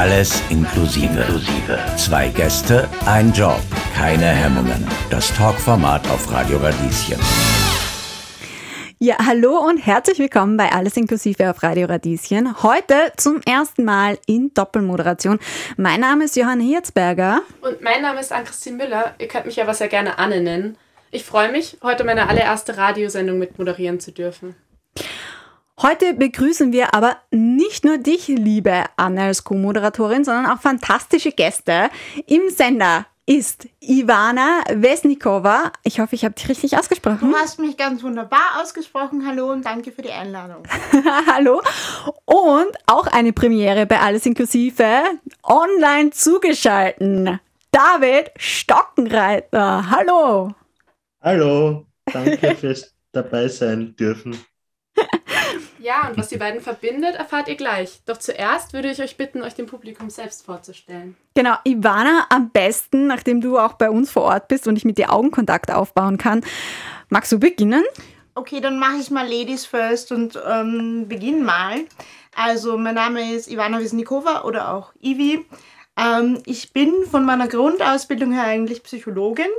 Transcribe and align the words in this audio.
Alles 0.00 0.42
inklusive. 0.48 1.28
Zwei 1.98 2.28
Gäste, 2.28 2.88
ein 3.04 3.34
Job, 3.34 3.60
keine 3.94 4.24
Hemmungen. 4.24 4.88
Das 5.10 5.28
Talkformat 5.34 6.08
auf 6.08 6.32
Radio 6.32 6.56
Radieschen. 6.56 7.20
Ja, 8.98 9.16
hallo 9.26 9.58
und 9.58 9.76
herzlich 9.76 10.18
willkommen 10.18 10.56
bei 10.56 10.72
Alles 10.72 10.96
Inklusive 10.96 11.50
auf 11.50 11.62
Radio 11.62 11.86
Radieschen. 11.86 12.62
Heute 12.62 13.12
zum 13.18 13.42
ersten 13.42 13.84
Mal 13.84 14.16
in 14.26 14.54
Doppelmoderation. 14.54 15.38
Mein 15.76 16.00
Name 16.00 16.24
ist 16.24 16.34
Johanna 16.34 16.64
Hirzberger. 16.64 17.42
Und 17.60 17.82
mein 17.82 18.00
Name 18.00 18.20
ist 18.20 18.32
Ann-Christine 18.32 18.78
Müller. 18.78 19.14
Ihr 19.18 19.28
könnt 19.28 19.44
mich 19.44 19.60
aber 19.60 19.74
sehr 19.74 19.88
gerne 19.88 20.16
Anne 20.18 20.40
nennen. 20.40 20.78
Ich 21.10 21.26
freue 21.26 21.52
mich, 21.52 21.76
heute 21.82 22.04
meine 22.04 22.26
allererste 22.26 22.78
Radiosendung 22.78 23.38
mit 23.38 23.58
moderieren 23.58 24.00
zu 24.00 24.12
dürfen. 24.12 24.56
Heute 25.82 26.12
begrüßen 26.12 26.72
wir 26.72 26.94
aber 26.94 27.16
nicht 27.30 27.86
nur 27.86 27.96
dich, 27.96 28.28
liebe 28.28 28.84
Anne, 28.96 29.22
als 29.22 29.44
Co-Moderatorin, 29.44 30.24
sondern 30.24 30.44
auch 30.44 30.60
fantastische 30.60 31.32
Gäste 31.32 31.88
im 32.26 32.50
Sender 32.50 33.06
ist 33.24 33.66
Ivana 33.80 34.60
Vesnikova. 34.74 35.72
Ich 35.82 35.98
hoffe, 36.00 36.16
ich 36.16 36.24
habe 36.24 36.34
dich 36.34 36.50
richtig 36.50 36.76
ausgesprochen. 36.76 37.30
Du 37.30 37.34
hast 37.34 37.58
mich 37.58 37.78
ganz 37.78 38.02
wunderbar 38.02 38.60
ausgesprochen. 38.60 39.26
Hallo 39.26 39.52
und 39.52 39.64
danke 39.64 39.90
für 39.90 40.02
die 40.02 40.10
Einladung. 40.10 40.64
Hallo. 41.32 41.62
Und 42.26 42.76
auch 42.86 43.06
eine 43.06 43.32
Premiere 43.32 43.86
bei 43.86 44.00
Alles 44.00 44.26
Inklusive 44.26 45.04
online 45.44 46.10
zugeschalten. 46.10 47.40
David 47.70 48.32
Stockenreiter. 48.36 49.88
Hallo. 49.88 50.52
Hallo. 51.22 51.86
Danke 52.12 52.54
fürs 52.60 52.94
dabei 53.12 53.48
sein 53.48 53.94
dürfen. 53.96 54.36
Ja, 55.80 56.08
und 56.08 56.18
was 56.18 56.28
die 56.28 56.36
beiden 56.36 56.60
verbindet, 56.60 57.14
erfahrt 57.14 57.48
ihr 57.48 57.56
gleich. 57.56 58.00
Doch 58.04 58.18
zuerst 58.18 58.74
würde 58.74 58.90
ich 58.90 59.00
euch 59.00 59.16
bitten, 59.16 59.42
euch 59.42 59.54
dem 59.54 59.66
Publikum 59.66 60.10
selbst 60.10 60.44
vorzustellen. 60.44 61.16
Genau, 61.34 61.54
Ivana, 61.64 62.26
am 62.28 62.50
besten, 62.50 63.06
nachdem 63.06 63.40
du 63.40 63.58
auch 63.58 63.72
bei 63.74 63.90
uns 63.90 64.10
vor 64.10 64.24
Ort 64.24 64.48
bist 64.48 64.68
und 64.68 64.76
ich 64.76 64.84
mit 64.84 64.98
dir 64.98 65.10
Augenkontakt 65.10 65.70
aufbauen 65.70 66.18
kann. 66.18 66.44
Magst 67.08 67.32
du 67.32 67.38
beginnen? 67.38 67.84
Okay, 68.34 68.60
dann 68.60 68.78
mache 68.78 68.96
ich 69.00 69.10
mal 69.10 69.26
Ladies 69.26 69.64
first 69.64 70.12
und 70.12 70.38
ähm, 70.46 71.06
beginne 71.08 71.42
mal. 71.42 71.84
Also, 72.34 72.76
mein 72.76 72.94
Name 72.94 73.34
ist 73.34 73.50
Ivana 73.50 73.80
Wisnikova 73.80 74.42
oder 74.42 74.74
auch 74.74 74.92
Ivi. 75.00 75.46
Ähm, 75.96 76.40
ich 76.44 76.72
bin 76.72 76.92
von 77.10 77.24
meiner 77.24 77.48
Grundausbildung 77.48 78.32
her 78.32 78.44
eigentlich 78.44 78.82
Psychologin 78.82 79.50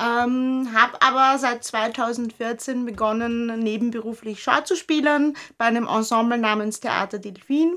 ähm, 0.00 0.68
habe 0.74 1.00
aber 1.02 1.38
seit 1.38 1.62
2014 1.64 2.86
begonnen, 2.86 3.58
nebenberuflich 3.58 4.42
Schauzuspielern 4.42 5.36
bei 5.58 5.66
einem 5.66 5.86
Ensemble 5.86 6.38
namens 6.38 6.80
Theater 6.80 7.18
Delphin. 7.18 7.76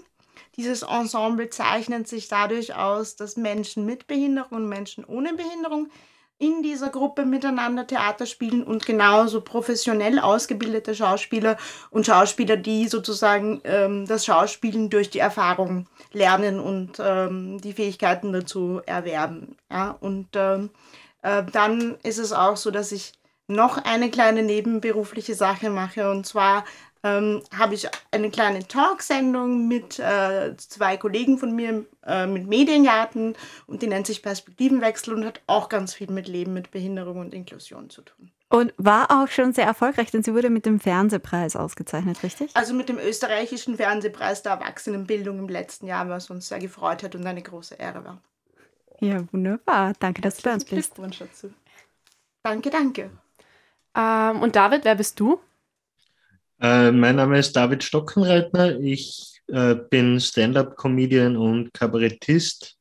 Dieses 0.56 0.84
Ensemble 0.84 1.50
zeichnet 1.50 2.08
sich 2.08 2.28
dadurch 2.28 2.76
aus, 2.76 3.16
dass 3.16 3.38
Menschen 3.38 3.86
mit 3.86 4.08
Behinderung 4.08 4.58
und 4.58 4.70
Menschen 4.70 5.04
ohne 5.04 5.34
Behinderung 5.34 5.90
in 6.38 6.62
dieser 6.62 6.90
Gruppe 6.90 7.26
miteinander 7.26 7.88
Theater 7.88 8.26
spielen 8.26 8.64
und 8.64 8.86
genauso 8.86 9.42
professionell 9.42 10.20
ausgebildete 10.20 10.94
Schauspieler 10.94 11.58
und 11.90 12.06
Schauspieler, 12.06 12.58
die 12.58 12.88
sozusagen 12.88 13.62
ähm, 13.64 14.06
das 14.06 14.26
Schauspielen 14.26 14.90
durch 14.90 15.10
die 15.10 15.20
Erfahrung 15.20 15.88
lernen 16.12 16.60
und 16.60 17.00
ähm, 17.00 17.62
die 17.62 17.74
Fähigkeiten 17.74 18.34
dazu 18.34 18.82
erwerben. 18.86 19.56
Ja? 19.72 19.96
Und 20.00 20.30
ähm, 20.34 20.70
äh, 21.24 21.44
dann 21.52 21.96
ist 22.04 22.20
es 22.20 22.32
auch 22.32 22.58
so, 22.58 22.70
dass 22.70 22.92
ich 22.92 23.14
noch 23.48 23.78
eine 23.78 24.10
kleine 24.10 24.44
nebenberufliche 24.44 25.36
Sache 25.36 25.70
mache. 25.70 26.10
Und 26.10 26.26
zwar 26.26 26.64
ähm, 27.04 27.42
habe 27.56 27.76
ich 27.76 27.88
eine 28.12 28.30
kleine 28.30 28.68
Talksendung 28.68 29.68
mit 29.68 30.00
äh, 30.00 30.56
zwei 30.58 30.98
Kollegen 30.98 31.38
von 31.38 31.54
mir, 31.56 31.86
äh, 32.06 32.26
mit 32.26 32.48
Mediengarten. 32.48 33.36
Und 33.68 33.82
die 33.82 33.88
nennt 33.88 34.08
sich 34.08 34.22
Perspektivenwechsel 34.22 35.14
und 35.14 35.26
hat 35.26 35.42
auch 35.48 35.70
ganz 35.70 35.94
viel 35.94 36.10
mit 36.12 36.28
Leben, 36.28 36.54
mit 36.54 36.72
Behinderung 36.72 37.20
und 37.20 37.34
Inklusion 37.34 37.90
zu 37.90 38.04
tun. 38.04 38.32
Und 38.50 38.72
war 38.78 39.10
auch 39.10 39.28
schon 39.30 39.52
sehr 39.52 39.66
erfolgreich, 39.66 40.12
denn 40.12 40.22
sie 40.22 40.36
wurde 40.36 40.52
mit 40.52 40.68
dem 40.68 40.80
Fernsehpreis 40.80 41.56
ausgezeichnet, 41.56 42.22
richtig? 42.22 42.52
Also 42.54 42.76
mit 42.76 42.88
dem 42.88 43.00
österreichischen 43.00 43.78
Fernsehpreis 43.78 44.44
der 44.44 44.54
Erwachsenenbildung 44.54 45.40
im 45.40 45.50
letzten 45.50 45.88
Jahr, 45.88 46.08
was 46.08 46.30
uns 46.30 46.50
sehr 46.50 46.60
gefreut 46.60 47.02
hat 47.02 47.16
und 47.16 47.26
eine 47.26 47.42
große 47.42 47.76
Ehre 47.76 48.06
war. 48.06 48.22
Ja, 49.04 49.22
wunderbar. 49.34 49.94
Danke, 50.00 50.22
dass 50.22 50.38
du 50.38 50.44
bei 50.44 50.54
uns 50.54 50.64
bist. 50.64 50.96
Glückwunsch 50.96 51.20
dazu. 51.20 51.52
Danke, 52.42 52.70
danke. 52.70 53.12
Ähm, 53.94 54.42
und 54.42 54.56
David, 54.56 54.86
wer 54.86 54.96
bist 54.96 55.20
du? 55.20 55.42
Äh, 56.62 56.90
mein 56.94 57.18
Name 57.18 57.38
ist 57.38 57.54
David 57.54 57.84
Stockenreitner. 57.84 58.80
Ich 58.80 59.42
äh, 59.48 59.76
bin 59.76 60.22
Stand-up-Comedian 60.22 61.36
und 61.36 61.74
Kabarettist. 61.74 62.78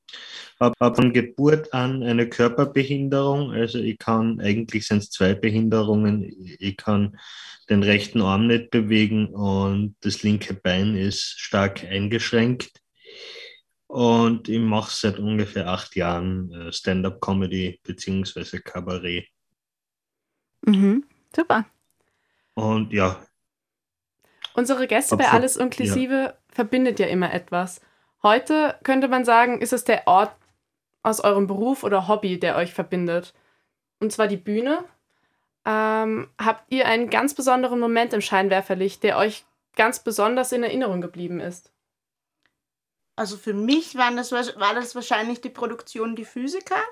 Habe 0.60 0.76
hab 0.78 0.94
von 0.94 1.12
Geburt 1.12 1.74
an 1.74 2.04
eine 2.04 2.28
Körperbehinderung. 2.28 3.50
Also 3.50 3.78
ich 3.78 3.98
kann, 3.98 4.38
eigentlich 4.38 4.86
sind 4.86 4.98
es 4.98 5.10
zwei 5.10 5.34
Behinderungen. 5.34 6.22
Ich 6.60 6.76
kann 6.76 7.18
den 7.68 7.82
rechten 7.82 8.22
Arm 8.22 8.46
nicht 8.46 8.70
bewegen 8.70 9.26
und 9.26 9.96
das 10.02 10.22
linke 10.22 10.54
Bein 10.54 10.94
ist 10.94 11.40
stark 11.40 11.82
eingeschränkt. 11.82 12.81
Und 13.92 14.48
ich 14.48 14.58
mache 14.58 14.90
seit 14.90 15.18
ungefähr 15.18 15.68
acht 15.68 15.96
Jahren 15.96 16.50
äh, 16.50 16.72
Stand-up-Comedy 16.72 17.78
bzw. 17.82 18.60
Kabarett. 18.60 19.26
Mhm, 20.62 21.04
super. 21.36 21.66
Und 22.54 22.94
ja. 22.94 23.22
Unsere 24.54 24.86
Gäste 24.86 25.18
bei 25.18 25.28
Alles 25.28 25.58
Inklusive 25.58 26.14
ja. 26.14 26.34
verbindet 26.48 27.00
ja 27.00 27.06
immer 27.06 27.34
etwas. 27.34 27.82
Heute 28.22 28.78
könnte 28.82 29.08
man 29.08 29.26
sagen, 29.26 29.60
ist 29.60 29.74
es 29.74 29.84
der 29.84 30.06
Ort 30.06 30.34
aus 31.02 31.20
eurem 31.20 31.46
Beruf 31.46 31.84
oder 31.84 32.08
Hobby, 32.08 32.40
der 32.40 32.56
euch 32.56 32.72
verbindet. 32.72 33.34
Und 34.00 34.10
zwar 34.10 34.26
die 34.26 34.38
Bühne. 34.38 34.86
Ähm, 35.66 36.30
habt 36.38 36.72
ihr 36.72 36.86
einen 36.86 37.10
ganz 37.10 37.34
besonderen 37.34 37.78
Moment 37.78 38.14
im 38.14 38.22
Scheinwerferlicht, 38.22 39.02
der 39.02 39.18
euch 39.18 39.44
ganz 39.76 40.02
besonders 40.02 40.50
in 40.52 40.62
Erinnerung 40.62 41.02
geblieben 41.02 41.40
ist? 41.40 41.71
Also 43.22 43.36
für 43.36 43.54
mich 43.54 43.94
waren 43.94 44.16
das, 44.16 44.32
war 44.32 44.74
das 44.74 44.96
wahrscheinlich 44.96 45.40
die 45.40 45.48
Produktion 45.48 46.16
Die 46.16 46.24
Physiker, 46.24 46.82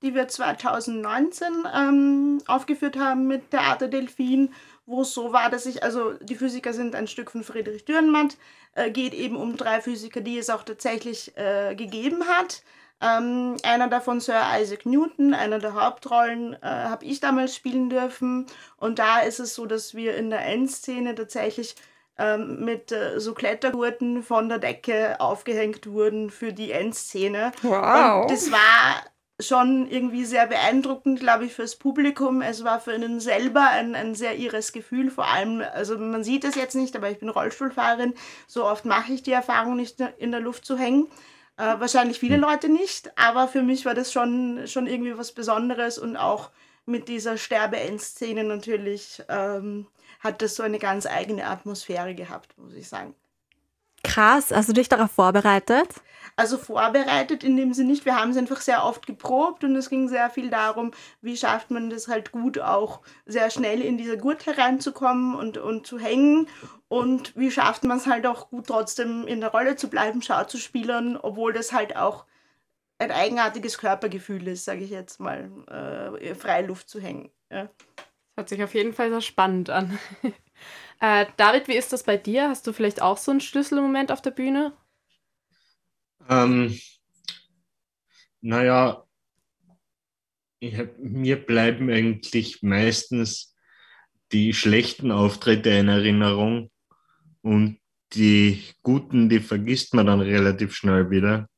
die 0.00 0.14
wir 0.14 0.28
2019 0.28 1.48
ähm, 1.74 2.40
aufgeführt 2.46 2.96
haben 2.96 3.26
mit 3.26 3.50
Theater 3.50 3.88
Delphin, 3.88 4.54
wo 4.86 5.02
es 5.02 5.12
so 5.12 5.32
war, 5.32 5.50
dass 5.50 5.66
ich, 5.66 5.82
also 5.82 6.12
die 6.20 6.36
Physiker 6.36 6.72
sind 6.72 6.94
ein 6.94 7.08
Stück 7.08 7.32
von 7.32 7.42
Friedrich 7.42 7.84
Dürrenmatt, 7.84 8.36
äh, 8.76 8.92
geht 8.92 9.12
eben 9.12 9.34
um 9.34 9.56
drei 9.56 9.80
Physiker, 9.80 10.20
die 10.20 10.38
es 10.38 10.50
auch 10.50 10.62
tatsächlich 10.62 11.36
äh, 11.36 11.74
gegeben 11.74 12.28
hat. 12.28 12.62
Ähm, 13.00 13.56
einer 13.64 13.88
davon 13.88 14.20
Sir 14.20 14.40
Isaac 14.60 14.86
Newton, 14.86 15.34
einer 15.34 15.58
der 15.58 15.74
Hauptrollen, 15.74 16.52
äh, 16.52 16.58
habe 16.62 17.04
ich 17.04 17.18
damals 17.18 17.56
spielen 17.56 17.90
dürfen. 17.90 18.46
Und 18.76 19.00
da 19.00 19.18
ist 19.18 19.40
es 19.40 19.56
so, 19.56 19.66
dass 19.66 19.96
wir 19.96 20.14
in 20.14 20.30
der 20.30 20.46
Endszene 20.46 21.16
tatsächlich 21.16 21.74
ähm, 22.22 22.64
mit 22.64 22.92
äh, 22.92 23.18
so 23.18 23.34
Klettergurten 23.34 24.22
von 24.22 24.48
der 24.48 24.58
Decke 24.58 25.20
aufgehängt 25.20 25.86
wurden 25.86 26.30
für 26.30 26.52
die 26.52 26.70
Endszene. 26.70 27.50
Wow. 27.62 28.22
Und 28.22 28.30
das 28.30 28.52
war 28.52 29.02
schon 29.40 29.88
irgendwie 29.90 30.24
sehr 30.24 30.46
beeindruckend, 30.46 31.18
glaube 31.18 31.46
ich, 31.46 31.54
fürs 31.54 31.74
Publikum. 31.74 32.40
Es 32.40 32.62
war 32.62 32.78
für 32.78 32.92
einen 32.92 33.18
selber 33.18 33.66
ein, 33.70 33.96
ein 33.96 34.14
sehr 34.14 34.38
irres 34.38 34.72
Gefühl, 34.72 35.10
vor 35.10 35.26
allem, 35.26 35.64
also 35.74 35.98
man 35.98 36.22
sieht 36.22 36.44
es 36.44 36.54
jetzt 36.54 36.76
nicht, 36.76 36.94
aber 36.94 37.10
ich 37.10 37.18
bin 37.18 37.28
Rollstuhlfahrerin, 37.28 38.14
so 38.46 38.64
oft 38.64 38.84
mache 38.84 39.12
ich 39.12 39.24
die 39.24 39.32
Erfahrung 39.32 39.74
nicht 39.74 39.98
in 40.18 40.30
der 40.30 40.40
Luft 40.40 40.64
zu 40.64 40.78
hängen. 40.78 41.08
Äh, 41.56 41.74
wahrscheinlich 41.78 42.20
viele 42.20 42.36
hm. 42.36 42.42
Leute 42.42 42.68
nicht, 42.68 43.10
aber 43.18 43.48
für 43.48 43.62
mich 43.62 43.84
war 43.84 43.94
das 43.94 44.12
schon, 44.12 44.62
schon 44.66 44.86
irgendwie 44.86 45.18
was 45.18 45.32
Besonderes 45.32 45.98
und 45.98 46.16
auch 46.16 46.50
mit 46.86 47.08
dieser 47.08 47.36
Sterbeendszene 47.36 48.44
natürlich 48.44 49.22
ähm, 49.28 49.86
hat 50.22 50.40
das 50.40 50.54
so 50.54 50.62
eine 50.62 50.78
ganz 50.78 51.06
eigene 51.06 51.46
Atmosphäre 51.46 52.14
gehabt, 52.14 52.56
muss 52.56 52.74
ich 52.74 52.88
sagen. 52.88 53.14
Krass, 54.04 54.50
hast 54.50 54.68
du 54.68 54.72
dich 54.72 54.88
darauf 54.88 55.12
vorbereitet? 55.12 55.88
Also 56.34 56.58
vorbereitet 56.58 57.44
in 57.44 57.56
dem 57.56 57.72
Sinne 57.72 57.90
nicht. 57.90 58.04
Wir 58.04 58.16
haben 58.16 58.30
es 58.30 58.36
einfach 58.36 58.60
sehr 58.60 58.84
oft 58.84 59.06
geprobt 59.06 59.64
und 59.64 59.76
es 59.76 59.90
ging 59.90 60.08
sehr 60.08 60.28
viel 60.30 60.50
darum, 60.50 60.92
wie 61.20 61.36
schafft 61.36 61.70
man 61.70 61.88
das 61.90 62.08
halt 62.08 62.32
gut 62.32 62.58
auch 62.58 63.00
sehr 63.26 63.50
schnell 63.50 63.80
in 63.80 63.98
dieser 63.98 64.16
Gurt 64.16 64.46
hereinzukommen 64.46 65.34
und, 65.36 65.58
und 65.58 65.86
zu 65.86 65.98
hängen 65.98 66.48
und 66.88 67.36
wie 67.36 67.50
schafft 67.50 67.84
man 67.84 67.98
es 67.98 68.06
halt 68.06 68.26
auch 68.26 68.50
gut 68.50 68.66
trotzdem 68.66 69.26
in 69.26 69.40
der 69.40 69.50
Rolle 69.50 69.76
zu 69.76 69.88
bleiben, 69.88 70.22
Schau 70.22 70.44
zu 70.44 70.58
spielen, 70.58 71.16
obwohl 71.16 71.52
das 71.52 71.72
halt 71.72 71.96
auch 71.96 72.24
ein 72.98 73.10
eigenartiges 73.10 73.78
Körpergefühl 73.78 74.48
ist, 74.48 74.64
sage 74.64 74.84
ich 74.84 74.90
jetzt 74.90 75.20
mal, 75.20 75.50
äh, 76.20 76.34
Freiluft 76.34 76.88
zu 76.88 77.00
hängen. 77.00 77.30
Ja. 77.50 77.68
Hört 78.36 78.48
sich 78.48 78.62
auf 78.62 78.74
jeden 78.74 78.92
Fall 78.94 79.10
sehr 79.10 79.20
spannend 79.20 79.68
an. 79.68 79.98
äh, 81.00 81.26
David, 81.36 81.68
wie 81.68 81.76
ist 81.76 81.92
das 81.92 82.02
bei 82.02 82.16
dir? 82.16 82.48
Hast 82.48 82.66
du 82.66 82.72
vielleicht 82.72 83.02
auch 83.02 83.18
so 83.18 83.30
einen 83.30 83.40
Schlüsselmoment 83.40 84.10
auf 84.10 84.22
der 84.22 84.30
Bühne? 84.30 84.72
Ähm, 86.28 86.78
naja, 88.40 89.04
hab, 90.62 90.98
mir 90.98 91.44
bleiben 91.44 91.90
eigentlich 91.90 92.62
meistens 92.62 93.54
die 94.32 94.54
schlechten 94.54 95.10
Auftritte 95.10 95.70
in 95.70 95.88
Erinnerung 95.88 96.70
und 97.42 97.78
die 98.14 98.62
guten, 98.82 99.28
die 99.28 99.40
vergisst 99.40 99.94
man 99.94 100.06
dann 100.06 100.20
relativ 100.20 100.74
schnell 100.74 101.10
wieder. 101.10 101.48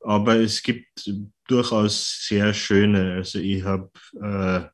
aber 0.00 0.36
es 0.36 0.62
gibt 0.62 1.10
durchaus 1.48 2.26
sehr 2.26 2.54
schöne. 2.54 3.14
Also 3.14 3.38
ich 3.38 3.62
habe 3.64 3.90
äh, 4.20 4.68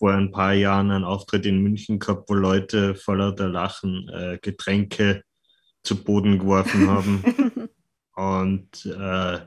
vor 0.00 0.14
ein 0.14 0.30
paar 0.30 0.54
Jahren 0.54 0.90
einen 0.90 1.04
Auftritt 1.04 1.44
in 1.44 1.62
München 1.62 1.98
gehabt, 1.98 2.30
wo 2.30 2.32
Leute 2.32 2.94
voller 2.94 3.32
der 3.32 3.48
Lachen 3.48 4.08
äh, 4.08 4.38
Getränke 4.40 5.22
zu 5.82 6.02
Boden 6.02 6.38
geworfen 6.38 6.88
haben. 6.88 7.22
Und 8.14 8.86
äh, 8.86 9.40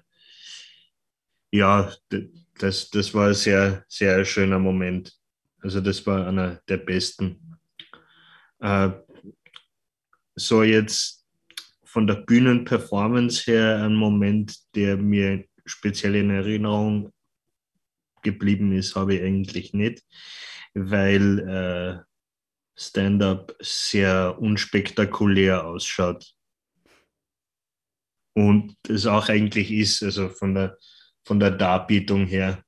ja, 1.52 1.92
das, 2.60 2.92
das 2.92 3.14
war 3.16 3.30
ein 3.30 3.34
sehr, 3.34 3.84
sehr 3.88 4.24
schöner 4.26 4.60
Moment. 4.60 5.12
Also 5.60 5.82
das 5.82 6.06
war 6.06 6.28
einer 6.28 6.62
der 6.70 6.78
besten. 6.78 7.58
Äh, 8.60 8.92
so 10.36 10.62
jetzt 10.62 11.26
von 11.84 12.06
der 12.06 12.18
Bühnenperformance 12.28 13.52
her 13.52 13.84
ein 13.84 13.96
Moment, 13.96 14.56
der 14.76 14.98
mir 14.98 15.46
speziell 15.66 16.14
in 16.14 16.30
Erinnerung 16.30 17.12
geblieben 18.24 18.72
ist, 18.72 18.96
habe 18.96 19.16
ich 19.16 19.22
eigentlich 19.22 19.74
nicht, 19.74 20.04
weil 20.74 21.40
äh, 21.40 22.04
Stand-up 22.76 23.56
sehr 23.60 24.38
unspektakulär 24.40 25.66
ausschaut. 25.66 26.34
Und 28.36 28.76
es 28.88 29.06
auch 29.06 29.30
eigentlich 29.30 29.72
ist, 29.72 30.02
also 30.02 30.30
von 30.30 30.56
der, 30.56 30.78
von 31.24 31.40
der 31.40 31.52
Darbietung 31.52 32.26
her. 32.26 32.64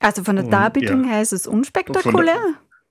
Also 0.00 0.24
von 0.24 0.36
der 0.36 0.46
Darbietung 0.46 1.04
ja. 1.04 1.10
her 1.10 1.22
ist 1.22 1.32
es 1.32 1.46
unspektakulär? 1.46 2.40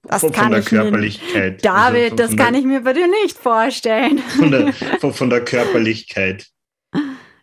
Das 0.03 0.21
von, 0.21 0.31
kann 0.31 0.43
von 0.43 0.51
der 0.51 0.59
ich 0.59 0.65
Körperlichkeit. 0.67 1.53
Mir, 1.55 1.61
David, 1.61 2.03
also 2.03 2.09
von, 2.09 2.17
das 2.17 2.35
kann 2.37 2.53
der, 2.53 2.61
ich 2.61 2.67
mir 2.67 2.81
bei 2.81 2.93
dir 2.93 3.07
nicht 3.07 3.37
vorstellen. 3.37 4.19
Von 4.19 4.51
der, 4.51 4.73
von, 4.99 5.13
von 5.13 5.29
der 5.29 5.43
Körperlichkeit. 5.43 6.47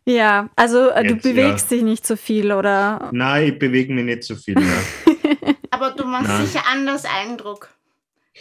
Ja, 0.05 0.51
also 0.57 0.91
äh, 0.91 1.03
Jetzt, 1.03 1.25
du 1.25 1.31
bewegst 1.31 1.71
ja. 1.71 1.77
dich 1.77 1.85
nicht 1.85 2.07
so 2.07 2.17
viel, 2.17 2.53
oder? 2.53 3.09
Nein, 3.13 3.53
ich 3.53 3.59
bewege 3.59 3.93
mich 3.93 4.05
nicht 4.05 4.25
so 4.25 4.35
viel. 4.35 4.59
Ja. 4.59 5.55
aber 5.71 5.91
du 5.91 6.05
machst 6.05 6.29
Nein. 6.29 6.47
sicher 6.47 6.65
anders 6.71 7.05
Eindruck. 7.05 7.69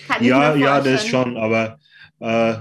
Kann 0.07 0.23
ja, 0.23 0.55
ja, 0.55 0.81
das 0.81 1.05
schon, 1.05 1.37
aber 1.37 1.77
äh, 2.19 2.55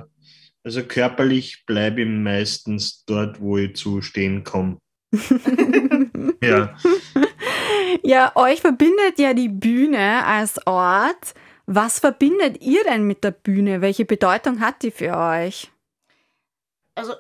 also 0.65 0.83
körperlich 0.83 1.65
bleibe 1.65 2.03
ich 2.03 2.09
meistens 2.09 3.05
dort, 3.07 3.41
wo 3.41 3.57
ich 3.57 3.77
zu 3.77 4.03
stehen 4.03 4.45
komme. 4.45 4.79
ja. 6.43 6.77
Ja, 8.03 8.33
euch 8.35 8.61
verbindet 8.61 9.19
ja 9.19 9.35
die 9.35 9.49
Bühne 9.49 10.25
als 10.27 10.65
Ort. 10.67 11.35
Was 11.67 12.01
verbindet 12.01 12.63
ihr 12.63 12.83
denn 12.85 13.05
mit 13.05 13.25
der 13.25 13.31
Bühne? 13.31 13.81
Welche 13.81 14.05
Bedeutung 14.05 14.61
hat 14.61 14.83
die 14.83 14.91
für 14.91 15.17
euch? 15.17 15.71
Also 16.95 17.15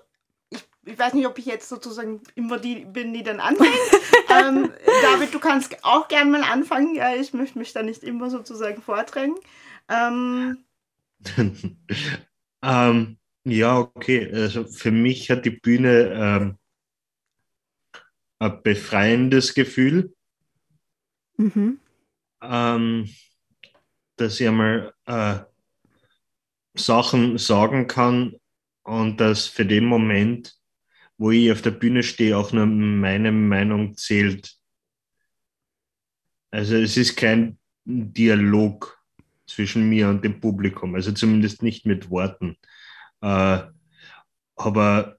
ich, 0.90 0.98
weiß 0.98 1.14
nicht, 1.14 1.26
ob 1.26 1.38
ich 1.38 1.46
jetzt 1.46 1.68
sozusagen 1.68 2.20
immer 2.34 2.58
die 2.58 2.84
bin, 2.84 3.12
die 3.12 3.22
dann 3.22 3.40
anfängt. 3.40 3.70
ähm, 4.28 4.72
David, 5.02 5.32
du 5.32 5.38
kannst 5.38 5.84
auch 5.84 6.08
gerne 6.08 6.30
mal 6.30 6.42
anfangen. 6.42 6.94
Ja, 6.94 7.14
ich 7.14 7.32
möchte 7.32 7.58
mich 7.58 7.72
da 7.72 7.82
nicht 7.82 8.02
immer 8.02 8.30
sozusagen 8.30 8.82
vordrängen. 8.82 9.36
Ähm, 9.88 10.64
ähm, 12.62 13.18
ja, 13.44 13.78
okay. 13.78 14.30
Also 14.32 14.64
für 14.64 14.90
mich 14.90 15.30
hat 15.30 15.44
die 15.44 15.50
Bühne 15.50 16.12
ähm, 16.14 16.58
ein 18.38 18.62
befreiendes 18.62 19.54
Gefühl. 19.54 20.14
Mhm. 21.36 21.78
Ähm, 22.42 23.08
dass 24.16 24.40
ich 24.40 24.48
einmal 24.48 24.94
äh, 25.06 25.38
Sachen 26.74 27.38
sagen 27.38 27.86
kann 27.86 28.36
und 28.82 29.18
dass 29.20 29.46
für 29.46 29.64
den 29.64 29.84
Moment, 29.84 30.59
wo 31.20 31.30
ich 31.30 31.52
auf 31.52 31.60
der 31.60 31.72
Bühne 31.72 32.02
stehe, 32.02 32.34
auch 32.34 32.50
nur 32.50 32.64
meine 32.64 33.30
Meinung 33.30 33.94
zählt. 33.94 34.56
Also 36.50 36.76
es 36.76 36.96
ist 36.96 37.14
kein 37.14 37.58
Dialog 37.84 38.98
zwischen 39.46 39.86
mir 39.86 40.08
und 40.08 40.24
dem 40.24 40.40
Publikum, 40.40 40.94
also 40.94 41.12
zumindest 41.12 41.62
nicht 41.62 41.84
mit 41.84 42.08
Worten. 42.08 42.56
Äh, 43.20 43.58
aber 44.56 45.18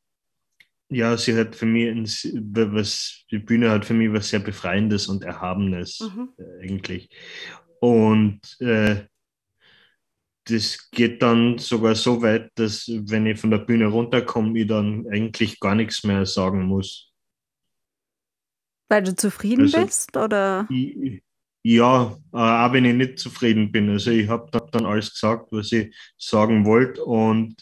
ja, 0.90 1.16
sie 1.18 1.38
hat 1.38 1.56
für 1.56 1.68
mich, 1.68 2.28
was, 2.34 3.24
die 3.30 3.38
Bühne 3.38 3.70
hat 3.70 3.86
für 3.86 3.94
mich 3.94 4.12
was 4.12 4.30
sehr 4.30 4.40
Befreiendes 4.40 5.08
und 5.08 5.24
Erhabenes 5.24 6.00
mhm. 6.00 6.30
Äh, 6.40 6.64
eigentlich. 6.64 7.10
Und 7.80 8.40
äh, 8.60 9.06
das 10.46 10.90
geht 10.92 11.22
dann 11.22 11.58
sogar 11.58 11.96
so 11.96 12.22
weit, 12.22 12.52
dass 12.56 12.88
wenn 12.88 13.26
ich 13.26 13.40
von 13.40 13.52
der 13.52 13.60
Bühne 13.60 13.88
runterkomme, 13.88 14.60
ich 14.60 14.68
dann 14.68 15.08
eigentlich 15.08 15.60
gar 15.60 15.76
nichts 15.76 16.04
mehr 16.04 16.26
sagen 16.26 16.64
muss. 16.64 17.12
Weil 18.90 19.04
du 19.04 19.16
zufrieden 19.16 19.62
also, 19.62 19.86
bist, 19.86 20.18
oder? 20.18 20.68
Ich, 20.70 21.22
ja, 21.64 22.18
äh, 22.34 22.38
auch 22.38 22.74
wenn 22.74 22.86
ich 22.86 22.96
nicht 22.96 23.20
zufrieden 23.20 23.72
bin. 23.72 23.90
Also 23.90 24.12
ich 24.12 24.28
habe 24.28 24.50
dann 24.72 24.86
alles 24.86 25.14
gesagt, 25.14 25.52
was 25.52 25.72
ich 25.72 25.96
sagen 26.18 26.66
wollte 26.66 27.04
und 27.04 27.56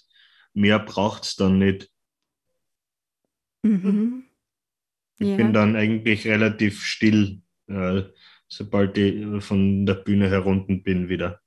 mehr 0.54 0.80
braucht 0.80 1.24
es 1.24 1.36
dann 1.36 1.60
nicht. 1.60 1.92
Mhm. 3.64 4.24
Ich 5.20 5.28
ja. 5.28 5.36
bin 5.36 5.54
dann 5.54 5.76
eigentlich 5.76 6.26
relativ 6.26 6.82
still, 6.84 7.42
äh, 7.68 8.04
sobald 8.48 8.98
ich 8.98 9.44
von 9.44 9.86
der 9.86 9.96
Bühne 9.96 10.30
herunter 10.30 10.76
bin 10.76 11.10
wieder. 11.10 11.42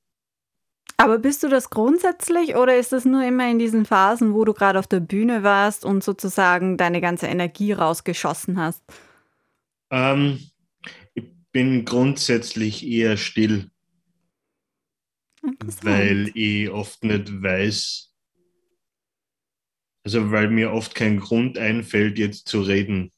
Aber 0.96 1.18
bist 1.18 1.42
du 1.42 1.48
das 1.48 1.70
grundsätzlich 1.70 2.54
oder 2.56 2.76
ist 2.76 2.92
das 2.92 3.04
nur 3.04 3.24
immer 3.24 3.50
in 3.50 3.58
diesen 3.58 3.84
Phasen, 3.84 4.34
wo 4.34 4.44
du 4.44 4.52
gerade 4.52 4.78
auf 4.78 4.86
der 4.86 5.00
Bühne 5.00 5.42
warst 5.42 5.84
und 5.84 6.04
sozusagen 6.04 6.76
deine 6.76 7.00
ganze 7.00 7.26
Energie 7.26 7.72
rausgeschossen 7.72 8.58
hast? 8.58 8.82
Ähm, 9.90 10.38
ich 11.14 11.24
bin 11.50 11.84
grundsätzlich 11.84 12.86
eher 12.86 13.16
still, 13.16 13.70
weil 15.82 16.30
ich 16.34 16.70
oft 16.70 17.02
nicht 17.04 17.42
weiß, 17.42 18.12
also 20.04 20.30
weil 20.30 20.50
mir 20.50 20.72
oft 20.72 20.94
kein 20.94 21.18
Grund 21.20 21.58
einfällt, 21.58 22.18
jetzt 22.18 22.48
zu 22.48 22.62
reden. 22.62 23.12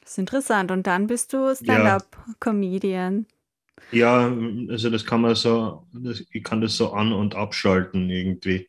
Das 0.00 0.12
ist 0.12 0.18
interessant. 0.18 0.70
Und 0.70 0.86
dann 0.86 1.06
bist 1.06 1.32
du 1.32 1.54
Stand-up-Comedian. 1.54 3.26
Ja. 3.28 3.37
Also 4.68 4.90
das 4.90 5.04
kann 5.04 5.20
man 5.20 5.34
so, 5.34 5.86
das, 5.92 6.22
ich 6.30 6.44
kann 6.44 6.60
das 6.60 6.76
so 6.76 6.92
an- 6.92 7.12
und 7.12 7.34
abschalten 7.34 8.10
irgendwie. 8.10 8.68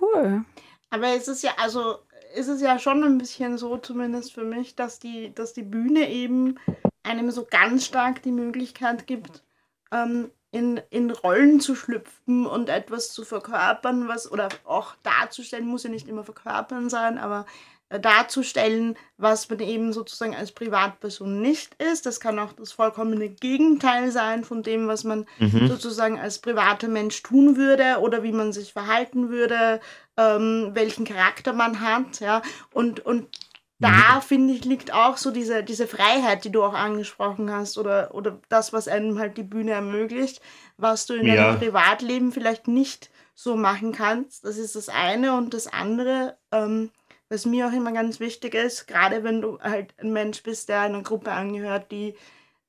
Cool. 0.00 0.44
Aber 0.90 1.08
es 1.08 1.28
ist 1.28 1.42
ja, 1.42 1.52
also 1.58 1.98
ist 2.34 2.48
es 2.48 2.60
ja 2.60 2.78
schon 2.78 3.04
ein 3.04 3.18
bisschen 3.18 3.58
so, 3.58 3.76
zumindest 3.78 4.32
für 4.32 4.44
mich, 4.44 4.76
dass 4.76 4.98
die, 4.98 5.34
dass 5.34 5.52
die 5.52 5.62
Bühne 5.62 6.10
eben 6.10 6.58
einem 7.02 7.30
so 7.30 7.46
ganz 7.48 7.86
stark 7.86 8.22
die 8.22 8.32
Möglichkeit 8.32 9.06
gibt, 9.06 9.42
ähm, 9.92 10.30
in, 10.50 10.80
in 10.90 11.10
Rollen 11.10 11.60
zu 11.60 11.74
schlüpfen 11.74 12.46
und 12.46 12.68
etwas 12.68 13.12
zu 13.12 13.24
verkörpern, 13.24 14.08
was, 14.08 14.30
oder 14.30 14.48
auch 14.64 14.94
darzustellen, 15.02 15.66
muss 15.66 15.84
ja 15.84 15.90
nicht 15.90 16.08
immer 16.08 16.24
verkörpern 16.24 16.88
sein, 16.88 17.18
aber 17.18 17.46
darzustellen, 17.90 18.96
was 19.16 19.48
man 19.48 19.60
eben 19.60 19.92
sozusagen 19.92 20.34
als 20.34 20.52
Privatperson 20.52 21.40
nicht 21.40 21.74
ist. 21.82 22.04
Das 22.04 22.20
kann 22.20 22.38
auch 22.38 22.52
das 22.52 22.72
vollkommene 22.72 23.30
Gegenteil 23.30 24.10
sein 24.10 24.44
von 24.44 24.62
dem, 24.62 24.88
was 24.88 25.04
man 25.04 25.26
mhm. 25.38 25.68
sozusagen 25.68 26.18
als 26.18 26.38
privater 26.38 26.88
Mensch 26.88 27.22
tun 27.22 27.56
würde 27.56 27.98
oder 28.00 28.22
wie 28.22 28.32
man 28.32 28.52
sich 28.52 28.72
verhalten 28.72 29.30
würde, 29.30 29.80
ähm, 30.18 30.70
welchen 30.74 31.06
Charakter 31.06 31.54
man 31.54 31.80
hat. 31.80 32.20
Ja? 32.20 32.42
Und, 32.72 33.00
und 33.00 33.26
da 33.78 34.16
mhm. 34.16 34.22
finde 34.22 34.54
ich, 34.54 34.64
liegt 34.64 34.92
auch 34.92 35.16
so 35.16 35.30
diese, 35.30 35.62
diese 35.62 35.86
Freiheit, 35.86 36.44
die 36.44 36.52
du 36.52 36.62
auch 36.64 36.74
angesprochen 36.74 37.50
hast, 37.50 37.78
oder, 37.78 38.12
oder 38.12 38.38
das, 38.48 38.72
was 38.72 38.88
einem 38.88 39.18
halt 39.18 39.38
die 39.38 39.44
Bühne 39.44 39.70
ermöglicht, 39.70 40.42
was 40.76 41.06
du 41.06 41.14
in 41.14 41.26
ja. 41.26 41.36
deinem 41.36 41.58
Privatleben 41.58 42.32
vielleicht 42.32 42.68
nicht 42.68 43.10
so 43.34 43.56
machen 43.56 43.92
kannst. 43.92 44.44
Das 44.44 44.58
ist 44.58 44.74
das 44.74 44.88
eine. 44.88 45.36
Und 45.36 45.54
das 45.54 45.68
andere, 45.68 46.36
ähm, 46.50 46.90
was 47.28 47.46
mir 47.46 47.68
auch 47.68 47.72
immer 47.72 47.92
ganz 47.92 48.20
wichtig 48.20 48.54
ist, 48.54 48.86
gerade 48.86 49.24
wenn 49.24 49.40
du 49.40 49.58
halt 49.60 49.94
ein 49.98 50.12
Mensch 50.12 50.42
bist, 50.42 50.68
der 50.68 50.80
einer 50.82 51.02
Gruppe 51.02 51.32
angehört, 51.32 51.90
die 51.92 52.14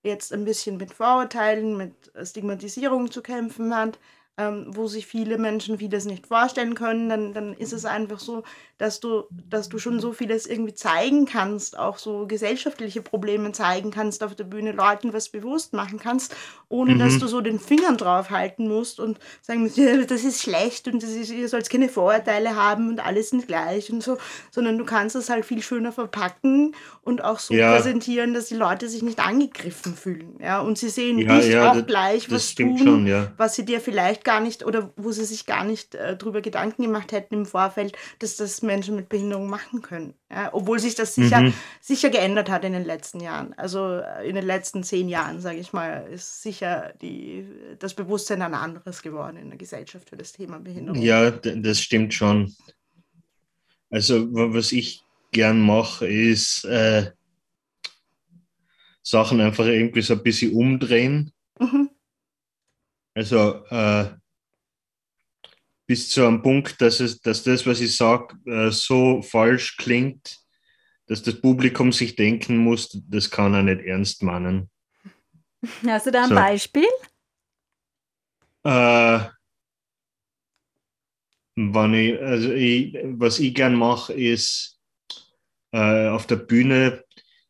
jetzt 0.04 0.34
ein 0.34 0.46
bisschen 0.46 0.78
mit 0.78 0.94
Vorurteilen, 0.94 1.78
mit 1.78 1.94
Stigmatisierung 2.24 3.12
zu 3.12 3.22
kämpfen 3.22 3.76
hat, 3.76 4.00
ähm, 4.40 4.68
wo 4.70 4.88
sich 4.88 5.06
viele 5.06 5.38
Menschen 5.38 5.78
vieles 5.78 6.06
nicht 6.06 6.26
vorstellen 6.26 6.74
können, 6.74 7.10
dann, 7.10 7.34
dann 7.34 7.54
ist 7.56 7.74
es 7.74 7.84
einfach 7.84 8.20
so, 8.20 8.44
dass 8.78 9.02
du, 9.02 9.26
dass 9.30 9.68
du 9.68 9.80
schon 9.80 10.00
so 10.00 10.14
vieles 10.14 10.46
irgendwie 10.46 10.74
zeigen 10.74 11.26
kannst, 11.26 11.78
auch 11.78 11.98
so 11.98 12.26
gesellschaftliche 12.26 13.02
Probleme 13.02 13.52
zeigen 13.52 13.92
kannst 13.92 14.24
auf 14.24 14.36
der 14.36 14.46
Bühne, 14.46 14.72
Leuten 14.72 15.12
was 15.12 15.28
bewusst 15.28 15.74
machen 15.74 16.00
kannst, 16.00 16.34
ohne 16.70 16.96
mhm. 16.96 17.00
dass 17.00 17.20
du 17.20 17.28
so 17.28 17.42
den 17.42 17.60
Fingern 17.60 17.98
drauf 17.98 18.30
halten 18.30 18.70
musst 18.70 19.02
und 19.02 19.20
sagen 19.42 19.64
musst, 19.64 19.76
ja, 19.78 19.98
das 19.98 20.24
ist 20.24 20.42
schlecht 20.42 20.88
und 20.88 21.04
das 21.04 21.10
ist, 21.10 21.32
ihr 21.32 21.50
sollt 21.50 21.70
keine 21.70 21.90
Vorurteile 21.90 22.56
haben 22.56 22.88
und 22.88 23.06
alles 23.06 23.32
sind 23.32 23.46
gleich 23.46 23.92
und 23.92 24.02
so, 24.02 24.18
sondern 24.52 24.78
du 24.78 24.86
kannst 24.86 25.18
es 25.18 25.30
halt 25.30 25.44
viel 25.44 25.62
schöner 25.62 25.92
verpacken 25.92 26.74
und 27.02 27.26
auch 27.26 27.40
so 27.40 27.54
ja. 27.54 27.74
präsentieren, 27.74 28.34
dass 28.34 28.46
die 28.46 28.56
Leute 28.56 28.88
sich 28.88 29.02
nicht 29.02 29.20
angegriffen 29.20 29.96
fühlen. 29.96 30.38
Ja? 30.42 30.62
Und 30.62 30.78
sie 30.78 30.90
sehen 30.90 31.20
ja, 31.20 31.38
dich 31.38 31.52
ja, 31.52 31.72
auch 31.72 31.76
das, 31.76 31.86
gleich 31.88 32.32
was 32.32 32.56
tun, 32.56 32.78
schon, 32.78 33.28
was 33.36 33.56
sie 33.56 33.66
dir 33.66 33.82
vielleicht 33.82 34.24
gar 34.30 34.42
nicht 34.42 34.64
oder 34.64 34.94
wo 34.96 35.12
sie 35.12 35.26
sich 35.26 35.48
gar 35.48 35.64
nicht 35.64 35.96
äh, 35.96 36.16
darüber 36.16 36.42
Gedanken 36.42 36.84
gemacht 36.84 37.12
hätten 37.12 37.34
im 37.34 37.46
Vorfeld, 37.48 37.98
dass 38.20 38.36
das 38.36 38.62
Menschen 38.62 38.96
mit 38.96 39.10
Behinderung 39.10 39.50
machen 39.50 39.82
können. 39.82 40.14
Ja? 40.30 40.54
Obwohl 40.54 40.78
sich 40.78 40.94
das 40.94 41.16
sicher, 41.16 41.42
mhm. 41.42 41.54
sicher 41.82 42.12
geändert 42.12 42.48
hat 42.48 42.64
in 42.64 42.74
den 42.74 42.86
letzten 42.86 43.22
Jahren. 43.22 43.56
Also 43.58 43.96
äh, 43.96 44.30
in 44.30 44.36
den 44.36 44.46
letzten 44.46 44.84
zehn 44.84 45.10
Jahren, 45.10 45.42
sage 45.42 45.58
ich 45.58 45.74
mal, 45.74 46.08
ist 46.12 46.44
sicher 46.44 46.94
die, 47.02 47.44
das 47.80 47.96
Bewusstsein 47.96 48.44
ein 48.44 48.54
anderes 48.54 49.02
geworden 49.02 49.38
in 49.38 49.50
der 49.50 49.58
Gesellschaft 49.58 50.08
für 50.08 50.18
das 50.18 50.32
Thema 50.32 50.60
Behinderung. 50.60 51.02
Ja, 51.02 51.32
das 51.32 51.82
stimmt 51.82 52.14
schon. 52.14 52.54
Also 53.90 54.28
was 54.32 54.72
ich 54.72 55.02
gern 55.32 55.60
mache, 55.60 56.08
ist 56.08 56.66
äh, 56.66 57.10
Sachen 59.02 59.42
einfach 59.42 59.66
irgendwie 59.66 60.04
so 60.04 60.14
ein 60.14 60.22
bisschen 60.22 60.54
umdrehen. 60.54 61.32
Mhm. 61.60 61.90
Also 63.16 63.66
äh, 63.72 64.19
bis 65.90 66.12
zu 66.12 66.24
einem 66.24 66.44
Punkt, 66.44 66.80
dass, 66.82 67.00
es, 67.00 67.20
dass 67.20 67.42
das, 67.42 67.66
was 67.66 67.82
ich 67.82 67.98
sage, 67.98 68.36
äh, 68.46 68.70
so 68.70 69.24
falsch 69.24 69.76
klingt, 69.76 70.38
dass 71.08 71.24
das 71.24 71.42
Publikum 71.42 71.92
sich 71.92 72.16
denken 72.16 72.58
muss, 72.58 73.02
das 73.10 73.32
kann 73.32 73.56
er 73.56 73.64
nicht 73.64 73.82
ernst 73.82 74.22
meinen. 74.22 74.70
Hast 75.84 76.06
du 76.06 76.12
da 76.12 76.26
ein 76.26 76.30
so. 76.30 76.36
Beispiel? 76.36 76.88
Äh, 78.64 79.20
wenn 81.56 81.94
ich, 81.96 82.22
also 82.22 82.52
ich, 82.52 82.96
was 83.04 83.40
ich 83.40 83.56
gern 83.56 83.74
mache, 83.74 84.14
ist 84.14 84.80
äh, 85.72 86.08
auf 86.10 86.28
der 86.28 86.36
Bühne 86.36 87.04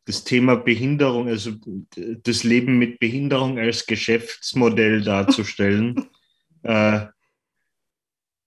das 0.06 0.24
Thema 0.24 0.56
Behinderung, 0.56 1.28
also 1.28 1.52
das 1.94 2.42
Leben 2.42 2.78
mit 2.78 3.00
Behinderung 3.00 3.58
als 3.58 3.84
Geschäftsmodell 3.84 5.02
darzustellen, 5.02 6.08
äh, 6.62 7.04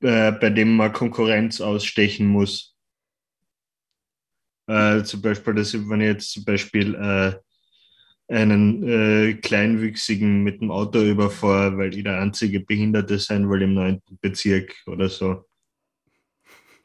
äh, 0.04 0.32
bei 0.34 0.50
dem 0.50 0.76
man 0.76 0.94
Konkurrenz 0.94 1.62
ausstechen 1.62 2.28
muss. 2.28 2.76
Äh, 4.68 5.04
zum 5.04 5.22
Beispiel, 5.22 5.56
dass 5.56 5.74
wenn 5.74 6.02
ich 6.02 6.08
jetzt 6.08 6.32
zum 6.32 6.46
Beispiel 6.46 6.96
äh, 6.96 8.34
einen 8.34 8.84
äh, 8.88 9.34
Kleinwüchsigen 9.36 10.44
mit 10.44 10.62
dem 10.62 10.72
Auto 10.72 11.02
überfahre, 11.02 11.78
weil 11.78 11.96
ich 11.96 12.04
der 12.04 12.20
einzige 12.20 12.60
Behinderte 12.60 13.20
sein 13.20 13.50
will 13.50 13.62
im 13.62 13.74
neunten 13.74 14.18
Bezirk 14.22 14.76
oder 14.88 15.10
so. 15.10 15.46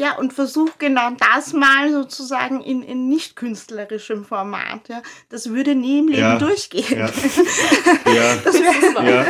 Ja, 0.01 0.17
und 0.17 0.33
versuch 0.33 0.79
genau 0.79 1.11
das 1.19 1.53
mal 1.53 1.91
sozusagen 1.91 2.61
in, 2.61 2.83
in 2.83 3.09
nicht 3.09 3.35
künstlerischem 3.35 4.25
Format. 4.25 4.89
Ja. 4.89 5.03
Das 5.29 5.51
würde 5.51 5.75
nie 5.75 5.99
im 5.99 6.07
Leben 6.07 6.21
ja, 6.21 6.39
durchgehen. 6.39 6.99
Ja. 7.01 7.07
ja. 8.13 8.37
Das 8.45 8.55
wäre 8.55 9.11
ja. 9.11 9.27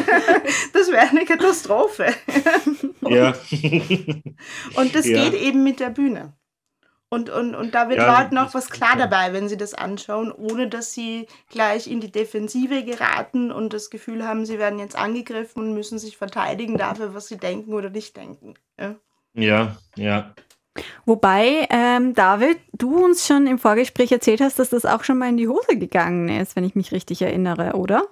wär 0.92 1.10
eine 1.10 1.24
Katastrophe. 1.24 2.14
Und, 3.00 3.14
ja. 3.14 3.28
und 4.74 4.94
das 4.94 5.04
geht 5.04 5.32
eben 5.34 5.64
mit 5.64 5.80
der 5.80 5.90
Bühne. 5.90 6.34
Und, 7.10 7.30
und, 7.30 7.54
und 7.54 7.74
da 7.74 7.88
wird 7.88 8.00
Leuten 8.00 8.36
auch 8.36 8.52
was 8.52 8.68
klar 8.68 8.94
dabei, 8.96 9.32
wenn 9.32 9.48
sie 9.48 9.56
das 9.56 9.72
anschauen, 9.72 10.30
ohne 10.30 10.68
dass 10.68 10.92
sie 10.92 11.26
gleich 11.48 11.86
in 11.86 12.02
die 12.02 12.12
Defensive 12.12 12.84
geraten 12.84 13.50
und 13.50 13.72
das 13.72 13.88
Gefühl 13.88 14.26
haben, 14.26 14.44
sie 14.44 14.58
werden 14.58 14.78
jetzt 14.78 14.96
angegriffen 14.96 15.62
und 15.62 15.72
müssen 15.72 15.98
sich 15.98 16.18
verteidigen 16.18 16.76
dafür, 16.76 17.14
was 17.14 17.28
sie 17.28 17.38
denken 17.38 17.72
oder 17.72 17.88
nicht 17.88 18.14
denken. 18.18 18.54
Ja, 18.78 18.96
ja. 19.32 19.76
ja. 19.96 20.34
Wobei, 21.04 21.66
ähm, 21.70 22.14
David, 22.14 22.58
du 22.72 23.04
uns 23.04 23.26
schon 23.26 23.46
im 23.46 23.58
Vorgespräch 23.58 24.12
erzählt 24.12 24.40
hast, 24.40 24.58
dass 24.58 24.70
das 24.70 24.84
auch 24.84 25.04
schon 25.04 25.18
mal 25.18 25.28
in 25.28 25.36
die 25.36 25.48
Hose 25.48 25.76
gegangen 25.78 26.28
ist, 26.28 26.56
wenn 26.56 26.64
ich 26.64 26.74
mich 26.74 26.92
richtig 26.92 27.22
erinnere, 27.22 27.74
oder? 27.74 28.06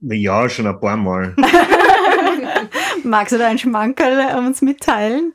Ja, 0.00 0.48
schon 0.48 0.66
ein 0.66 0.80
paar 0.80 0.96
Mal. 0.96 1.36
Magst 3.04 3.32
du 3.32 3.38
da 3.38 3.48
einen 3.48 3.58
Schmankerl 3.58 4.36
uns 4.38 4.62
mitteilen? 4.62 5.32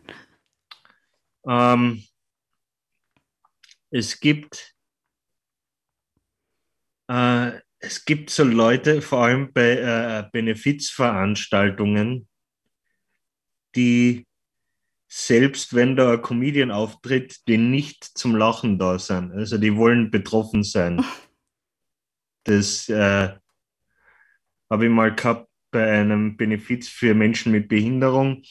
Ähm, 1.48 2.04
es 3.90 4.20
gibt 4.20 4.76
äh, 7.08 7.52
es 7.80 8.06
gibt 8.06 8.30
so 8.30 8.44
Leute, 8.44 9.02
vor 9.02 9.26
allem 9.26 9.54
bei 9.54 9.78
äh, 9.78 10.30
Benefizveranstaltungen, 10.32 12.28
die 13.76 14.27
selbst 15.08 15.74
wenn 15.74 15.96
da 15.96 16.14
ein 16.14 16.22
Comedian 16.22 16.72
auftritt, 16.72 17.48
die 17.48 17.58
nicht 17.58 18.04
zum 18.04 18.36
Lachen 18.36 18.78
da 18.78 19.00
sind. 19.00 19.32
Also 19.32 19.58
die 19.58 19.76
wollen 19.76 20.12
betroffen 20.12 20.64
sein. 20.64 21.04
Das 22.44 22.88
äh, 22.88 23.36
habe 24.70 24.86
ich 24.86 24.90
mal 24.90 25.14
gehabt 25.14 25.50
bei 25.70 26.00
einem 26.00 26.38
Benefiz 26.38 26.88
für 26.88 27.14
Menschen 27.14 27.52
mit 27.52 27.68
Behinderung. 27.68 28.42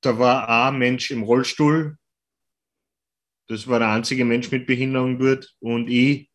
Da 0.00 0.16
war 0.16 0.48
ein 0.48 0.78
Mensch 0.78 1.10
im 1.10 1.24
Rollstuhl. 1.24 1.98
Das 3.48 3.66
war 3.66 3.80
der 3.80 3.90
einzige 3.90 4.24
Mensch 4.24 4.52
mit 4.52 4.66
Behinderung 4.66 5.18
dort 5.18 5.56
und 5.58 5.88
ich. 5.88 6.30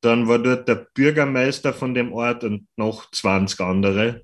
Dann 0.00 0.28
war 0.28 0.38
dort 0.38 0.66
der 0.66 0.86
Bürgermeister 0.94 1.74
von 1.74 1.92
dem 1.92 2.12
Ort 2.12 2.44
und 2.44 2.68
noch 2.76 3.10
20 3.10 3.60
andere. 3.60 4.22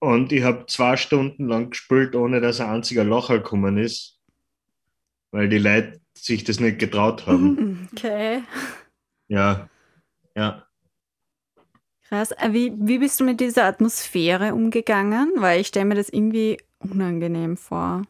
Und 0.00 0.32
ich 0.32 0.44
habe 0.44 0.66
zwei 0.66 0.96
Stunden 0.96 1.48
lang 1.48 1.70
gespielt, 1.70 2.14
ohne 2.14 2.40
dass 2.40 2.60
ein 2.60 2.70
einziger 2.70 3.04
Lacher 3.04 3.38
gekommen 3.38 3.78
ist, 3.78 4.20
weil 5.32 5.48
die 5.48 5.58
Leute 5.58 6.00
sich 6.14 6.44
das 6.44 6.60
nicht 6.60 6.78
getraut 6.78 7.26
haben. 7.26 7.88
Okay. 7.92 8.42
Ja, 9.28 9.68
ja. 10.34 10.66
Krass. 12.08 12.30
Äh, 12.32 12.52
wie, 12.52 12.72
wie 12.76 12.98
bist 12.98 13.20
du 13.20 13.24
mit 13.24 13.40
dieser 13.40 13.64
Atmosphäre 13.64 14.54
umgegangen? 14.54 15.32
Weil 15.36 15.60
ich 15.60 15.66
stelle 15.66 15.84
mir 15.84 15.96
das 15.96 16.08
irgendwie 16.08 16.58
unangenehm 16.78 17.56
vor. 17.56 18.04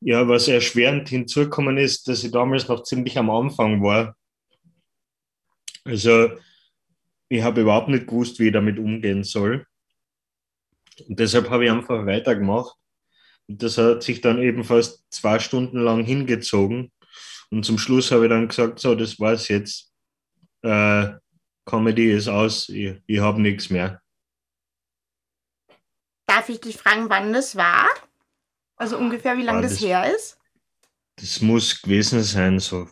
Ja, 0.00 0.26
was 0.26 0.48
erschwerend 0.48 1.08
hinzugekommen 1.10 1.76
ist, 1.76 2.08
dass 2.08 2.24
ich 2.24 2.30
damals 2.30 2.68
noch 2.68 2.84
ziemlich 2.84 3.18
am 3.18 3.28
Anfang 3.28 3.82
war. 3.82 4.16
Also, 5.84 6.30
ich 7.28 7.42
habe 7.42 7.60
überhaupt 7.60 7.88
nicht 7.88 8.06
gewusst, 8.06 8.38
wie 8.38 8.46
ich 8.46 8.52
damit 8.52 8.78
umgehen 8.78 9.22
soll. 9.24 9.66
Und 11.08 11.18
deshalb 11.18 11.50
habe 11.50 11.64
ich 11.64 11.70
einfach 11.70 12.06
weitergemacht. 12.06 12.76
Und 13.48 13.62
das 13.62 13.78
hat 13.78 14.02
sich 14.02 14.20
dann 14.20 14.38
eben 14.40 14.64
fast 14.64 15.04
zwei 15.10 15.38
Stunden 15.38 15.78
lang 15.80 16.04
hingezogen. 16.04 16.92
Und 17.50 17.64
zum 17.64 17.78
Schluss 17.78 18.12
habe 18.12 18.26
ich 18.26 18.30
dann 18.30 18.48
gesagt, 18.48 18.78
so, 18.78 18.94
das 18.94 19.18
war's 19.18 19.48
jetzt. 19.48 19.92
Äh, 20.62 21.14
Comedy 21.64 22.12
ist 22.12 22.28
aus, 22.28 22.68
ich, 22.68 23.00
ich 23.06 23.20
habe 23.20 23.40
nichts 23.40 23.70
mehr. 23.70 24.00
Darf 26.26 26.48
ich 26.48 26.60
dich 26.60 26.76
fragen, 26.76 27.10
wann 27.10 27.32
das 27.32 27.56
war? 27.56 27.88
Also 28.76 28.96
ungefähr, 28.96 29.36
wie 29.36 29.42
lange 29.42 29.62
das, 29.62 29.72
das 29.72 29.80
her 29.82 30.14
ist? 30.14 30.38
Das 31.16 31.40
muss 31.40 31.82
gewesen 31.82 32.22
sein, 32.22 32.60
so 32.60 32.88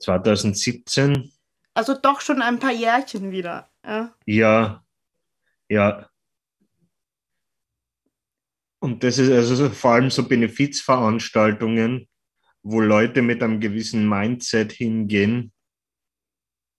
2017. 0.00 1.32
Also 1.74 1.94
doch 1.94 2.20
schon 2.20 2.42
ein 2.42 2.58
paar 2.58 2.72
Jährchen 2.72 3.30
wieder. 3.30 3.70
Ja, 3.84 4.14
ja 4.26 4.84
ja. 5.72 6.08
Und 8.78 9.02
das 9.02 9.18
ist 9.18 9.30
also 9.30 9.54
so, 9.54 9.70
vor 9.70 9.92
allem 9.92 10.10
so 10.10 10.28
Benefizveranstaltungen, 10.28 12.08
wo 12.62 12.80
Leute 12.80 13.22
mit 13.22 13.42
einem 13.42 13.60
gewissen 13.60 14.08
Mindset 14.08 14.72
hingehen. 14.72 15.52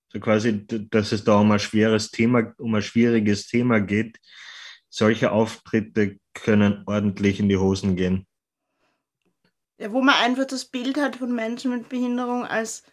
So 0.10 0.20
quasi, 0.20 0.66
dass 0.68 1.12
es 1.12 1.24
da 1.24 1.40
um 1.40 1.52
ein 1.52 1.60
schweres 1.60 2.12
Thema, 2.12 2.54
um 2.58 2.76
ein 2.76 2.84
schwieriges 2.84 3.48
Thema 3.48 3.80
geht. 3.80 4.20
Solche 4.90 5.32
Auftritte 5.32 6.20
können 6.36 6.84
ordentlich 6.86 7.40
in 7.40 7.50
die 7.50 7.58
Hosen 7.58 7.96
gehen. 7.96 8.28
Ja, 9.80 9.92
wo 9.92 10.02
man 10.02 10.16
einfach 10.16 10.46
das 10.46 10.66
Bild 10.66 10.98
hat 10.98 11.16
von 11.16 11.34
Menschen 11.34 11.72
mit 11.72 11.90
Behinderung 11.90 12.46
als 12.46 12.84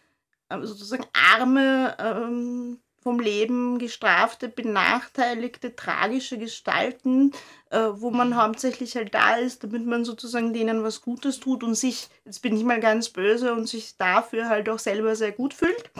äh, 0.49 0.59
sozusagen 0.63 1.05
arme 1.13 1.95
ähm, 1.99 2.81
vom 3.01 3.19
Leben 3.19 3.79
gestrafte, 3.79 4.47
benachteiligte, 4.47 5.75
tragische 5.75 6.37
Gestalten, 6.37 7.31
äh, 7.71 7.87
wo 7.93 8.11
man 8.11 8.35
hauptsächlich 8.35 8.95
halt 8.95 9.13
da 9.13 9.35
ist, 9.35 9.63
damit 9.63 9.85
man 9.85 10.05
sozusagen 10.05 10.53
denen 10.53 10.83
was 10.83 11.01
Gutes 11.01 11.39
tut 11.39 11.63
und 11.63 11.75
sich, 11.75 12.09
jetzt 12.25 12.41
bin 12.41 12.55
ich 12.55 12.63
mal 12.63 12.79
ganz 12.79 13.09
böse, 13.09 13.53
und 13.53 13.67
sich 13.67 13.97
dafür 13.97 14.49
halt 14.49 14.69
auch 14.69 14.79
selber 14.79 15.15
sehr 15.15 15.31
gut 15.31 15.53
fühlt. 15.53 15.91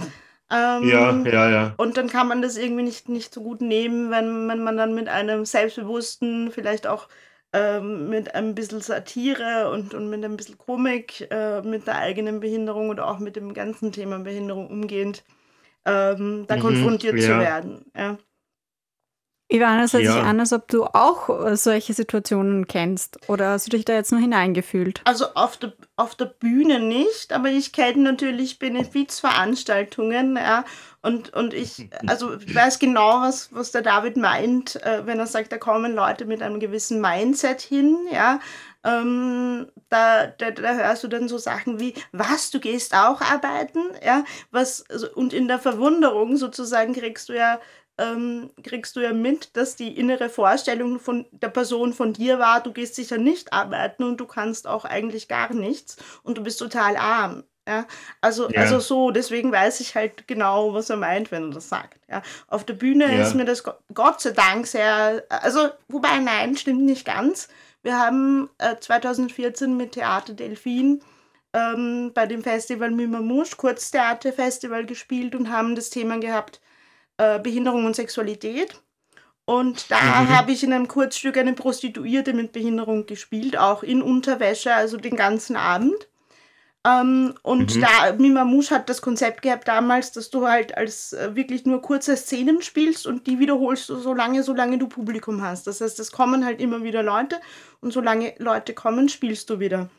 Ähm, 0.51 0.87
ja, 0.87 1.11
ja, 1.23 1.49
ja. 1.49 1.73
Und 1.77 1.97
dann 1.97 2.07
kann 2.07 2.27
man 2.27 2.41
das 2.41 2.57
irgendwie 2.57 2.83
nicht, 2.83 3.07
nicht 3.09 3.33
so 3.33 3.41
gut 3.41 3.61
nehmen, 3.61 4.11
wenn, 4.11 4.47
wenn 4.47 4.63
man 4.63 4.77
dann 4.77 4.93
mit 4.93 5.07
einem 5.07 5.45
selbstbewussten, 5.45 6.51
vielleicht 6.51 6.87
auch 6.87 7.07
ähm, 7.53 8.09
mit 8.09 8.35
ein 8.35 8.53
bisschen 8.53 8.81
Satire 8.81 9.71
und, 9.71 9.93
und 9.93 10.09
mit 10.09 10.23
ein 10.23 10.37
bisschen 10.37 10.57
Komik, 10.57 11.27
äh, 11.31 11.61
mit 11.61 11.87
der 11.87 11.97
eigenen 11.97 12.41
Behinderung 12.41 12.89
oder 12.89 13.07
auch 13.07 13.19
mit 13.19 13.35
dem 13.35 13.53
ganzen 13.53 13.91
Thema 13.91 14.19
Behinderung 14.19 14.69
umgehend, 14.69 15.23
ähm, 15.85 16.45
da 16.47 16.55
mhm, 16.55 16.61
konfrontiert 16.61 17.15
ja. 17.15 17.21
zu 17.21 17.39
werden. 17.39 17.85
Ja. 17.95 18.17
Ivana, 19.51 19.83
es 19.83 19.91
hört 19.91 20.03
ja. 20.03 20.13
sich 20.13 20.21
an, 20.21 20.39
als 20.39 20.53
ob 20.53 20.69
du 20.69 20.85
auch 20.85 21.45
äh, 21.45 21.57
solche 21.57 21.93
Situationen 21.93 22.67
kennst. 22.67 23.19
Oder 23.27 23.49
hast 23.49 23.67
du 23.67 23.71
dich 23.71 23.83
da 23.83 23.93
jetzt 23.93 24.11
nur 24.11 24.21
hineingefühlt? 24.21 25.01
Also 25.03 25.25
auf 25.35 25.57
der, 25.57 25.73
auf 25.97 26.15
der 26.15 26.25
Bühne 26.25 26.79
nicht, 26.79 27.33
aber 27.33 27.49
ich 27.49 27.73
kenne 27.73 28.01
natürlich 28.03 28.59
Benefizveranstaltungen, 28.59 30.37
ja. 30.37 30.63
Und, 31.01 31.33
und 31.33 31.53
ich, 31.53 31.89
also 32.07 32.31
weiß 32.31 32.79
genau, 32.79 33.21
was, 33.21 33.53
was 33.53 33.71
der 33.71 33.81
David 33.81 34.15
meint, 34.15 34.81
äh, 34.83 35.05
wenn 35.05 35.19
er 35.19 35.27
sagt, 35.27 35.51
da 35.51 35.57
kommen 35.57 35.95
Leute 35.95 36.25
mit 36.25 36.41
einem 36.41 36.59
gewissen 36.59 37.01
Mindset 37.01 37.59
hin, 37.59 37.97
ja. 38.11 38.39
Ähm, 38.83 39.67
da, 39.89 40.27
da, 40.27 40.51
da 40.51 40.73
hörst 40.73 41.03
du 41.03 41.07
dann 41.07 41.27
so 41.27 41.37
Sachen 41.37 41.79
wie, 41.79 41.93
was, 42.11 42.49
du 42.49 42.59
gehst 42.59 42.95
auch 42.95 43.21
arbeiten, 43.21 43.79
ja, 44.03 44.23
was, 44.49 44.89
also, 44.89 45.07
und 45.13 45.33
in 45.33 45.47
der 45.47 45.59
Verwunderung 45.59 46.35
sozusagen 46.35 46.93
kriegst 46.93 47.29
du 47.29 47.33
ja 47.33 47.59
ähm, 47.97 48.51
kriegst 48.63 48.95
du 48.95 49.01
ja 49.01 49.13
mit, 49.13 49.55
dass 49.55 49.75
die 49.75 49.95
innere 49.95 50.29
Vorstellung 50.29 50.99
von 50.99 51.25
der 51.31 51.49
Person 51.49 51.93
von 51.93 52.13
dir 52.13 52.39
war, 52.39 52.61
du 52.61 52.71
gehst 52.71 52.95
sicher 52.95 53.17
nicht 53.17 53.53
arbeiten 53.53 54.03
und 54.03 54.17
du 54.17 54.25
kannst 54.25 54.67
auch 54.67 54.85
eigentlich 54.85 55.27
gar 55.27 55.53
nichts 55.53 55.97
und 56.23 56.37
du 56.37 56.43
bist 56.43 56.59
total 56.59 56.97
arm. 56.97 57.43
Ja, 57.67 57.85
also, 58.21 58.49
ja. 58.49 58.61
also 58.61 58.79
so, 58.79 59.11
deswegen 59.11 59.51
weiß 59.51 59.81
ich 59.81 59.93
halt 59.93 60.27
genau, 60.27 60.73
was 60.73 60.89
er 60.89 60.97
meint, 60.97 61.31
wenn 61.31 61.49
er 61.49 61.49
das 61.51 61.69
sagt. 61.69 61.99
Ja, 62.09 62.23
auf 62.47 62.63
der 62.63 62.73
Bühne 62.73 63.05
ja. 63.05 63.21
ist 63.21 63.35
mir 63.35 63.45
das 63.45 63.63
Gott 63.93 64.19
sei 64.19 64.31
Dank 64.31 64.65
sehr, 64.65 65.23
also, 65.29 65.69
wobei 65.87 66.17
nein, 66.17 66.57
stimmt 66.57 66.81
nicht 66.81 67.05
ganz. 67.05 67.49
Wir 67.83 67.97
haben 67.99 68.49
äh, 68.57 68.75
2014 68.79 69.75
mit 69.75 69.93
Theater 69.93 70.33
Delfin 70.33 71.01
ähm, 71.53 72.11
bei 72.13 72.27
dem 72.27 72.43
Festival 72.43 72.91
Mimamouche, 72.91 73.55
Kurztheaterfestival 73.57 74.85
gespielt 74.85 75.35
und 75.35 75.49
haben 75.49 75.75
das 75.75 75.89
Thema 75.89 76.19
gehabt, 76.19 76.61
äh, 77.17 77.39
Behinderung 77.39 77.85
und 77.85 77.95
Sexualität. 77.95 78.81
Und 79.45 79.89
da 79.89 79.99
mhm. 79.99 80.29
habe 80.29 80.51
ich 80.51 80.63
in 80.63 80.71
einem 80.71 80.87
Kurzstück 80.87 81.37
eine 81.37 81.53
Prostituierte 81.53 82.33
mit 82.33 82.51
Behinderung 82.51 83.05
gespielt, 83.05 83.57
auch 83.57 83.83
in 83.83 84.01
Unterwäsche, 84.01 84.73
also 84.73 84.97
den 84.97 85.15
ganzen 85.15 85.55
Abend. 85.55 86.07
Ähm, 86.83 87.35
und 87.43 87.75
mhm. 87.75 87.81
da, 87.81 88.13
Mima 88.17 88.43
Musch 88.43 88.71
hat 88.71 88.89
das 88.89 89.01
Konzept 89.01 89.43
gehabt 89.43 89.67
damals, 89.67 90.11
dass 90.13 90.31
du 90.31 90.47
halt 90.47 90.75
als 90.75 91.13
äh, 91.13 91.35
wirklich 91.35 91.65
nur 91.65 91.81
kurze 91.81 92.17
Szenen 92.17 92.61
spielst 92.63 93.05
und 93.05 93.27
die 93.27 93.37
wiederholst 93.37 93.89
du 93.89 93.97
so 93.97 94.13
lange, 94.13 94.41
solange 94.41 94.79
du 94.79 94.87
Publikum 94.87 95.43
hast. 95.43 95.67
Das 95.67 95.81
heißt, 95.81 95.99
es 95.99 96.11
kommen 96.11 96.43
halt 96.43 96.59
immer 96.59 96.83
wieder 96.83 97.03
Leute 97.03 97.39
und 97.81 97.93
solange 97.93 98.33
Leute 98.39 98.73
kommen, 98.73 99.09
spielst 99.09 99.49
du 99.51 99.59
wieder. 99.59 99.89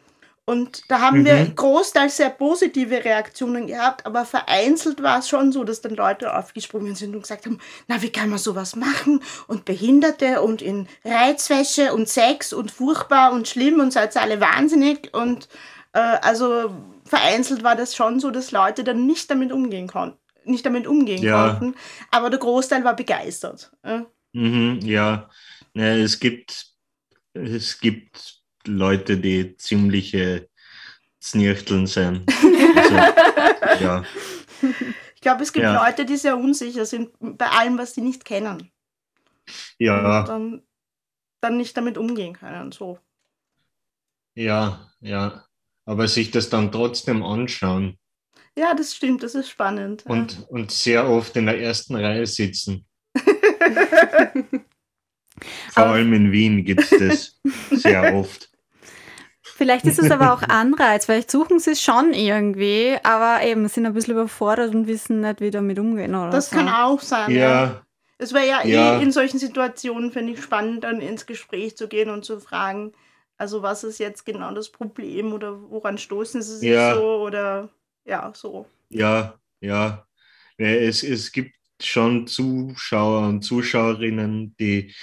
Und 0.45 0.83
da 0.91 1.01
haben 1.01 1.21
mhm. 1.21 1.27
wir 1.27 1.47
großteils 1.55 2.17
sehr 2.17 2.31
positive 2.31 3.05
Reaktionen 3.05 3.69
gehabt, 3.69 4.05
aber 4.05 4.25
vereinzelt 4.25 5.01
war 5.01 5.21
es 5.21 5.29
schon 5.29 5.53
so, 5.53 5.63
dass 5.63 5.83
dann 5.83 5.95
Leute 5.95 6.37
aufgesprungen 6.37 6.97
sind 6.97 7.15
und 7.15 7.23
gesagt 7.23 7.47
haben, 7.47 7.61
na, 7.87 8.03
wie 8.03 8.11
kann 8.11 8.29
man 8.29 8.41
sowas 8.41 8.75
machen? 8.75 9.23
Und 9.47 9.65
Behinderte 9.65 10.43
und 10.43 10.61
in 10.61 10.89
Reizwäsche 11.05 11.95
und 11.95 12.09
Sex 12.09 12.53
und 12.53 12.73
furchtbar 12.73 13.33
und 13.33 13.47
schlimm 13.47 13.79
und 13.79 13.93
seid 13.93 14.17
alle 14.17 14.41
wahnsinnig. 14.41 15.15
Und 15.15 15.49
also 15.99 16.75
vereinzelt 17.05 17.63
war 17.63 17.77
das 17.77 17.95
schon 17.95 18.21
so, 18.21 18.31
dass 18.31 18.53
Leute 18.53 18.85
dann 18.85 19.07
nicht 19.07 19.31
damit 19.31 19.53
umgehen 19.53 19.89
konnten. 19.89 20.19
Nicht 20.45 20.67
damit 20.67 20.87
umgehen 20.87 21.23
ja. 21.23 21.51
konnten, 21.51 21.79
aber 22.11 22.29
der 22.29 22.41
Großteil 22.41 22.83
war 22.83 22.97
begeistert. 22.97 23.71
Ja, 23.85 24.07
mhm, 24.33 24.81
ja 24.83 25.31
es 25.75 26.19
gibt, 26.19 26.67
es 27.35 27.79
gibt 27.79 28.43
Leute, 28.67 29.17
die 29.17 29.57
ziemliche 29.57 30.49
Znirchteln 31.21 31.87
sind. 31.87 32.29
Also, 32.77 32.95
ja. 33.85 34.05
Ich 35.15 35.21
glaube, 35.21 35.43
es 35.43 35.53
gibt 35.53 35.65
ja. 35.65 35.85
Leute, 35.87 36.05
die 36.05 36.17
sehr 36.17 36.37
unsicher 36.37 36.85
sind 36.85 37.11
bei 37.21 37.47
allem, 37.47 37.79
was 37.79 37.95
sie 37.95 38.01
nicht 38.01 38.25
kennen. 38.25 38.73
Ja. 39.79 40.21
Und 40.21 40.29
dann, 40.29 40.63
dann 41.41 41.57
nicht 41.57 41.77
damit 41.77 41.99
umgehen 41.99 42.35
können. 42.35 42.73
So. 42.73 42.99
Ja, 44.35 44.91
ja. 45.01 45.45
Aber 45.85 46.09
sich 46.09 46.31
das 46.31 46.49
dann 46.49 46.71
trotzdem 46.71 47.23
anschauen. 47.23 47.99
Ja, 48.57 48.75
das 48.75 48.95
stimmt, 48.95 49.23
das 49.23 49.35
ist 49.35 49.49
spannend. 49.49 50.05
Und, 50.07 50.39
ja. 50.39 50.45
und 50.49 50.71
sehr 50.71 51.09
oft 51.09 51.37
in 51.37 51.47
der 51.47 51.61
ersten 51.61 51.97
Reihe 51.97 52.27
sitzen. 52.27 52.87
Vor 55.71 55.85
aber 55.85 55.93
allem 55.93 56.13
in 56.13 56.33
Wien 56.33 56.65
gibt 56.65 56.83
es 56.83 56.91
das 56.91 57.41
sehr 57.83 58.15
oft. 58.15 58.51
Vielleicht 59.43 59.87
ist 59.87 59.99
es 59.99 60.11
aber 60.11 60.33
auch 60.33 60.43
Anreiz, 60.49 61.07
vielleicht 61.07 61.31
suchen 61.31 61.59
sie 61.61 61.73
es 61.73 61.83
schon 61.83 62.15
irgendwie, 62.15 62.97
aber 63.03 63.45
eben 63.45 63.69
sind 63.69 63.87
ein 63.87 63.95
bisschen 63.95 64.15
überfordert 64.15 64.75
und 64.75 64.87
wissen 64.87 65.21
nicht, 65.21 65.41
wie 65.41 65.51
damit 65.51 65.79
umgehen. 65.79 66.15
Oder 66.15 66.31
das 66.31 66.51
so. 66.51 66.57
kann 66.57 66.69
auch 66.69 67.01
sein. 67.01 67.31
Ja. 67.31 67.39
ja. 67.39 67.83
Es 68.19 68.33
wäre 68.33 68.47
ja, 68.47 68.65
ja, 68.65 68.99
eh 68.99 69.03
in 69.03 69.11
solchen 69.11 69.39
Situationen, 69.39 70.13
finde 70.13 70.35
ich, 70.35 70.43
spannend, 70.43 70.85
dann 70.85 71.01
ins 71.01 71.27
Gespräch 71.27 71.77
zu 71.77 71.89
gehen 71.89 72.09
und 72.09 72.25
zu 72.25 72.39
fragen, 72.39 72.93
also 73.37 73.63
was 73.63 73.85
ist 73.85 73.99
jetzt 73.99 74.25
genau 74.25 74.53
das 74.53 74.71
Problem 74.71 75.33
oder 75.33 75.61
woran 75.71 75.99
stoßen 75.99 76.43
sie 76.43 76.59
sich 76.59 76.71
ja. 76.71 76.95
so 76.95 77.23
oder 77.23 77.69
ja, 78.05 78.33
so. 78.35 78.67
Ja, 78.89 79.35
ja. 79.61 80.07
Es, 80.57 81.03
es 81.03 81.33
gibt 81.33 81.55
schon 81.81 82.27
Zuschauer 82.27 83.29
und 83.29 83.43
Zuschauerinnen, 83.43 84.57
die 84.59 84.95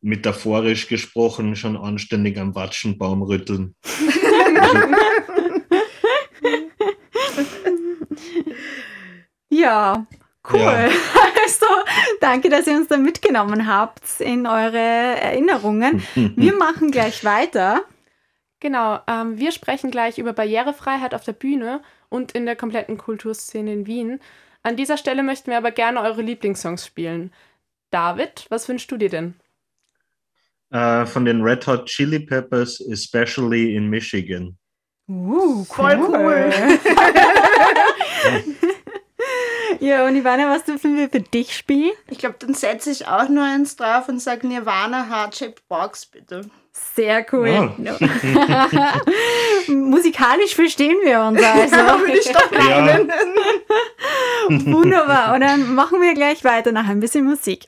metaphorisch 0.00 0.88
gesprochen 0.88 1.54
schon 1.56 1.76
anständig 1.76 2.38
am 2.38 2.54
Watschenbaum 2.54 3.22
rütteln. 3.22 3.74
ja, 9.48 10.06
cool. 10.52 10.60
Ja. 10.60 10.88
Also, 11.42 11.66
danke, 12.20 12.48
dass 12.48 12.66
ihr 12.68 12.76
uns 12.76 12.88
da 12.88 12.96
mitgenommen 12.96 13.66
habt 13.66 14.20
in 14.20 14.46
eure 14.46 14.78
Erinnerungen. 14.78 16.02
Wir 16.14 16.54
machen 16.54 16.92
gleich 16.92 17.24
weiter. 17.24 17.82
Genau, 18.60 19.00
ähm, 19.08 19.38
wir 19.38 19.52
sprechen 19.52 19.90
gleich 19.90 20.18
über 20.18 20.34
Barrierefreiheit 20.34 21.14
auf 21.14 21.24
der 21.24 21.32
Bühne 21.32 21.80
und 22.10 22.32
in 22.32 22.44
der 22.44 22.56
kompletten 22.56 22.98
Kulturszene 22.98 23.72
in 23.72 23.86
Wien. 23.86 24.20
An 24.62 24.76
dieser 24.76 24.98
Stelle 24.98 25.22
möchten 25.22 25.50
wir 25.50 25.56
aber 25.56 25.70
gerne 25.70 26.02
eure 26.02 26.20
Lieblingssongs 26.20 26.84
spielen. 26.84 27.32
David, 27.90 28.46
was 28.50 28.68
wünschst 28.68 28.92
du 28.92 28.98
dir 28.98 29.08
denn? 29.08 29.34
Uh, 30.72 31.06
von 31.06 31.24
den 31.24 31.42
Red 31.42 31.66
Hot 31.66 31.86
Chili 31.86 32.20
Peppers, 32.20 32.80
especially 32.80 33.74
in 33.74 33.88
Michigan. 33.88 34.56
Uh, 35.08 35.64
voll 35.64 35.98
cool. 35.98 36.52
ja, 39.80 40.06
und 40.06 40.16
Ivana, 40.16 40.48
was 40.48 40.64
dürfen 40.64 40.96
wir 40.96 41.08
für 41.08 41.20
dich 41.20 41.56
spielen? 41.56 41.92
Ich 42.08 42.18
glaube, 42.18 42.36
dann 42.38 42.54
setze 42.54 42.90
ich 42.90 43.06
auch 43.06 43.28
nur 43.28 43.44
eins 43.44 43.76
drauf 43.76 44.08
und 44.08 44.20
sage 44.20 44.46
Nirvana 44.46 45.08
Heart-Shaped 45.08 45.66
Box, 45.68 46.06
bitte. 46.06 46.42
Sehr 46.94 47.26
cool. 47.32 47.72
Oh. 47.78 49.70
Musikalisch 49.72 50.54
verstehen 50.54 50.96
wir 51.02 51.20
uns 51.22 51.42
also. 51.44 51.76
Würde 51.76 52.18
ich 52.18 52.30
doch 52.30 52.50
meinen. 52.50 53.08
Ja. 53.08 54.72
Wunderbar. 54.72 55.34
Und 55.34 55.40
dann 55.40 55.74
machen 55.74 56.00
wir 56.00 56.14
gleich 56.14 56.44
weiter 56.44 56.72
nach 56.72 56.88
ein 56.88 57.00
bisschen 57.00 57.24
Musik. 57.24 57.66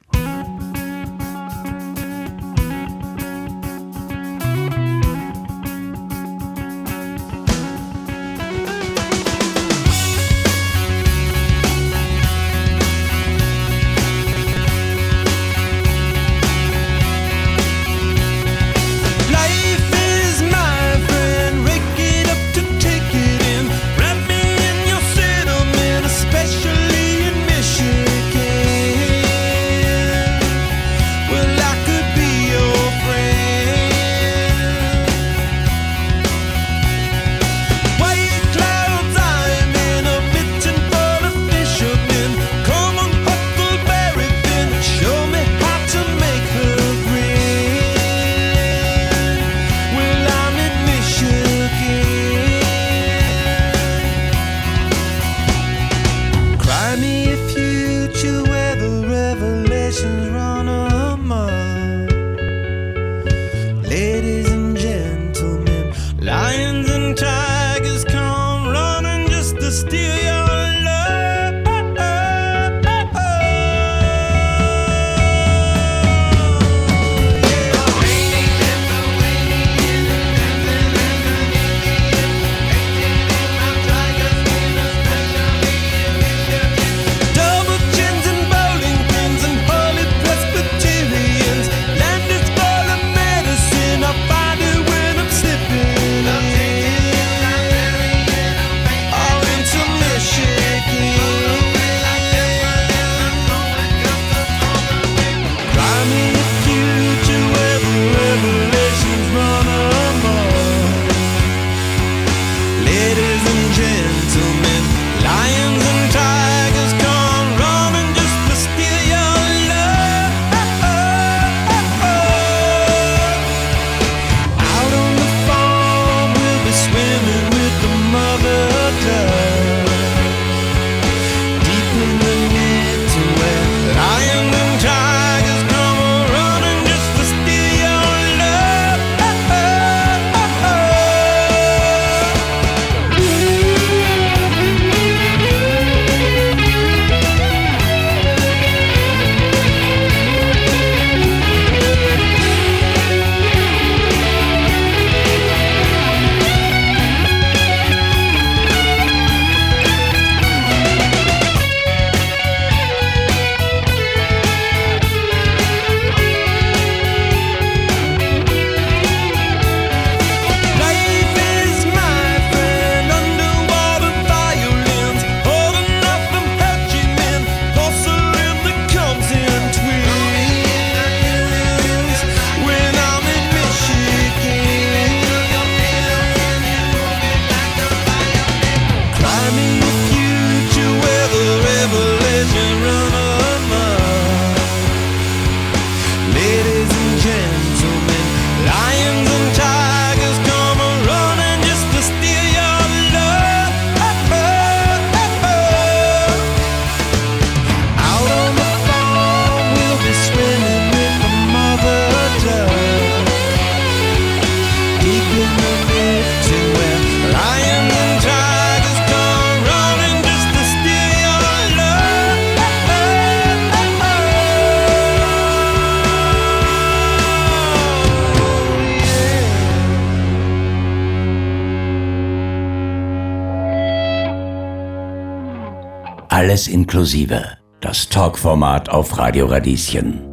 Inklusive. 237.02 237.58
Das 237.80 238.08
Talkformat 238.08 238.88
auf 238.88 239.18
Radio 239.18 239.46
Radieschen. 239.46 240.31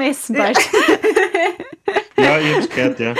Essen 0.00 0.36
bald. 0.36 0.58
Ja, 2.16 2.38
ich 2.38 2.54
hab's 2.54 2.68
gehört, 2.68 3.00
ja. 3.00 3.14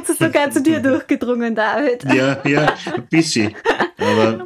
Das 0.00 0.08
ist 0.10 0.18
sogar 0.18 0.50
zu 0.50 0.60
dir 0.60 0.80
durchgedrungen, 0.80 1.54
David. 1.54 2.04
Ja, 2.12 2.40
ja, 2.44 2.74
ein 2.92 3.06
bisschen. 3.06 3.54
Aber, 3.98 4.44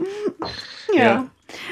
ja. 0.93 1.03
ja. 1.03 1.27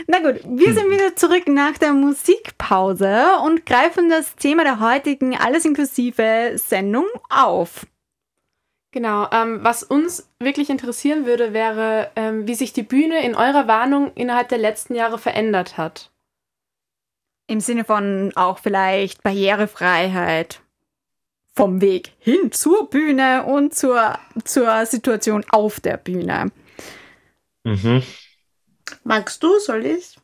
Na 0.06 0.18
gut, 0.18 0.40
wir 0.44 0.72
sind 0.72 0.90
wieder 0.90 1.14
zurück 1.16 1.48
nach 1.48 1.76
der 1.78 1.92
Musikpause 1.92 3.24
und 3.44 3.66
greifen 3.66 4.08
das 4.08 4.36
Thema 4.36 4.64
der 4.64 4.80
heutigen 4.80 5.36
Alles 5.36 5.64
inklusive 5.64 6.52
Sendung 6.56 7.06
auf. 7.28 7.86
Genau, 8.92 9.28
ähm, 9.30 9.60
was 9.62 9.84
uns 9.84 10.28
wirklich 10.40 10.68
interessieren 10.68 11.24
würde, 11.24 11.52
wäre, 11.52 12.10
ähm, 12.16 12.48
wie 12.48 12.54
sich 12.54 12.72
die 12.72 12.82
Bühne 12.82 13.24
in 13.24 13.36
eurer 13.36 13.68
Warnung 13.68 14.12
innerhalb 14.14 14.48
der 14.48 14.58
letzten 14.58 14.94
Jahre 14.94 15.18
verändert 15.18 15.78
hat. 15.78 16.10
Im 17.50 17.58
Sinne 17.58 17.84
von 17.84 18.30
auch 18.36 18.60
vielleicht 18.60 19.24
Barrierefreiheit 19.24 20.60
vom 21.52 21.80
Weg 21.80 22.12
hin 22.20 22.52
zur 22.52 22.88
Bühne 22.88 23.42
und 23.44 23.74
zur, 23.74 24.16
zur 24.44 24.86
Situation 24.86 25.44
auf 25.50 25.80
der 25.80 25.96
Bühne. 25.96 26.52
Mhm. 27.64 28.04
Magst 29.02 29.42
du, 29.42 29.58
soll 29.58 29.84
ich? 29.84 30.16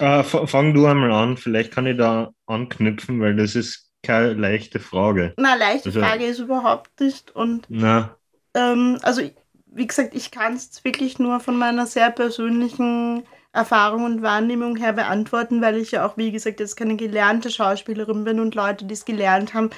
Äh, 0.00 0.24
fang 0.24 0.74
du 0.74 0.86
einmal 0.86 1.12
an, 1.12 1.36
vielleicht 1.36 1.70
kann 1.70 1.86
ich 1.86 1.96
da 1.96 2.32
anknüpfen, 2.46 3.20
weil 3.20 3.36
das 3.36 3.54
ist 3.54 3.92
keine 4.02 4.32
leichte 4.32 4.80
Frage. 4.80 5.34
Na, 5.36 5.54
leichte 5.54 5.90
also, 5.90 6.00
Frage 6.00 6.24
ist 6.24 6.40
überhaupt 6.40 7.00
nicht. 7.00 7.30
Und 7.36 7.66
na. 7.68 8.16
Ähm, 8.54 8.98
also, 9.02 9.22
wie 9.66 9.86
gesagt, 9.86 10.12
ich 10.16 10.32
kann 10.32 10.54
es 10.54 10.84
wirklich 10.84 11.20
nur 11.20 11.38
von 11.38 11.56
meiner 11.56 11.86
sehr 11.86 12.10
persönlichen 12.10 13.22
Erfahrung 13.52 14.04
und 14.04 14.22
Wahrnehmung 14.22 14.76
her 14.76 14.92
beantworten, 14.92 15.62
weil 15.62 15.76
ich 15.76 15.92
ja 15.92 16.06
auch, 16.06 16.16
wie 16.16 16.30
gesagt, 16.30 16.60
jetzt 16.60 16.76
keine 16.76 16.96
gelernte 16.96 17.50
Schauspielerin 17.50 18.24
bin 18.24 18.40
und 18.40 18.54
Leute, 18.54 18.84
die 18.84 18.94
es 18.94 19.04
gelernt 19.04 19.54
haben, 19.54 19.70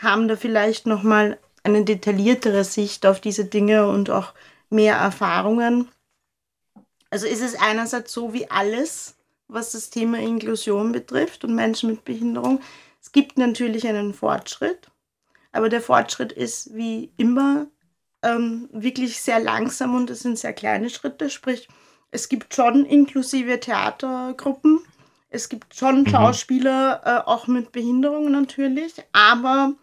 haben 0.00 0.28
da 0.28 0.36
vielleicht 0.36 0.86
nochmal 0.86 1.38
eine 1.62 1.84
detailliertere 1.84 2.64
Sicht 2.64 3.04
auf 3.06 3.20
diese 3.20 3.44
Dinge 3.44 3.88
und 3.88 4.10
auch 4.10 4.32
mehr 4.70 4.96
Erfahrungen. 4.96 5.88
Also 7.10 7.26
ist 7.26 7.42
es 7.42 7.54
einerseits 7.54 8.12
so 8.12 8.32
wie 8.32 8.50
alles, 8.50 9.16
was 9.48 9.72
das 9.72 9.90
Thema 9.90 10.18
Inklusion 10.18 10.92
betrifft 10.92 11.44
und 11.44 11.54
Menschen 11.54 11.90
mit 11.90 12.04
Behinderung. 12.04 12.60
Es 13.00 13.12
gibt 13.12 13.38
natürlich 13.38 13.86
einen 13.86 14.12
Fortschritt, 14.14 14.90
aber 15.52 15.68
der 15.68 15.80
Fortschritt 15.80 16.32
ist 16.32 16.74
wie 16.74 17.12
immer 17.16 17.66
ähm, 18.22 18.68
wirklich 18.72 19.20
sehr 19.20 19.40
langsam 19.40 19.94
und 19.94 20.10
es 20.10 20.20
sind 20.20 20.38
sehr 20.38 20.52
kleine 20.52 20.90
Schritte. 20.90 21.30
Sprich, 21.30 21.68
es 22.10 22.28
gibt 22.28 22.54
schon 22.54 22.84
inklusive 22.86 23.60
Theatergruppen, 23.60 24.80
es 25.30 25.48
gibt 25.48 25.74
schon 25.74 26.00
mhm. 26.00 26.08
Schauspieler, 26.08 27.02
äh, 27.04 27.28
auch 27.28 27.46
mit 27.46 27.72
Behinderung 27.72 28.30
natürlich, 28.30 28.94
aber 29.12 29.74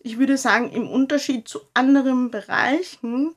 ich 0.00 0.18
würde 0.18 0.36
sagen, 0.36 0.70
im 0.70 0.88
Unterschied 0.88 1.48
zu 1.48 1.60
anderen 1.74 2.30
Bereichen 2.30 3.34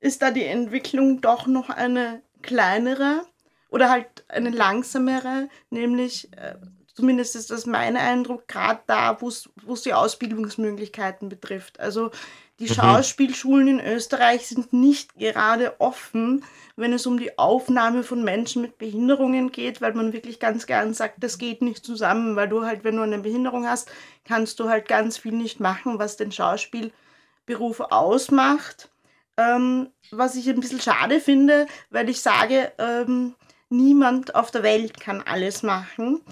ist 0.00 0.22
da 0.22 0.30
die 0.30 0.44
Entwicklung 0.44 1.20
doch 1.20 1.46
noch 1.46 1.70
eine 1.70 2.22
kleinere 2.42 3.22
oder 3.70 3.90
halt 3.90 4.24
eine 4.28 4.50
langsamere, 4.50 5.48
nämlich 5.70 6.32
äh, 6.36 6.54
zumindest 6.94 7.36
ist 7.36 7.50
das 7.50 7.66
mein 7.66 7.96
Eindruck, 7.96 8.48
gerade 8.48 8.80
da, 8.86 9.20
wo 9.20 9.28
es 9.28 9.82
die 9.82 9.94
Ausbildungsmöglichkeiten 9.94 11.28
betrifft. 11.28 11.78
Also 11.78 12.10
die 12.58 12.68
mhm. 12.68 12.74
Schauspielschulen 12.74 13.68
in 13.68 13.80
Österreich 13.80 14.48
sind 14.48 14.72
nicht 14.72 15.16
gerade 15.18 15.80
offen, 15.80 16.44
wenn 16.76 16.92
es 16.92 17.06
um 17.06 17.18
die 17.18 17.38
Aufnahme 17.38 18.02
von 18.02 18.22
Menschen 18.22 18.62
mit 18.62 18.78
Behinderungen 18.78 19.50
geht, 19.50 19.80
weil 19.80 19.94
man 19.94 20.12
wirklich 20.12 20.38
ganz 20.38 20.66
gern 20.66 20.94
sagt, 20.94 21.22
das 21.22 21.38
geht 21.38 21.62
nicht 21.62 21.84
zusammen, 21.84 22.36
weil 22.36 22.48
du 22.48 22.64
halt, 22.64 22.84
wenn 22.84 22.96
du 22.96 23.02
eine 23.02 23.18
Behinderung 23.18 23.66
hast, 23.66 23.90
kannst 24.24 24.60
du 24.60 24.68
halt 24.68 24.86
ganz 24.88 25.18
viel 25.18 25.32
nicht 25.32 25.60
machen, 25.60 25.98
was 25.98 26.16
den 26.16 26.32
Schauspielberuf 26.32 27.80
ausmacht. 27.80 28.90
Ähm, 29.36 29.90
was 30.10 30.34
ich 30.34 30.48
ein 30.48 30.58
bisschen 30.58 30.80
schade 30.80 31.20
finde, 31.20 31.66
weil 31.90 32.08
ich 32.08 32.20
sage, 32.20 32.72
ähm, 32.78 33.36
niemand 33.68 34.34
auf 34.34 34.50
der 34.50 34.64
Welt 34.64 34.98
kann 34.98 35.22
alles 35.22 35.62
machen. 35.62 36.22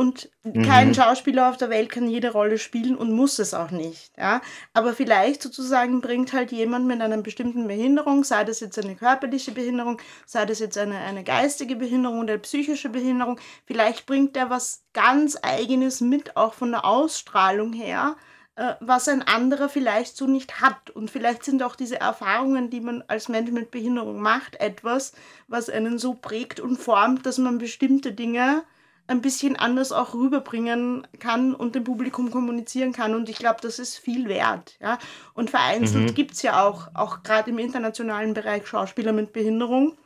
Und 0.00 0.30
mhm. 0.44 0.62
kein 0.62 0.94
Schauspieler 0.94 1.50
auf 1.50 1.58
der 1.58 1.68
Welt 1.68 1.90
kann 1.90 2.08
jede 2.08 2.32
Rolle 2.32 2.56
spielen 2.56 2.96
und 2.96 3.12
muss 3.12 3.38
es 3.38 3.52
auch 3.52 3.70
nicht. 3.70 4.16
Ja? 4.16 4.40
Aber 4.72 4.94
vielleicht 4.94 5.42
sozusagen 5.42 6.00
bringt 6.00 6.32
halt 6.32 6.52
jemand 6.52 6.86
mit 6.86 7.02
einer 7.02 7.18
bestimmten 7.18 7.68
Behinderung, 7.68 8.24
sei 8.24 8.44
das 8.44 8.60
jetzt 8.60 8.78
eine 8.78 8.96
körperliche 8.96 9.52
Behinderung, 9.52 10.00
sei 10.24 10.46
das 10.46 10.58
jetzt 10.58 10.78
eine, 10.78 10.96
eine 10.96 11.22
geistige 11.22 11.76
Behinderung 11.76 12.20
oder 12.20 12.32
eine 12.32 12.38
psychische 12.38 12.88
Behinderung, 12.88 13.38
vielleicht 13.66 14.06
bringt 14.06 14.36
der 14.36 14.48
was 14.48 14.84
ganz 14.94 15.36
eigenes 15.42 16.00
mit, 16.00 16.34
auch 16.34 16.54
von 16.54 16.70
der 16.70 16.86
Ausstrahlung 16.86 17.74
her, 17.74 18.16
äh, 18.56 18.76
was 18.80 19.06
ein 19.06 19.20
anderer 19.20 19.68
vielleicht 19.68 20.16
so 20.16 20.26
nicht 20.26 20.62
hat. 20.62 20.88
Und 20.88 21.10
vielleicht 21.10 21.44
sind 21.44 21.62
auch 21.62 21.76
diese 21.76 22.00
Erfahrungen, 22.00 22.70
die 22.70 22.80
man 22.80 23.04
als 23.06 23.28
Mensch 23.28 23.50
mit 23.50 23.70
Behinderung 23.70 24.22
macht, 24.22 24.58
etwas, 24.60 25.12
was 25.46 25.68
einen 25.68 25.98
so 25.98 26.14
prägt 26.14 26.58
und 26.58 26.78
formt, 26.78 27.26
dass 27.26 27.36
man 27.36 27.58
bestimmte 27.58 28.12
Dinge 28.12 28.62
ein 29.10 29.20
bisschen 29.20 29.56
anders 29.56 29.90
auch 29.90 30.14
rüberbringen 30.14 31.06
kann 31.18 31.54
und 31.54 31.74
dem 31.74 31.84
Publikum 31.84 32.30
kommunizieren 32.30 32.92
kann. 32.92 33.14
Und 33.14 33.28
ich 33.28 33.38
glaube, 33.38 33.58
das 33.60 33.78
ist 33.78 33.98
viel 33.98 34.28
wert. 34.28 34.76
Ja? 34.80 34.98
Und 35.34 35.50
vereinzelt 35.50 36.10
mhm. 36.10 36.14
gibt 36.14 36.32
es 36.32 36.42
ja 36.42 36.64
auch, 36.64 36.88
auch 36.94 37.22
gerade 37.22 37.50
im 37.50 37.58
internationalen 37.58 38.34
Bereich 38.34 38.66
Schauspieler 38.66 39.12
mit 39.12 39.32
Behinderung. 39.32 39.96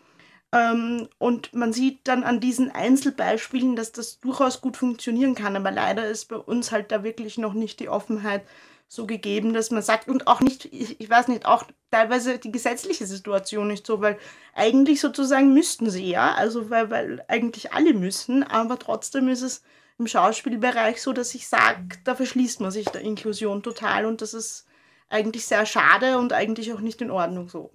Ähm, 0.53 1.09
und 1.19 1.53
man 1.53 1.75
sieht 1.75 2.01
dann 2.09 2.25
an 2.25 2.40
diesen 2.40 2.71
Einzelbeispielen, 2.71 3.77
dass 3.77 3.93
das 3.93 4.21
durchaus 4.21 4.62
gut 4.62 4.77
funktionieren 4.77 5.35
kann. 5.35 5.55
Aber 5.55 5.71
leider 5.71 6.07
ist 6.07 6.31
bei 6.31 6.37
uns 6.37 6.73
halt 6.73 6.90
da 6.90 7.05
wirklich 7.05 7.37
noch 7.37 7.53
nicht 7.53 7.81
die 7.81 7.90
Offenheit 7.90 8.43
so 8.88 9.07
gegeben, 9.07 9.55
dass 9.55 9.70
man 9.70 9.83
sagt, 9.83 10.09
und 10.09 10.27
auch 10.27 10.40
nicht, 10.40 10.66
ich, 10.66 11.01
ich 11.01 11.11
weiß 11.11 11.29
nicht, 11.29 11.47
auch 11.47 11.64
teilweise 11.90 12.38
die 12.38 12.53
gesetzliche 12.53 13.07
Situation 13.07 13.68
nicht 13.68 13.87
so, 13.87 14.01
weil 14.01 14.18
eigentlich 14.55 15.01
sozusagen 15.01 15.53
müssten 15.53 15.90
sie 15.90 16.11
ja, 16.11 16.35
also 16.35 16.70
weil, 16.70 16.90
weil 16.90 17.25
eigentlich 17.29 17.73
alle 17.73 17.94
müssen, 17.94 18.42
aber 18.42 18.79
trotzdem 18.79 19.29
ist 19.29 19.42
es 19.42 19.62
im 19.99 20.07
Schauspielbereich 20.07 21.01
so, 21.03 21.12
dass 21.12 21.35
ich 21.35 21.49
sage, 21.49 21.88
da 22.05 22.14
verschließt 22.14 22.61
man 22.61 22.70
sich 22.70 22.87
der 22.87 23.03
Inklusion 23.03 23.62
total 23.62 24.07
und 24.07 24.23
das 24.23 24.35
ist 24.35 24.66
eigentlich 25.09 25.47
sehr 25.47 25.66
schade 25.66 26.18
und 26.18 26.33
eigentlich 26.33 26.73
auch 26.73 26.81
nicht 26.81 27.01
in 27.01 27.11
Ordnung 27.11 27.49
so. 27.49 27.70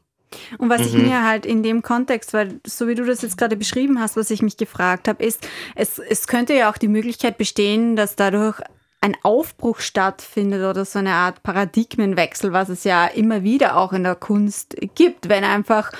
Und 0.57 0.69
was 0.69 0.81
mhm. 0.81 0.87
ich 0.87 0.93
mir 0.93 1.23
halt 1.23 1.45
in 1.45 1.63
dem 1.63 1.81
Kontext, 1.81 2.33
weil 2.33 2.59
so 2.65 2.87
wie 2.87 2.95
du 2.95 3.03
das 3.03 3.21
jetzt 3.21 3.37
gerade 3.37 3.55
beschrieben 3.55 3.99
hast, 3.99 4.15
was 4.15 4.29
ich 4.29 4.41
mich 4.41 4.57
gefragt 4.57 5.07
habe, 5.07 5.23
ist, 5.23 5.47
es, 5.75 5.97
es 5.97 6.27
könnte 6.27 6.53
ja 6.53 6.69
auch 6.69 6.77
die 6.77 6.87
Möglichkeit 6.87 7.37
bestehen, 7.37 7.95
dass 7.95 8.15
dadurch 8.15 8.61
ein 9.01 9.15
Aufbruch 9.23 9.79
stattfindet 9.79 10.63
oder 10.63 10.83
so 10.85 10.99
eine 10.99 11.13
Art 11.13 11.41
Paradigmenwechsel, 11.43 12.51
was 12.51 12.69
es 12.69 12.83
ja 12.83 13.05
immer 13.05 13.43
wieder 13.43 13.77
auch 13.77 13.93
in 13.93 14.03
der 14.03 14.15
Kunst 14.15 14.75
gibt, 14.95 15.29
wenn 15.29 15.43
einfach 15.43 15.91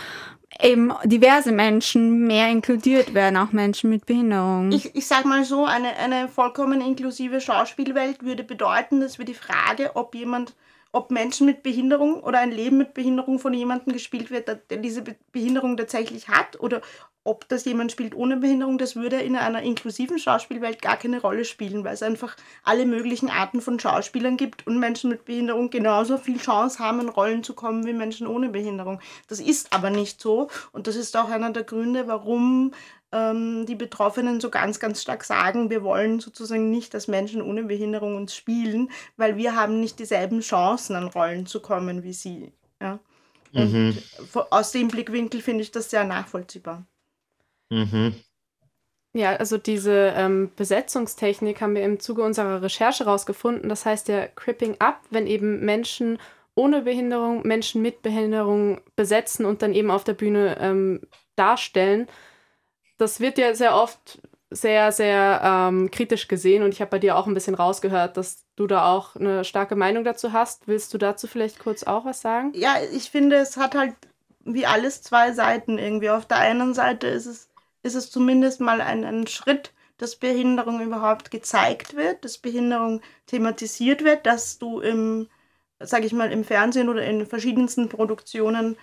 eben 0.62 0.92
diverse 1.06 1.52
Menschen 1.52 2.28
mehr 2.28 2.50
inkludiert 2.50 3.14
werden, 3.14 3.38
auch 3.38 3.52
Menschen 3.52 3.90
mit 3.90 4.06
Behinderung. 4.06 4.72
Ich, 4.72 4.94
ich 4.96 5.08
sage 5.08 5.28
mal 5.28 5.46
so, 5.46 5.66
eine, 5.66 5.96
eine 5.96 6.28
vollkommen 6.28 6.82
inklusive 6.82 7.40
Schauspielwelt 7.40 8.24
würde 8.24 8.44
bedeuten, 8.44 9.00
dass 9.00 9.18
wir 9.18 9.26
die 9.26 9.34
Frage, 9.34 9.96
ob 9.96 10.16
jemand 10.16 10.54
ob 10.92 11.12
Menschen 11.12 11.46
mit 11.46 11.62
Behinderung 11.64 12.24
oder 12.24 12.40
ein 12.40 12.52
Leben 12.52 12.78
mit 12.78 12.94
Behinderung 12.94 13.40
von 13.40 13.54
jemandem 13.54 13.94
gespielt 13.94 14.32
wird, 14.32 14.48
der 14.48 14.78
diese 14.78 15.04
Behinderung 15.32 15.78
tatsächlich 15.78 16.30
hat 16.30 16.60
oder 16.60 16.82
ob 17.30 17.48
das 17.48 17.66
jemand 17.66 17.92
spielt 17.92 18.16
ohne 18.16 18.38
Behinderung, 18.38 18.78
das 18.78 18.96
würde 18.96 19.18
in 19.18 19.36
einer 19.36 19.62
inklusiven 19.62 20.18
Schauspielwelt 20.18 20.82
gar 20.82 20.98
keine 20.98 21.22
Rolle 21.22 21.46
spielen, 21.46 21.84
weil 21.84 21.94
es 21.94 22.02
einfach 22.02 22.36
alle 22.64 22.86
möglichen 22.86 23.30
Arten 23.30 23.62
von 23.62 23.80
Schauspielern 23.80 24.38
gibt 24.38 24.66
und 24.66 24.80
Menschen 24.80 25.10
mit 25.10 25.26
Behinderung 25.26 25.70
genauso 25.70 26.18
viel 26.18 26.40
Chance 26.40 26.80
haben, 26.80 27.02
in 27.02 27.10
Rollen 27.10 27.44
zu 27.44 27.54
kommen 27.54 27.86
wie 27.86 27.94
Menschen 27.94 28.26
ohne 28.26 28.50
Behinderung. 28.50 29.00
Das 29.28 29.40
ist 29.40 29.74
aber 29.74 29.90
nicht 29.90 30.20
so 30.22 30.50
und 30.72 30.88
das 30.88 30.96
ist 30.96 31.16
auch 31.16 31.30
einer 31.30 31.52
der 31.52 31.64
Gründe, 31.64 32.08
warum 32.08 32.72
ähm, 33.12 33.66
die 33.66 33.76
Betroffenen 33.76 34.40
so 34.40 34.50
ganz, 34.50 34.80
ganz 34.80 35.02
stark 35.02 35.24
sagen, 35.24 35.70
wir 35.70 35.84
wollen 35.84 36.20
sozusagen 36.20 36.70
nicht, 36.70 36.94
dass 36.94 37.08
Menschen 37.08 37.42
ohne 37.42 37.64
Behinderung 37.64 38.16
uns 38.16 38.36
spielen, 38.36 38.92
weil 39.18 39.38
wir 39.38 39.56
haben 39.56 39.80
nicht 39.80 40.00
dieselben 40.00 40.42
Chancen, 40.42 40.96
an 40.96 41.08
Rollen 41.08 41.46
zu 41.46 41.62
kommen 41.62 42.04
wie 42.04 42.14
sie. 42.14 42.52
Ja? 42.82 43.00
Und 43.54 43.74
mhm. 43.74 43.98
aus 44.52 44.72
dem 44.72 44.90
Blickwinkel 44.90 45.42
finde 45.42 45.64
ich 45.64 45.72
das 45.72 45.90
sehr 45.90 46.04
nachvollziehbar. 46.04 46.86
Mhm. 47.70 48.16
Ja, 49.14 49.36
also 49.36 49.58
diese 49.58 50.14
ähm, 50.16 50.52
Besetzungstechnik 50.56 51.62
haben 51.62 51.74
wir 51.74 51.84
im 51.84 52.00
Zuge 52.00 52.22
unserer 52.22 52.62
Recherche 52.62 53.06
herausgefunden. 53.06 53.68
Das 53.68 53.86
heißt 53.86 54.08
ja 54.08 54.28
Cripping 54.28 54.76
Up, 54.80 55.02
wenn 55.10 55.26
eben 55.26 55.66
Menschen 55.66 56.20
ohne 56.54 56.82
Behinderung 56.82 57.42
Menschen 57.48 57.82
mit 57.82 58.02
Behinderung 58.02 58.82
besetzen 58.96 59.46
und 59.46 59.62
dann 59.62 59.74
eben 59.74 59.90
auf 59.90 60.04
der 60.04 60.14
Bühne 60.14 60.58
ähm, 60.60 61.02
darstellen. 61.36 62.08
Das 63.00 63.20
wird 63.20 63.40
ja 63.40 63.56
sehr 63.56 63.76
oft 63.76 64.20
sehr, 64.52 64.92
sehr 64.92 65.42
ähm, 65.44 65.92
kritisch 65.92 66.28
gesehen 66.28 66.64
und 66.64 66.74
ich 66.74 66.82
habe 66.82 66.92
bei 66.92 67.00
dir 67.00 67.16
auch 67.16 67.28
ein 67.28 67.36
bisschen 67.36 67.54
rausgehört, 67.54 68.18
dass 68.18 68.46
du 68.56 68.66
da 68.66 68.92
auch 68.92 69.16
eine 69.16 69.44
starke 69.44 69.76
Meinung 69.76 70.04
dazu 70.04 70.34
hast. 70.34 70.68
Willst 70.68 70.94
du 70.94 70.98
dazu 70.98 71.28
vielleicht 71.28 71.60
kurz 71.60 71.84
auch 71.84 72.06
was 72.06 72.22
sagen? 72.22 72.52
Ja, 72.56 72.78
ich 72.94 73.12
finde, 73.12 73.36
es 73.36 73.58
hat 73.58 73.76
halt 73.76 73.94
wie 74.46 74.66
alles 74.66 75.04
zwei 75.04 75.34
Seiten 75.34 75.78
irgendwie. 75.78 76.10
Auf 76.10 76.26
der 76.26 76.38
einen 76.38 76.74
Seite 76.74 77.08
ist 77.08 77.28
es 77.28 77.50
ist 77.84 77.96
es 77.96 78.12
zumindest 78.12 78.60
mal 78.62 78.82
ein, 78.82 79.04
ein 79.04 79.28
Schritt, 79.28 79.72
dass 79.98 80.16
Behinderung 80.16 80.82
überhaupt 80.82 81.32
gezeigt 81.32 81.96
wird, 81.96 82.24
dass 82.26 82.38
Behinderung 82.38 83.02
thematisiert 83.28 84.04
wird, 84.04 84.26
dass 84.26 84.60
du 84.60 84.80
im, 84.80 85.28
sage 85.80 86.06
ich 86.06 86.14
mal, 86.14 86.32
im 86.32 86.44
Fernsehen 86.44 86.90
oder 86.90 87.06
in 87.06 87.26
verschiedensten 87.26 87.90
Produktionen 87.90 88.78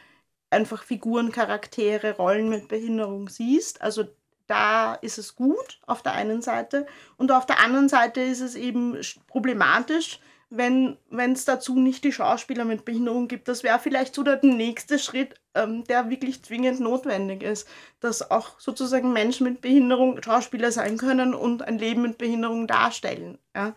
einfach 0.51 0.85
Figuren, 0.85 1.33
Charaktere, 1.33 2.17
Rollen 2.17 2.49
mit 2.49 2.69
Behinderung 2.69 3.29
siehst. 3.29 3.83
Also 3.83 4.05
da 4.47 4.95
ist 4.95 5.19
es 5.19 5.35
gut 5.35 5.81
auf 5.87 6.03
der 6.03 6.13
einen 6.13 6.43
Seite 6.43 6.87
und 7.17 7.33
auf 7.33 7.47
der 7.47 7.61
anderen 7.61 7.89
Seite 7.89 8.21
ist 8.21 8.41
es 8.41 8.55
eben 8.55 8.97
problematisch, 9.27 10.21
wenn 10.49 10.97
es 11.11 11.45
dazu 11.45 11.75
nicht 11.75 12.05
die 12.05 12.13
Schauspieler 12.13 12.65
mit 12.65 12.85
Behinderung 12.85 13.27
gibt. 13.27 13.49
Das 13.49 13.65
wäre 13.65 13.81
vielleicht 13.81 14.15
so 14.15 14.23
der 14.23 14.39
nächste 14.45 14.99
Schritt, 14.99 15.35
ähm, 15.55 15.83
der 15.85 16.09
wirklich 16.09 16.43
zwingend 16.45 16.79
notwendig 16.79 17.43
ist, 17.43 17.69
dass 17.99 18.31
auch 18.31 18.61
sozusagen 18.61 19.13
Menschen 19.13 19.45
mit 19.45 19.61
Behinderung 19.61 20.23
Schauspieler 20.23 20.71
sein 20.71 20.99
können 20.99 21.35
und 21.35 21.63
ein 21.63 21.79
Leben 21.79 22.03
mit 22.03 22.19
Behinderung 22.19 22.69
darstellen. 22.69 23.39
Ja? 23.57 23.75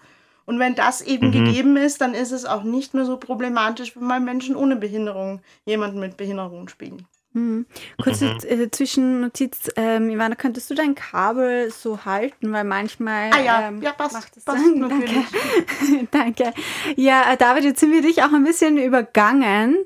Und 0.49 0.57
wenn 0.57 0.73
das 0.73 1.01
eben 1.01 1.27
mhm. 1.27 1.31
gegeben 1.31 1.77
ist, 1.77 2.01
dann 2.01 2.15
ist 2.15 2.31
es 2.31 2.43
auch 2.43 2.63
nicht 2.63 2.95
mehr 2.95 3.05
so 3.05 3.17
problematisch, 3.17 3.95
wenn 3.95 4.07
mal 4.07 4.19
Menschen 4.19 4.55
ohne 4.55 4.77
Behinderung 4.77 5.41
jemanden 5.63 5.99
mit 5.99 6.17
Behinderung 6.17 6.69
spielen. 6.69 7.05
Mhm. 7.33 7.67
Kurze 8.01 8.33
mhm. 8.33 8.61
äh, 8.61 8.71
Zwischennotiz, 8.71 9.69
ähm, 9.75 10.09
Ivana, 10.09 10.33
könntest 10.33 10.67
du 10.71 10.73
dein 10.73 10.95
Kabel 10.95 11.69
so 11.69 12.03
halten, 12.03 12.51
weil 12.51 12.63
manchmal 12.63 13.29
ah, 13.31 13.39
ja. 13.39 13.67
Ähm, 13.67 13.83
ja, 13.83 13.91
passt, 13.91 14.13
macht 14.13 14.35
es 14.37 14.43
passt 14.43 14.57
dann. 14.57 14.89
Danke. 14.89 16.07
Danke. 16.11 16.53
Ja, 16.95 17.31
äh, 17.31 17.37
David, 17.37 17.65
jetzt 17.65 17.81
sind 17.81 17.91
wir 17.91 18.01
dich 18.01 18.23
auch 18.23 18.33
ein 18.33 18.43
bisschen 18.43 18.79
übergangen. 18.79 19.77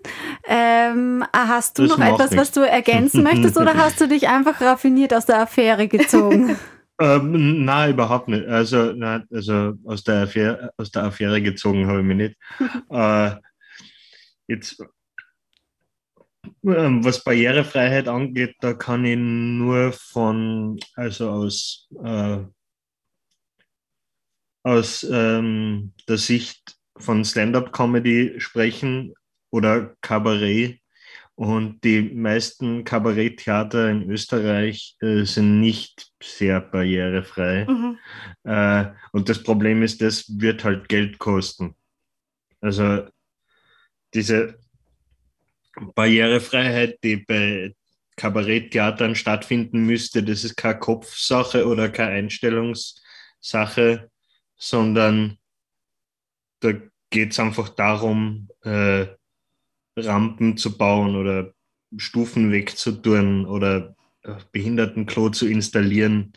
Ähm, 0.45 1.25
hast 1.33 1.77
du 1.77 1.87
das 1.87 1.97
noch 1.97 2.05
etwas, 2.05 2.37
was 2.37 2.51
du 2.51 2.61
ergänzen 2.61 3.21
möchtest 3.21 3.57
oder 3.57 3.73
hast 3.75 3.99
du 3.99 4.07
dich 4.07 4.29
einfach 4.29 4.61
raffiniert 4.61 5.13
aus 5.13 5.25
der 5.25 5.41
Affäre 5.41 5.89
gezogen? 5.89 6.57
Ähm, 6.99 7.65
nein, 7.65 7.93
überhaupt 7.93 8.27
nicht. 8.27 8.45
Also, 8.47 8.93
nein, 8.93 9.25
also 9.31 9.73
aus, 9.85 10.03
der 10.03 10.23
Affäre, 10.23 10.71
aus 10.77 10.91
der 10.91 11.03
Affäre 11.05 11.41
gezogen 11.41 11.87
habe 11.87 11.99
ich 11.99 12.05
mich 12.05 12.17
nicht. 12.17 12.37
äh, 12.89 13.35
jetzt 14.47 14.81
ähm, 16.65 17.03
was 17.03 17.23
Barrierefreiheit 17.23 18.07
angeht, 18.07 18.55
da 18.61 18.73
kann 18.73 19.05
ich 19.05 19.17
nur 19.17 19.91
von, 19.93 20.79
also 20.95 21.29
aus, 21.29 21.87
äh, 22.03 22.39
aus 24.63 25.03
ähm, 25.09 25.93
der 26.07 26.17
Sicht 26.17 26.77
von 26.97 27.25
Stand-up-Comedy 27.25 28.39
sprechen 28.39 29.13
oder 29.51 29.95
Kabarett. 30.01 30.79
Und 31.35 31.83
die 31.83 32.01
meisten 32.01 32.83
Kabaretttheater 32.83 33.89
in 33.89 34.09
Österreich 34.09 34.95
äh, 35.01 35.23
sind 35.23 35.59
nicht 35.59 36.11
sehr 36.21 36.61
barrierefrei. 36.61 37.65
Mhm. 37.65 37.97
Äh, 38.43 38.91
und 39.11 39.29
das 39.29 39.41
Problem 39.41 39.81
ist, 39.81 40.01
das 40.01 40.25
wird 40.39 40.63
halt 40.63 40.89
Geld 40.89 41.17
kosten. 41.17 41.75
Also 42.61 43.07
diese 44.13 44.59
Barrierefreiheit, 45.95 46.99
die 47.03 47.17
bei 47.17 47.73
Kabaretttheatern 48.15 49.15
stattfinden 49.15 49.85
müsste, 49.85 50.23
das 50.23 50.43
ist 50.43 50.55
keine 50.55 50.77
Kopfsache 50.77 51.65
oder 51.65 51.89
keine 51.89 52.11
Einstellungssache, 52.11 54.11
sondern 54.55 55.39
da 56.59 56.73
geht 57.09 57.31
es 57.31 57.39
einfach 57.39 57.69
darum, 57.69 58.49
äh, 58.61 59.07
Rampen 59.95 60.57
zu 60.57 60.77
bauen 60.77 61.15
oder 61.15 61.53
Stufen 61.97 62.51
wegzutun 62.51 63.45
oder 63.45 63.95
Behindertenklo 64.51 65.29
zu 65.29 65.47
installieren. 65.47 66.33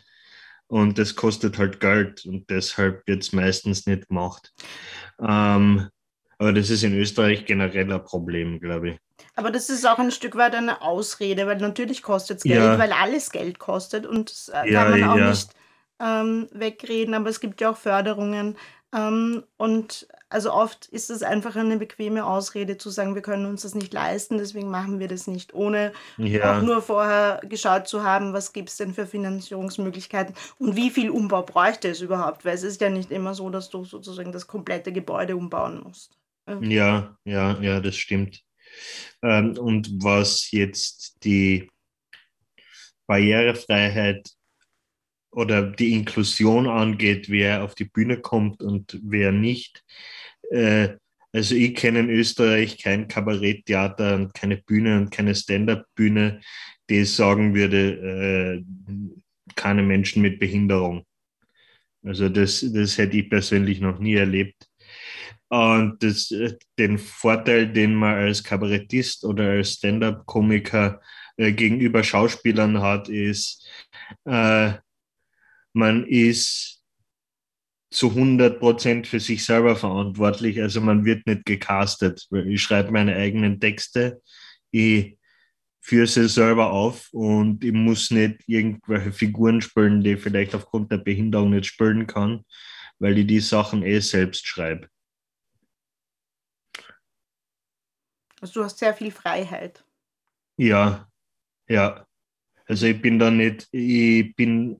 Und 0.67 0.97
das 0.97 1.15
kostet 1.15 1.57
halt 1.57 1.79
Geld 1.79 2.25
und 2.25 2.49
deshalb 2.49 3.07
wird 3.07 3.23
es 3.23 3.31
meistens 3.31 3.85
nicht 3.85 4.09
gemacht. 4.09 4.53
Ähm, 5.19 5.89
aber 6.37 6.53
das 6.53 6.69
ist 6.69 6.83
in 6.83 6.93
Österreich 6.93 7.45
generell 7.45 7.91
ein 7.91 8.03
Problem, 8.03 8.59
glaube 8.59 8.89
ich. 8.89 8.97
Aber 9.35 9.49
das 9.49 9.69
ist 9.69 9.87
auch 9.87 9.97
ein 9.97 10.11
Stück 10.11 10.35
weit 10.35 10.55
eine 10.55 10.81
Ausrede, 10.81 11.47
weil 11.47 11.57
natürlich 11.57 12.03
kostet 12.03 12.37
es 12.37 12.43
Geld, 12.43 12.57
ja. 12.57 12.77
weil 12.77 12.91
alles 12.91 13.31
Geld 13.31 13.59
kostet 13.59 14.05
und 14.05 14.29
das 14.29 14.49
äh, 14.49 14.71
ja, 14.71 14.83
kann 14.83 14.99
man 14.99 15.09
auch 15.09 15.17
ja. 15.17 15.29
nicht 15.29 15.49
ähm, 15.99 16.47
wegreden, 16.51 17.13
aber 17.13 17.29
es 17.29 17.39
gibt 17.39 17.61
ja 17.61 17.71
auch 17.71 17.77
Förderungen. 17.77 18.57
Ähm, 18.93 19.43
und 19.57 20.07
also 20.29 20.51
oft 20.51 20.87
ist 20.87 21.09
es 21.09 21.23
einfach 21.23 21.55
eine 21.55 21.77
bequeme 21.77 22.25
Ausrede 22.25 22.77
zu 22.77 22.89
sagen, 22.89 23.15
wir 23.15 23.21
können 23.21 23.45
uns 23.45 23.61
das 23.61 23.75
nicht 23.75 23.93
leisten, 23.93 24.37
deswegen 24.37 24.69
machen 24.69 24.99
wir 24.99 25.07
das 25.07 25.27
nicht, 25.27 25.53
ohne 25.53 25.93
auch 26.43 26.61
nur 26.61 26.81
vorher 26.81 27.41
geschaut 27.47 27.87
zu 27.87 28.03
haben, 28.03 28.33
was 28.33 28.51
gibt 28.51 28.69
es 28.69 28.77
denn 28.77 28.93
für 28.93 29.07
Finanzierungsmöglichkeiten 29.07 30.35
und 30.59 30.75
wie 30.75 30.89
viel 30.89 31.09
Umbau 31.09 31.43
bräuchte 31.43 31.89
es 31.89 32.01
überhaupt, 32.01 32.43
weil 32.43 32.55
es 32.55 32.63
ist 32.63 32.81
ja 32.81 32.89
nicht 32.89 33.11
immer 33.11 33.33
so, 33.33 33.49
dass 33.49 33.69
du 33.69 33.85
sozusagen 33.85 34.31
das 34.31 34.47
komplette 34.47 34.91
Gebäude 34.91 35.37
umbauen 35.37 35.81
musst. 35.83 36.17
Ja, 36.61 37.17
ja, 37.25 37.59
ja, 37.61 37.79
das 37.79 37.95
stimmt. 37.95 38.41
Ähm, 39.21 39.57
und 39.57 39.89
was 40.03 40.51
jetzt 40.51 41.23
die 41.23 41.69
Barrierefreiheit 43.05 44.36
oder 45.31 45.63
die 45.63 45.93
Inklusion 45.93 46.67
angeht, 46.67 47.29
wer 47.29 47.63
auf 47.63 47.75
die 47.75 47.85
Bühne 47.85 48.17
kommt 48.17 48.61
und 48.63 48.99
wer 49.03 49.31
nicht. 49.31 49.83
Äh, 50.51 50.95
also 51.33 51.55
ich 51.55 51.75
kenne 51.75 51.99
in 51.99 52.09
Österreich 52.09 52.81
kein 52.81 53.07
Kabaretttheater 53.07 54.15
und 54.15 54.33
keine 54.33 54.57
Bühne 54.57 54.97
und 54.97 55.11
keine 55.11 55.35
Stand-up-Bühne, 55.35 56.41
die 56.89 57.03
sagen 57.05 57.53
würde, 57.53 58.63
äh, 58.63 58.63
keine 59.55 59.83
Menschen 59.83 60.21
mit 60.21 60.39
Behinderung. 60.39 61.05
Also 62.03 62.29
das, 62.29 62.65
das 62.73 62.97
hätte 62.97 63.17
ich 63.17 63.29
persönlich 63.29 63.81
noch 63.81 63.99
nie 63.99 64.15
erlebt. 64.15 64.67
Und 65.49 66.01
das, 66.03 66.33
den 66.77 66.97
Vorteil, 66.97 67.71
den 67.71 67.95
man 67.95 68.15
als 68.15 68.43
Kabarettist 68.43 69.23
oder 69.23 69.51
als 69.51 69.73
Stand-up-Komiker 69.73 71.01
äh, 71.37 71.51
gegenüber 71.53 72.03
Schauspielern 72.03 72.81
hat, 72.81 73.09
ist, 73.09 73.67
äh, 74.25 74.73
man 75.77 76.05
ist 76.05 76.83
zu 77.91 78.09
100 78.09 78.59
Prozent 78.59 79.07
für 79.07 79.19
sich 79.19 79.45
selber 79.45 79.75
verantwortlich. 79.75 80.59
Also 80.61 80.81
man 80.81 81.05
wird 81.05 81.25
nicht 81.25 81.45
gecastet. 81.45 82.27
Ich 82.31 82.61
schreibe 82.61 82.91
meine 82.91 83.15
eigenen 83.15 83.59
Texte, 83.59 84.21
ich 84.71 85.17
führe 85.79 86.07
sie 86.07 86.27
selber 86.27 86.71
auf 86.71 87.07
und 87.13 87.63
ich 87.63 87.71
muss 87.71 88.11
nicht 88.11 88.43
irgendwelche 88.47 89.13
Figuren 89.13 89.61
spielen, 89.61 90.01
die 90.01 90.13
ich 90.13 90.21
vielleicht 90.21 90.53
aufgrund 90.53 90.91
der 90.91 90.97
Behinderung 90.97 91.51
nicht 91.51 91.67
spielen 91.67 92.07
kann, 92.07 92.43
weil 92.99 93.17
ich 93.19 93.27
die 93.27 93.39
Sachen 93.39 93.83
eh 93.83 93.99
selbst 93.99 94.45
schreibe. 94.45 94.89
Also 98.41 98.59
du 98.59 98.65
hast 98.65 98.79
sehr 98.79 98.93
viel 98.93 99.11
Freiheit. 99.11 99.85
Ja, 100.57 101.07
ja. 101.69 102.05
Also 102.65 102.87
ich 102.87 103.01
bin 103.01 103.17
da 103.17 103.31
nicht, 103.31 103.67
ich 103.71 104.35
bin, 104.35 104.77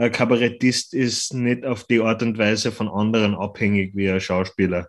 ein 0.00 0.12
Kabarettist 0.12 0.94
ist 0.94 1.34
nicht 1.34 1.66
auf 1.66 1.84
die 1.84 2.00
Art 2.00 2.22
und 2.22 2.38
Weise 2.38 2.72
von 2.72 2.88
anderen 2.88 3.34
abhängig 3.34 3.94
wie 3.94 4.10
ein 4.10 4.20
Schauspieler. 4.20 4.88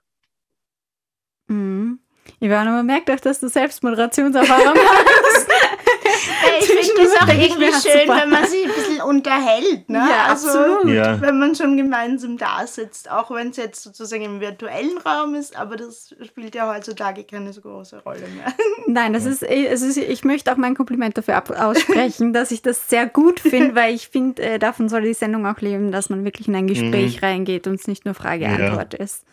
Mhm. 1.47 1.99
Ivana, 2.39 2.71
man 2.71 2.85
merkt 2.85 3.11
auch, 3.11 3.19
dass 3.19 3.41
du 3.41 3.49
Selbstmoderationserfahrung 3.49 4.77
hast 4.77 5.47
ich 6.59 6.65
finde 6.65 7.01
es 7.01 7.21
auch 7.21 7.27
irgendwie 7.27 7.73
schön, 7.73 8.07
wenn 8.07 8.29
man 8.29 8.41
bisschen 8.41 8.70
unterhält. 9.05 9.89
Ne? 9.89 9.97
Ja, 9.97 10.25
also, 10.29 10.49
absolut. 10.49 10.93
Ja. 10.93 11.19
Wenn 11.21 11.39
man 11.39 11.55
schon 11.55 11.77
gemeinsam 11.77 12.37
da 12.37 12.65
sitzt, 12.65 13.09
auch 13.09 13.31
wenn 13.31 13.49
es 13.49 13.57
jetzt 13.57 13.83
sozusagen 13.83 14.23
im 14.23 14.39
virtuellen 14.39 14.97
Raum 14.97 15.35
ist, 15.35 15.57
aber 15.57 15.75
das 15.75 16.15
spielt 16.23 16.55
ja 16.55 16.73
heutzutage 16.73 17.23
keine 17.23 17.53
so 17.53 17.61
große 17.61 18.01
Rolle 18.03 18.27
mehr. 18.35 18.53
Nein, 18.87 19.13
das 19.13 19.25
ist, 19.25 19.43
es 19.43 19.81
ist 19.81 19.97
ich 19.97 20.23
möchte 20.23 20.51
auch 20.51 20.57
mein 20.57 20.75
Kompliment 20.75 21.17
dafür 21.17 21.41
aussprechen, 21.67 22.33
dass 22.33 22.51
ich 22.51 22.61
das 22.61 22.89
sehr 22.89 23.07
gut 23.07 23.39
finde, 23.39 23.75
weil 23.75 23.93
ich 23.93 24.07
finde, 24.07 24.41
äh, 24.41 24.59
davon 24.59 24.89
soll 24.89 25.03
die 25.03 25.13
Sendung 25.13 25.45
auch 25.45 25.59
leben, 25.61 25.91
dass 25.91 26.09
man 26.09 26.25
wirklich 26.25 26.47
in 26.47 26.55
ein 26.55 26.67
Gespräch 26.67 27.21
mhm. 27.21 27.25
reingeht 27.25 27.67
und 27.67 27.75
es 27.75 27.87
nicht 27.87 28.05
nur 28.05 28.13
Frage-Antwort 28.13 28.93
ja. 28.93 28.99
ist. 28.99 29.25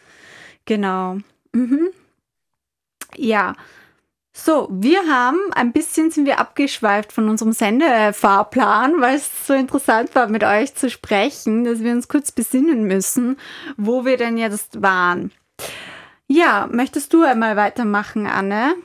Genau. 0.64 1.18
Mhm. 1.52 1.88
Ja. 3.16 3.54
So, 4.40 4.68
wir 4.70 5.00
haben 5.08 5.36
ein 5.52 5.72
bisschen 5.72 6.12
sind 6.12 6.24
wir 6.24 6.38
abgeschweift 6.38 7.12
von 7.12 7.28
unserem 7.28 7.50
Sendefahrplan, 7.50 9.00
weil 9.00 9.16
es 9.16 9.28
so 9.48 9.52
interessant 9.52 10.14
war, 10.14 10.28
mit 10.28 10.44
euch 10.44 10.76
zu 10.76 10.90
sprechen, 10.90 11.64
dass 11.64 11.82
wir 11.82 11.90
uns 11.90 12.06
kurz 12.06 12.30
besinnen 12.30 12.84
müssen, 12.84 13.36
wo 13.76 14.04
wir 14.04 14.16
denn 14.16 14.38
jetzt 14.38 14.80
waren. 14.80 15.32
Ja, 16.28 16.68
möchtest 16.70 17.12
du 17.12 17.24
einmal 17.24 17.56
weitermachen, 17.56 18.28
Anne? 18.28 18.76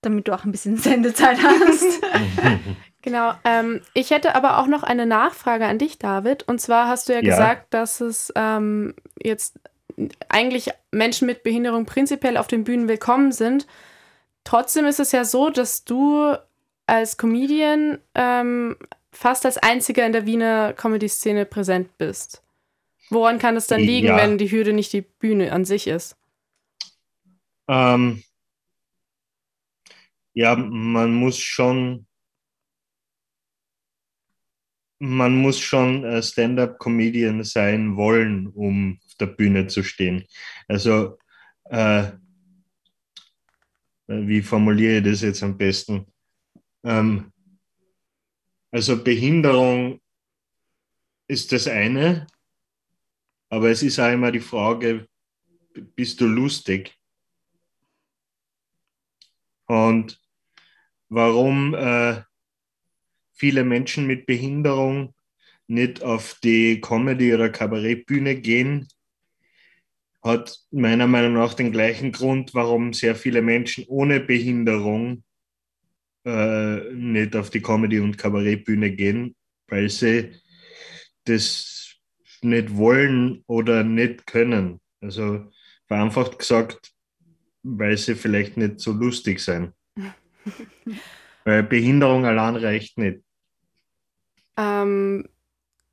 Damit 0.00 0.28
du 0.28 0.32
auch 0.32 0.44
ein 0.44 0.50
bisschen 0.50 0.76
Sendezeit 0.78 1.36
hast. 1.42 2.00
genau. 3.02 3.34
Ähm, 3.44 3.82
ich 3.92 4.10
hätte 4.10 4.34
aber 4.34 4.58
auch 4.58 4.66
noch 4.66 4.82
eine 4.82 5.04
Nachfrage 5.04 5.66
an 5.66 5.76
dich, 5.76 5.98
David. 5.98 6.48
Und 6.48 6.58
zwar 6.58 6.88
hast 6.88 7.10
du 7.10 7.12
ja, 7.12 7.20
ja. 7.20 7.28
gesagt, 7.28 7.74
dass 7.74 8.00
es 8.00 8.32
ähm, 8.34 8.94
jetzt 9.22 9.60
eigentlich 10.30 10.70
Menschen 10.90 11.26
mit 11.26 11.42
Behinderung 11.42 11.84
prinzipiell 11.84 12.38
auf 12.38 12.46
den 12.46 12.64
Bühnen 12.64 12.88
willkommen 12.88 13.30
sind. 13.30 13.66
Trotzdem 14.44 14.86
ist 14.86 15.00
es 15.00 15.12
ja 15.12 15.24
so, 15.24 15.50
dass 15.50 15.84
du 15.84 16.34
als 16.86 17.16
Comedian 17.16 17.98
ähm, 18.14 18.76
fast 19.12 19.44
als 19.46 19.58
einziger 19.58 20.06
in 20.06 20.12
der 20.12 20.26
Wiener 20.26 20.72
Comedy-Szene 20.72 21.46
präsent 21.46 21.96
bist. 21.98 22.42
Woran 23.10 23.38
kann 23.38 23.56
es 23.56 23.66
dann 23.66 23.80
liegen, 23.80 24.08
ja. 24.08 24.16
wenn 24.16 24.38
die 24.38 24.50
Hürde 24.50 24.72
nicht 24.72 24.92
die 24.92 25.02
Bühne 25.02 25.52
an 25.52 25.64
sich 25.64 25.86
ist? 25.86 26.16
Ähm, 27.68 28.22
ja, 30.32 30.56
man 30.56 31.12
muss 31.14 31.38
schon 31.38 32.06
man 35.00 35.34
muss 35.34 35.58
schon 35.58 36.22
Stand-up-Comedian 36.22 37.42
sein 37.42 37.96
wollen, 37.96 38.46
um 38.48 39.00
auf 39.06 39.14
der 39.14 39.26
Bühne 39.26 39.66
zu 39.66 39.82
stehen. 39.82 40.26
Also, 40.68 41.18
äh, 41.64 42.12
wie 44.10 44.42
formuliere 44.42 44.98
ich 44.98 45.04
das 45.04 45.22
jetzt 45.22 45.42
am 45.42 45.56
besten? 45.56 46.06
Ähm, 46.84 47.32
also 48.72 49.02
Behinderung 49.02 50.00
ist 51.28 51.52
das 51.52 51.68
eine, 51.68 52.26
aber 53.48 53.70
es 53.70 53.82
ist 53.82 53.98
auch 54.00 54.12
immer 54.12 54.32
die 54.32 54.40
Frage, 54.40 55.08
bist 55.94 56.20
du 56.20 56.26
lustig? 56.26 56.96
Und 59.66 60.20
warum 61.08 61.74
äh, 61.74 62.22
viele 63.32 63.64
Menschen 63.64 64.06
mit 64.08 64.26
Behinderung 64.26 65.14
nicht 65.68 66.02
auf 66.02 66.34
die 66.42 66.80
Comedy- 66.80 67.32
oder 67.32 67.48
Kabarettbühne 67.48 68.40
gehen, 68.40 68.88
hat 70.22 70.58
meiner 70.70 71.06
Meinung 71.06 71.34
nach 71.34 71.54
den 71.54 71.72
gleichen 71.72 72.12
Grund, 72.12 72.54
warum 72.54 72.92
sehr 72.92 73.14
viele 73.14 73.42
Menschen 73.42 73.84
ohne 73.88 74.20
Behinderung 74.20 75.24
äh, 76.24 76.92
nicht 76.92 77.34
auf 77.36 77.50
die 77.50 77.62
Comedy- 77.62 78.00
und 78.00 78.18
Kabarettbühne 78.18 78.92
gehen, 78.92 79.34
weil 79.68 79.88
sie 79.88 80.34
das 81.24 81.96
nicht 82.42 82.76
wollen 82.76 83.42
oder 83.46 83.84
nicht 83.84 84.26
können. 84.26 84.80
Also 85.00 85.50
vereinfacht 85.86 86.38
gesagt, 86.38 86.92
weil 87.62 87.96
sie 87.96 88.14
vielleicht 88.14 88.56
nicht 88.56 88.80
so 88.80 88.92
lustig 88.92 89.40
sein. 89.40 89.72
weil 91.44 91.62
Behinderung 91.62 92.26
allein 92.26 92.56
reicht 92.56 92.98
nicht. 92.98 93.20
Ähm, 94.56 95.26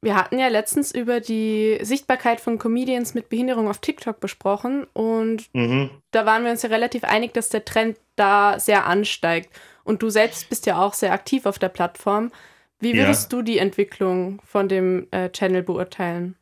wir 0.08 0.16
hatten 0.16 0.40
ja 0.40 0.48
letztens 0.48 0.96
über 0.96 1.20
die 1.20 1.80
Sichtbarkeit 1.82 2.40
von 2.40 2.58
Comedians 2.58 3.14
mit 3.14 3.28
Behinderung 3.28 3.68
auf 3.68 3.80
TikTok 3.80 4.22
besprochen 4.22 4.88
und 4.94 5.54
mhm. 5.54 5.90
da 6.12 6.26
waren 6.26 6.46
wir 6.46 6.52
uns 6.52 6.62
ja 6.62 6.70
relativ 6.70 7.04
einig, 7.04 7.34
dass 7.34 7.50
der 7.50 7.66
Trend 7.66 7.98
da 8.16 8.58
sehr 8.58 8.86
ansteigt. 8.86 9.50
Und 9.84 10.02
du 10.02 10.10
selbst 10.10 10.48
bist 10.48 10.66
ja 10.66 10.82
auch 10.82 10.94
sehr 10.94 11.12
aktiv 11.12 11.46
auf 11.46 11.60
der 11.60 11.68
Plattform. 11.68 12.32
Wie 12.80 12.94
würdest 12.94 13.34
ja. 13.34 13.38
du 13.38 13.44
die 13.44 13.58
Entwicklung 13.58 14.42
von 14.46 14.70
dem 14.70 15.10
äh, 15.12 15.30
Channel 15.30 15.62
beurteilen? 15.62 16.38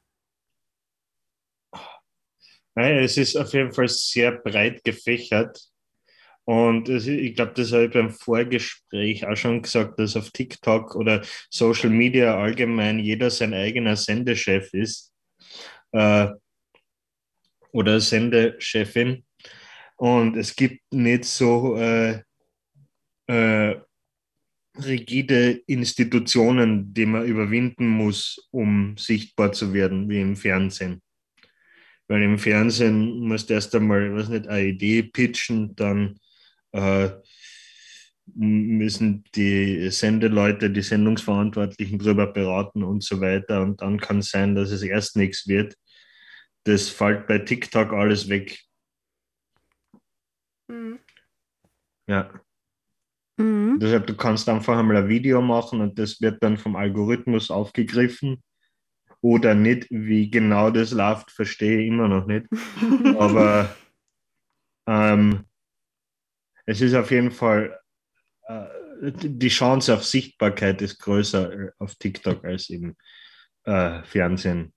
Es 2.76 3.18
ist 3.18 3.36
auf 3.36 3.52
jeden 3.52 3.74
Fall 3.74 3.88
sehr 3.88 4.32
breit 4.32 4.84
gefächert. 4.84 5.60
Und 6.46 6.90
ich 6.90 7.36
glaube, 7.36 7.54
das 7.56 7.72
habe 7.72 7.86
ich 7.86 7.92
beim 7.92 8.12
Vorgespräch 8.12 9.26
auch 9.26 9.36
schon 9.36 9.64
gesagt, 9.64 10.00
dass 10.00 10.16
auf 10.16 10.30
TikTok 10.30 10.96
oder 10.96 11.24
Social 11.50 11.90
Media 11.90 12.38
allgemein 12.38 13.00
jeder 13.00 13.32
sein 13.32 13.54
eigener 13.56 13.96
Sendechef 13.96 14.72
ist 14.74 15.12
äh, 15.92 16.28
oder 17.72 18.00
Sendechefin. 18.00 19.26
Und 19.98 20.38
es 20.38 20.56
gibt 20.56 20.82
nicht 20.94 21.26
so 21.26 21.78
äh, 21.78 22.22
äh, 23.26 23.76
rigide 24.78 25.62
Institutionen, 25.66 26.94
die 26.94 27.08
man 27.08 27.26
überwinden 27.26 27.88
muss, 27.88 28.48
um 28.52 28.96
sichtbar 28.98 29.52
zu 29.52 29.74
werden, 29.74 30.10
wie 30.10 30.22
im 30.22 30.36
Fernsehen. 30.36 31.02
Weil 32.08 32.22
im 32.22 32.38
Fernsehen 32.38 33.20
musst 33.20 33.50
du 33.50 33.56
erst 33.56 33.74
einmal, 33.74 34.14
was 34.14 34.30
nicht, 34.30 34.48
eine 34.48 34.68
Idee 34.68 35.02
pitchen, 35.02 35.76
dann 35.76 36.20
äh, 36.76 37.10
müssen 38.34 39.24
die 39.36 39.90
Sendeleute, 39.92 40.70
die 40.70 40.82
Sendungsverantwortlichen 40.82 42.00
darüber 42.00 42.28
beraten 42.28 42.84
und 42.84 43.04
so 43.04 43.22
weiter. 43.22 43.62
Und 43.62 43.82
dann 43.82 44.00
kann 44.00 44.20
es 44.20 44.32
sein, 44.32 44.56
dass 44.56 44.72
es 44.72 44.82
erst 44.82 45.16
nichts 45.16 45.48
wird. 45.48 45.76
Das 46.64 46.90
fällt 46.90 47.28
bei 47.28 47.40
TikTok 47.40 47.94
alles 47.94 48.28
weg. 48.28 48.60
Mhm. 50.68 51.00
Ja. 52.08 52.34
Mhm. 53.38 53.80
Deshalb, 53.80 54.08
du 54.08 54.16
kannst 54.16 54.50
einfach 54.50 54.78
einmal 54.78 54.98
ein 54.98 55.10
Video 55.10 55.42
machen 55.42 55.82
und 55.82 56.00
das 56.00 56.20
wird 56.22 56.42
dann 56.44 56.58
vom 56.58 56.76
Algorithmus 56.76 57.52
aufgegriffen. 57.52 58.44
Oder 59.22 59.56
nicht, 59.56 59.88
wie 59.90 60.30
genau 60.30 60.70
das 60.72 60.92
läuft, 60.92 61.32
verstehe 61.32 61.80
ich 61.80 61.88
immer 61.88 62.08
noch 62.08 62.26
nicht. 62.26 62.48
Aber 63.20 63.76
ähm, 64.88 65.46
es 66.66 66.82
ist 66.82 66.94
auf 66.94 67.12
jeden 67.12 67.32
Fall, 67.32 67.80
äh, 68.48 68.66
die 69.02 69.50
Chance 69.50 69.94
auf 69.94 70.04
Sichtbarkeit 70.06 70.82
ist 70.82 71.00
größer 71.00 71.52
äh, 71.52 71.72
auf 71.80 71.96
TikTok 71.96 72.44
als 72.46 72.70
im 72.70 72.96
äh, 73.64 74.04
Fernsehen. 74.04 74.74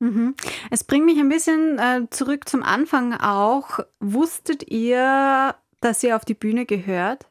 Mhm. 0.00 0.34
Es 0.70 0.84
bringt 0.84 1.06
mich 1.06 1.18
ein 1.18 1.28
bisschen 1.28 1.78
äh, 1.78 2.06
zurück 2.10 2.48
zum 2.48 2.62
Anfang 2.62 3.14
auch. 3.14 3.80
Wusstet 3.98 4.70
ihr, 4.70 5.56
dass 5.80 6.02
ihr 6.02 6.14
auf 6.14 6.24
die 6.24 6.34
Bühne 6.34 6.66
gehört? 6.66 7.26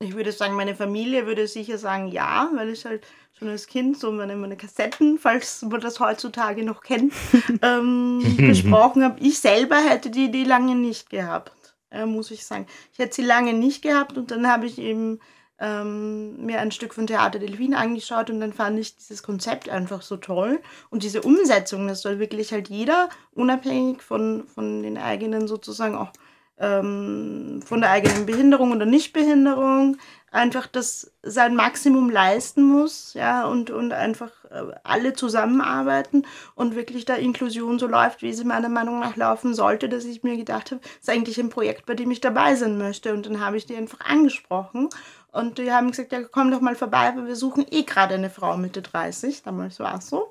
Ich 0.00 0.14
würde 0.14 0.30
sagen, 0.30 0.54
meine 0.54 0.76
Familie 0.76 1.26
würde 1.26 1.48
sicher 1.48 1.76
sagen 1.76 2.06
ja, 2.06 2.48
weil 2.54 2.68
ich 2.68 2.84
halt 2.84 3.04
schon 3.36 3.48
als 3.48 3.66
Kind 3.66 3.98
so 3.98 4.12
meine, 4.12 4.36
meine 4.36 4.56
Kassetten, 4.56 5.18
falls 5.18 5.62
man 5.62 5.80
das 5.80 5.98
heutzutage 5.98 6.64
noch 6.64 6.82
kennt, 6.82 7.12
ähm, 7.62 8.22
besprochen 8.36 9.02
habe. 9.02 9.18
Ich 9.20 9.40
selber 9.40 9.76
hätte 9.76 10.10
die 10.10 10.26
Idee 10.26 10.44
lange 10.44 10.76
nicht 10.76 11.10
gehabt, 11.10 11.74
äh, 11.90 12.06
muss 12.06 12.30
ich 12.30 12.46
sagen. 12.46 12.66
Ich 12.92 13.00
hätte 13.00 13.16
sie 13.16 13.22
lange 13.22 13.54
nicht 13.54 13.82
gehabt 13.82 14.16
und 14.16 14.30
dann 14.30 14.46
habe 14.46 14.66
ich 14.66 14.78
eben 14.78 15.18
ähm, 15.58 16.46
mir 16.46 16.60
ein 16.60 16.70
Stück 16.70 16.94
von 16.94 17.08
Theater 17.08 17.40
Delfin 17.40 17.74
angeschaut 17.74 18.30
und 18.30 18.38
dann 18.38 18.52
fand 18.52 18.78
ich 18.78 18.96
dieses 18.96 19.24
Konzept 19.24 19.68
einfach 19.68 20.02
so 20.02 20.16
toll 20.16 20.60
und 20.90 21.02
diese 21.02 21.22
Umsetzung, 21.22 21.88
das 21.88 22.02
soll 22.02 22.20
wirklich 22.20 22.52
halt 22.52 22.68
jeder, 22.68 23.08
unabhängig 23.32 24.02
von, 24.02 24.46
von 24.46 24.84
den 24.84 24.96
eigenen 24.96 25.48
sozusagen 25.48 25.96
auch 25.96 26.12
ähm, 26.58 27.60
von 27.64 27.80
der 27.80 27.90
eigenen 27.90 28.26
Behinderung 28.26 28.72
oder 28.72 28.86
Nichtbehinderung 28.86 29.96
einfach 30.30 30.66
das 30.66 31.12
sein 31.22 31.56
Maximum 31.56 32.10
leisten 32.10 32.62
muss, 32.62 33.14
ja, 33.14 33.46
und, 33.46 33.70
und 33.70 33.92
einfach 33.92 34.30
äh, 34.50 34.74
alle 34.82 35.14
zusammenarbeiten 35.14 36.26
und 36.54 36.74
wirklich 36.74 37.04
da 37.04 37.14
Inklusion 37.14 37.78
so 37.78 37.86
läuft, 37.86 38.22
wie 38.22 38.32
sie 38.32 38.44
meiner 38.44 38.68
Meinung 38.68 39.00
nach 39.00 39.16
laufen 39.16 39.54
sollte, 39.54 39.88
dass 39.88 40.04
ich 40.04 40.22
mir 40.22 40.36
gedacht 40.36 40.70
habe, 40.70 40.82
ist 41.00 41.08
eigentlich 41.08 41.38
ein 41.38 41.48
Projekt, 41.48 41.86
bei 41.86 41.94
dem 41.94 42.10
ich 42.10 42.20
dabei 42.20 42.54
sein 42.56 42.78
möchte. 42.78 43.14
Und 43.14 43.26
dann 43.26 43.40
habe 43.40 43.56
ich 43.56 43.66
die 43.66 43.76
einfach 43.76 44.00
angesprochen 44.00 44.90
und 45.32 45.58
die 45.58 45.72
haben 45.72 45.90
gesagt, 45.90 46.12
ja, 46.12 46.22
komm 46.22 46.50
doch 46.50 46.60
mal 46.60 46.76
vorbei, 46.76 47.12
weil 47.14 47.26
wir 47.26 47.36
suchen 47.36 47.64
eh 47.70 47.82
gerade 47.82 48.14
eine 48.14 48.30
Frau 48.30 48.56
Mitte 48.56 48.82
30, 48.82 49.42
damals 49.42 49.78
war 49.80 49.98
es 49.98 50.08
so. 50.08 50.28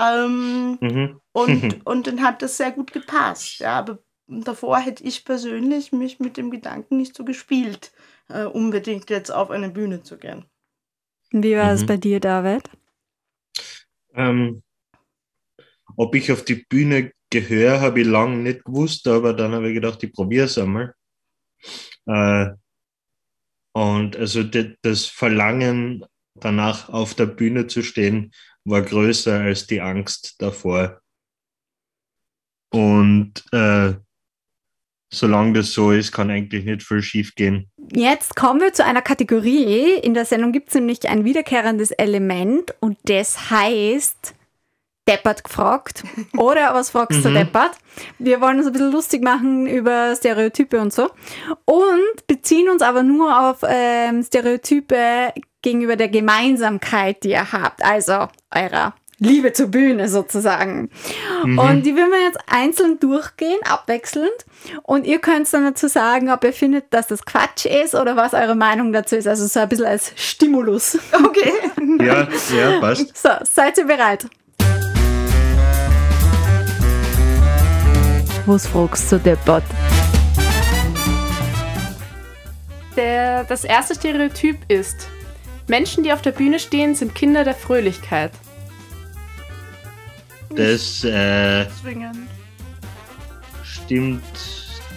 Ähm, 0.00 0.78
mhm. 0.80 1.20
und, 1.32 1.80
und 1.86 2.06
dann 2.06 2.22
hat 2.22 2.42
das 2.42 2.56
sehr 2.56 2.70
gut 2.70 2.92
gepasst, 2.92 3.58
ja, 3.58 3.78
aber 3.78 3.98
davor 4.26 4.78
hätte 4.78 5.04
ich 5.04 5.24
persönlich 5.24 5.92
mich 5.92 6.20
mit 6.20 6.36
dem 6.36 6.50
Gedanken 6.50 6.96
nicht 6.96 7.16
so 7.16 7.24
gespielt, 7.24 7.92
äh, 8.28 8.44
unbedingt 8.44 9.10
jetzt 9.10 9.30
auf 9.30 9.50
eine 9.50 9.70
Bühne 9.70 10.02
zu 10.02 10.18
gehen. 10.18 10.44
Wie 11.30 11.56
war 11.56 11.72
es 11.72 11.82
mhm. 11.82 11.86
bei 11.86 11.96
dir, 11.96 12.20
David? 12.20 12.70
Ähm, 14.14 14.62
ob 15.96 16.14
ich 16.14 16.30
auf 16.30 16.44
die 16.44 16.66
Bühne 16.68 17.12
gehöre, 17.30 17.80
habe 17.80 18.00
ich 18.00 18.06
lange 18.06 18.36
nicht 18.36 18.64
gewusst, 18.64 19.06
aber 19.08 19.32
dann 19.32 19.52
habe 19.52 19.68
ich 19.68 19.74
gedacht, 19.74 20.02
ich 20.02 20.12
probiere 20.12 20.46
es 20.46 20.58
einmal. 20.58 20.94
Äh, 22.06 22.50
und 23.72 24.16
also 24.16 24.42
das 24.42 25.06
Verlangen 25.06 26.04
danach 26.34 26.88
auf 26.90 27.14
der 27.14 27.26
Bühne 27.26 27.66
zu 27.66 27.82
stehen, 27.82 28.32
war 28.64 28.82
größer 28.82 29.40
als 29.40 29.66
die 29.66 29.80
Angst 29.80 30.40
davor. 30.40 31.00
Und 32.70 33.44
äh, 33.52 33.94
solange 35.12 35.52
das 35.52 35.72
so 35.72 35.92
ist, 35.92 36.10
kann 36.10 36.30
eigentlich 36.30 36.64
nicht 36.64 36.82
viel 36.82 37.02
schief 37.02 37.34
gehen. 37.34 37.70
Jetzt 37.94 38.34
kommen 38.34 38.60
wir 38.60 38.72
zu 38.72 38.84
einer 38.84 39.02
Kategorie. 39.02 39.92
In 40.02 40.14
der 40.14 40.24
Sendung 40.24 40.52
gibt 40.52 40.68
es 40.68 40.74
nämlich 40.74 41.08
ein 41.08 41.24
wiederkehrendes 41.24 41.90
Element 41.92 42.74
und 42.80 42.98
das 43.04 43.50
heißt 43.50 44.34
deppert 45.06 45.44
gefragt. 45.44 46.04
Oder 46.36 46.74
was 46.74 46.90
fragst 46.90 47.24
du 47.24 47.28
mhm. 47.28 47.34
deppert? 47.34 47.72
Wir 48.18 48.40
wollen 48.40 48.58
uns 48.58 48.66
ein 48.66 48.72
bisschen 48.72 48.92
lustig 48.92 49.22
machen 49.22 49.66
über 49.66 50.14
Stereotype 50.16 50.80
und 50.80 50.92
so. 50.92 51.10
Und 51.64 52.26
beziehen 52.26 52.70
uns 52.70 52.82
aber 52.82 53.02
nur 53.02 53.50
auf 53.50 53.58
ähm, 53.66 54.22
Stereotype 54.22 55.32
gegenüber 55.60 55.96
der 55.96 56.08
Gemeinsamkeit, 56.08 57.22
die 57.24 57.30
ihr 57.30 57.52
habt. 57.52 57.84
Also 57.84 58.28
eurer 58.54 58.94
Liebe 59.22 59.52
zur 59.52 59.68
Bühne 59.68 60.08
sozusagen. 60.08 60.90
Mhm. 61.44 61.58
Und 61.58 61.86
die 61.86 61.94
will 61.94 62.10
wir 62.10 62.22
jetzt 62.24 62.38
einzeln 62.46 62.98
durchgehen, 62.98 63.58
abwechselnd. 63.64 64.32
Und 64.82 65.06
ihr 65.06 65.20
könnt 65.20 65.52
dann 65.52 65.64
dazu 65.64 65.86
sagen, 65.86 66.28
ob 66.30 66.42
ihr 66.44 66.52
findet, 66.52 66.92
dass 66.92 67.06
das 67.06 67.24
Quatsch 67.24 67.66
ist 67.66 67.94
oder 67.94 68.16
was 68.16 68.34
eure 68.34 68.56
Meinung 68.56 68.92
dazu 68.92 69.14
ist. 69.16 69.28
Also 69.28 69.46
so 69.46 69.60
ein 69.60 69.68
bisschen 69.68 69.86
als 69.86 70.12
Stimulus. 70.16 70.98
Okay. 71.12 71.52
Ja, 72.02 72.26
ja, 72.56 72.80
passt. 72.80 73.16
So, 73.16 73.28
seid 73.44 73.78
ihr 73.78 73.84
bereit? 73.84 74.26
Was 78.46 78.66
fragst 78.66 79.12
du, 79.12 79.18
Deppert? 79.18 79.62
Der, 82.96 83.44
das 83.44 83.64
erste 83.64 83.94
Stereotyp 83.94 84.56
ist, 84.68 85.08
Menschen, 85.68 86.02
die 86.02 86.12
auf 86.12 86.22
der 86.22 86.32
Bühne 86.32 86.58
stehen, 86.58 86.94
sind 86.94 87.14
Kinder 87.14 87.44
der 87.44 87.54
Fröhlichkeit. 87.54 88.32
Das 90.56 91.04
äh, 91.04 91.66
stimmt 93.62 94.22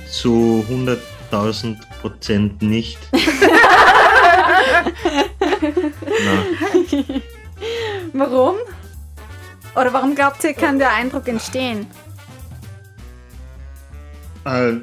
zu 0.10 0.66
100.000 0.70 1.78
Prozent 2.01 2.62
nicht. 2.62 2.99
warum? 8.14 8.56
Oder 9.76 9.93
warum 9.93 10.16
glaubt 10.16 10.43
ihr, 10.43 10.53
kann 10.53 10.78
der 10.80 10.93
Eindruck 10.93 11.28
entstehen? 11.28 11.88
Äh, 14.45 14.74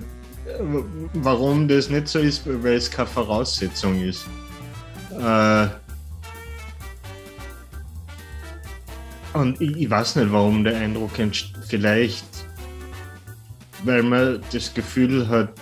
warum 1.14 1.68
das 1.68 1.88
nicht 1.88 2.08
so 2.08 2.18
ist, 2.18 2.46
weil 2.46 2.74
es 2.74 2.90
keine 2.90 3.06
Voraussetzung 3.06 4.02
ist. 4.02 4.26
Äh, 5.18 5.68
und 9.34 9.60
ich, 9.60 9.76
ich, 9.76 9.90
weiß 9.90 10.16
nicht, 10.16 10.32
warum 10.32 10.64
der 10.64 10.76
Eindruck 10.76 11.18
entsteht. 11.18 11.56
Vielleicht, 11.66 12.26
weil 13.84 14.02
man 14.02 14.40
das 14.52 14.72
Gefühl 14.74 15.28
hat, 15.28 15.52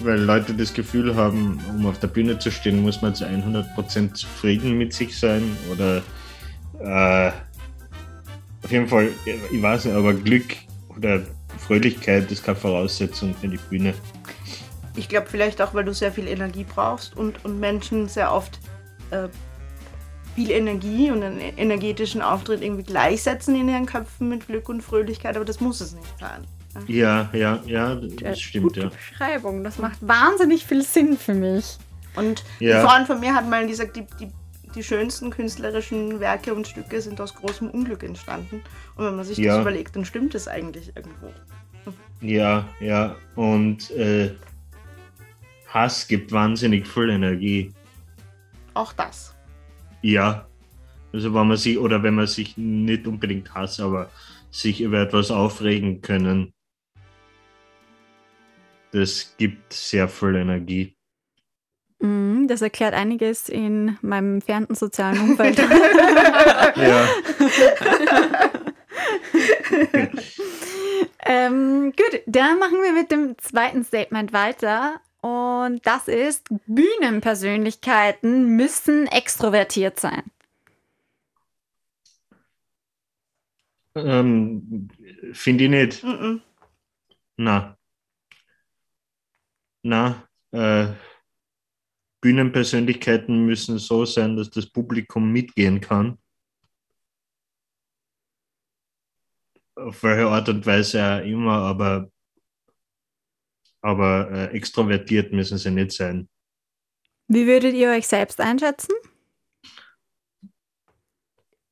weil 0.00 0.20
Leute 0.20 0.54
das 0.54 0.74
Gefühl 0.74 1.14
haben, 1.14 1.60
um 1.70 1.86
auf 1.86 1.98
der 2.00 2.08
Bühne 2.08 2.38
zu 2.38 2.50
stehen, 2.50 2.82
muss 2.82 3.00
man 3.00 3.14
zu 3.14 3.24
100% 3.24 4.14
zufrieden 4.14 4.76
mit 4.76 4.92
sich 4.92 5.18
sein 5.18 5.56
oder 5.70 6.02
äh, 6.80 7.32
auf 8.62 8.70
jeden 8.70 8.88
Fall, 8.88 9.10
ich 9.52 9.62
weiß 9.62 9.84
nicht, 9.84 9.94
aber 9.94 10.14
Glück 10.14 10.56
oder 10.96 11.20
Fröhlichkeit 11.58 12.30
ist 12.32 12.44
keine 12.44 12.56
Voraussetzung 12.56 13.34
für 13.34 13.48
die 13.48 13.58
Bühne. 13.58 13.94
Ich 14.96 15.08
glaube 15.08 15.26
vielleicht 15.28 15.60
auch, 15.60 15.74
weil 15.74 15.84
du 15.84 15.92
sehr 15.92 16.12
viel 16.12 16.28
Energie 16.28 16.64
brauchst 16.64 17.16
und, 17.16 17.44
und 17.44 17.60
Menschen 17.60 18.08
sehr 18.08 18.32
oft 18.32 18.58
äh, 19.10 19.28
viel 20.34 20.50
Energie 20.50 21.10
und 21.10 21.22
einen 21.22 21.40
energetischen 21.40 22.22
Auftritt 22.22 22.62
irgendwie 22.62 22.82
gleichsetzen 22.82 23.54
in 23.54 23.68
ihren 23.68 23.86
Köpfen 23.86 24.28
mit 24.28 24.46
Glück 24.46 24.68
und 24.68 24.82
Fröhlichkeit, 24.82 25.36
aber 25.36 25.44
das 25.44 25.60
muss 25.60 25.80
es 25.80 25.92
nicht 25.92 26.18
sein. 26.18 26.44
Ja, 26.88 27.30
ja, 27.32 27.62
ja, 27.66 27.94
das, 27.94 28.16
das 28.16 28.40
stimmt, 28.40 28.64
gute 28.64 28.80
ja. 28.80 28.88
Beschreibung, 28.88 29.62
das 29.62 29.78
macht 29.78 29.98
wahnsinnig 30.00 30.64
viel 30.64 30.82
Sinn 30.82 31.16
für 31.16 31.34
mich. 31.34 31.78
Und 32.16 32.44
ja. 32.58 32.80
die 32.80 32.88
Freund 32.88 33.06
von 33.06 33.20
mir 33.20 33.34
hat 33.34 33.48
mal 33.48 33.66
gesagt, 33.66 33.96
die, 33.96 34.06
die, 34.20 34.30
die 34.74 34.82
schönsten 34.82 35.30
künstlerischen 35.30 36.20
Werke 36.20 36.54
und 36.54 36.66
Stücke 36.66 37.00
sind 37.00 37.20
aus 37.20 37.34
großem 37.34 37.70
Unglück 37.70 38.02
entstanden. 38.02 38.62
Und 38.96 39.04
wenn 39.04 39.16
man 39.16 39.24
sich 39.24 39.38
ja. 39.38 39.54
das 39.54 39.62
überlegt, 39.62 39.94
dann 39.94 40.04
stimmt 40.04 40.34
es 40.34 40.48
eigentlich 40.48 40.92
irgendwo. 40.96 41.32
Ja, 42.20 42.66
ja. 42.80 43.16
Und 43.34 43.90
äh, 43.90 44.30
Hass 45.68 46.06
gibt 46.08 46.32
wahnsinnig 46.32 46.86
viel 46.86 47.10
Energie. 47.10 47.72
Auch 48.74 48.92
das. 48.92 49.33
Ja. 50.04 50.46
Also 51.14 51.32
wenn 51.32 51.48
man 51.48 51.56
sich, 51.56 51.78
oder 51.78 52.02
wenn 52.02 52.14
man 52.14 52.26
sich 52.26 52.58
nicht 52.58 53.06
unbedingt 53.06 53.54
hasst, 53.54 53.80
aber 53.80 54.10
sich 54.50 54.82
über 54.82 55.00
etwas 55.00 55.30
aufregen 55.30 56.02
können, 56.02 56.52
das 58.92 59.34
gibt 59.38 59.72
sehr 59.72 60.08
viel 60.08 60.34
Energie. 60.36 60.94
Mhm, 62.00 62.48
das 62.48 62.60
erklärt 62.60 62.92
einiges 62.92 63.48
in 63.48 63.96
meinem 64.02 64.34
entfernten 64.34 64.74
sozialen 64.74 65.20
Umfeld. 65.30 65.56
ja. 65.56 65.66
ähm, 71.24 71.94
gut, 71.96 72.20
dann 72.26 72.58
machen 72.58 72.82
wir 72.82 72.92
mit 72.92 73.10
dem 73.10 73.38
zweiten 73.38 73.84
Statement 73.84 74.34
weiter. 74.34 75.00
Und 75.24 75.80
das 75.86 76.06
ist, 76.06 76.50
Bühnenpersönlichkeiten 76.66 78.56
müssen 78.56 79.06
extrovertiert 79.06 79.98
sein. 79.98 80.22
Ähm, 83.94 84.90
Finde 85.32 85.64
ich 85.64 85.70
nicht. 85.70 86.04
Mm 86.04 86.08
-mm. 86.08 86.40
Na. 87.38 87.78
Na. 89.82 90.28
Äh, 90.50 90.92
Bühnenpersönlichkeiten 92.20 93.46
müssen 93.46 93.78
so 93.78 94.04
sein, 94.04 94.36
dass 94.36 94.50
das 94.50 94.66
Publikum 94.66 95.32
mitgehen 95.32 95.80
kann. 95.80 96.18
Auf 99.74 100.02
welche 100.02 100.28
Art 100.28 100.50
und 100.50 100.66
Weise 100.66 101.02
auch 101.02 101.24
immer, 101.24 101.60
aber 101.62 102.10
aber 103.84 104.30
äh, 104.30 104.56
extrovertiert 104.56 105.32
müssen 105.32 105.58
sie 105.58 105.70
nicht 105.70 105.92
sein. 105.92 106.26
Wie 107.28 107.46
würdet 107.46 107.74
ihr 107.74 107.90
euch 107.90 108.06
selbst 108.06 108.40
einschätzen? 108.40 108.94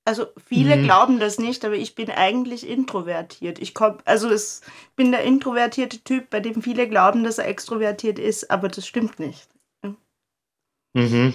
Also 0.04 0.26
viele 0.44 0.74
hm. 0.74 0.84
glauben 0.84 1.20
das 1.20 1.38
nicht, 1.38 1.64
aber 1.64 1.76
ich 1.76 1.94
bin 1.94 2.10
eigentlich 2.10 2.68
introvertiert. 2.68 3.60
Ich 3.60 3.72
komm, 3.72 3.98
also 4.04 4.28
es 4.28 4.60
bin 4.96 5.12
der 5.12 5.22
introvertierte 5.22 6.00
Typ, 6.00 6.28
bei 6.28 6.40
dem 6.40 6.60
viele 6.60 6.88
glauben, 6.88 7.24
dass 7.24 7.38
er 7.38 7.48
extrovertiert 7.48 8.18
ist, 8.18 8.50
aber 8.50 8.68
das 8.68 8.86
stimmt 8.86 9.18
nicht. 9.18 9.48
Mhm. 10.94 11.32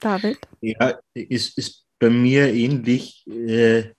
David? 0.00 0.38
Ja, 0.62 0.98
ist, 1.12 1.58
ist 1.58 1.84
bei 1.98 2.08
mir 2.08 2.52
ähnlich. 2.54 3.26
Äh, 3.26 3.92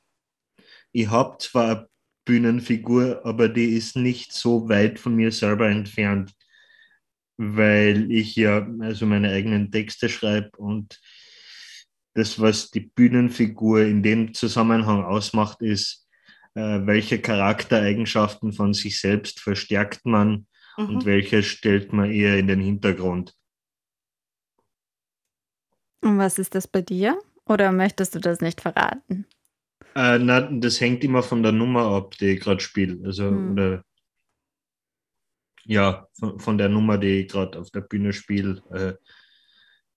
ich 0.91 1.07
habe 1.07 1.38
zwar 1.38 1.88
Bühnenfigur, 2.26 3.26
aber 3.26 3.50
die 3.50 3.76
ist 3.76 3.96
nicht 3.96 4.34
so 4.34 4.70
weit 4.70 5.00
von 5.00 5.16
mir 5.16 5.32
selber 5.32 5.70
entfernt, 5.70 6.34
weil 7.38 8.12
ich 8.12 8.36
ja 8.36 8.68
also 8.80 9.06
meine 9.06 9.30
eigenen 9.30 9.72
Texte 9.72 10.10
schreibe 10.10 10.58
und 10.58 11.00
das, 12.14 12.40
was 12.40 12.70
die 12.70 12.82
Bühnenfigur 12.82 13.82
in 13.82 14.04
dem 14.04 14.34
Zusammenhang 14.34 15.04
ausmacht, 15.04 15.62
ist, 15.62 16.08
äh, 16.54 16.86
welche 16.86 17.20
Charaktereigenschaften 17.20 18.54
von 18.54 18.74
sich 18.74 19.00
selbst 19.00 19.40
verstärkt 19.40 20.06
man 20.06 20.46
mhm. 20.78 20.90
und 20.90 21.06
welche 21.06 21.42
stellt 21.42 21.92
man 21.92 22.12
eher 22.12 22.38
in 22.38 22.48
den 22.48 22.60
Hintergrund. 22.60 23.36
Und 26.02 26.18
was 26.18 26.38
ist 26.38 26.54
das 26.54 26.68
bei 26.68 26.82
dir? 26.82 27.20
Oder 27.46 27.72
möchtest 27.72 28.16
du 28.16 28.20
das 28.20 28.42
nicht 28.42 28.62
verraten? 28.62 29.26
Äh, 29.96 30.20
na, 30.20 30.41
das 30.41 30.82
hängt 30.82 31.04
immer 31.04 31.22
von 31.22 31.44
der 31.44 31.52
Nummer 31.52 31.86
ab, 31.86 32.18
die 32.18 32.32
ich 32.32 32.39
gerade 32.39 32.62
spiele. 32.62 33.00
Also, 33.06 33.28
hm. 33.28 33.52
oder, 33.52 33.84
ja, 35.66 36.08
von, 36.18 36.39
von, 36.39 36.58
der 36.58 36.70
Nummer, 36.70 36.98
die 36.98 37.22
ich 37.22 37.28
gerade 37.32 37.60
auf 37.60 37.70
der 37.72 37.82
Bühne 37.82 38.12
spiele, 38.12 38.62
äh, 38.72 38.94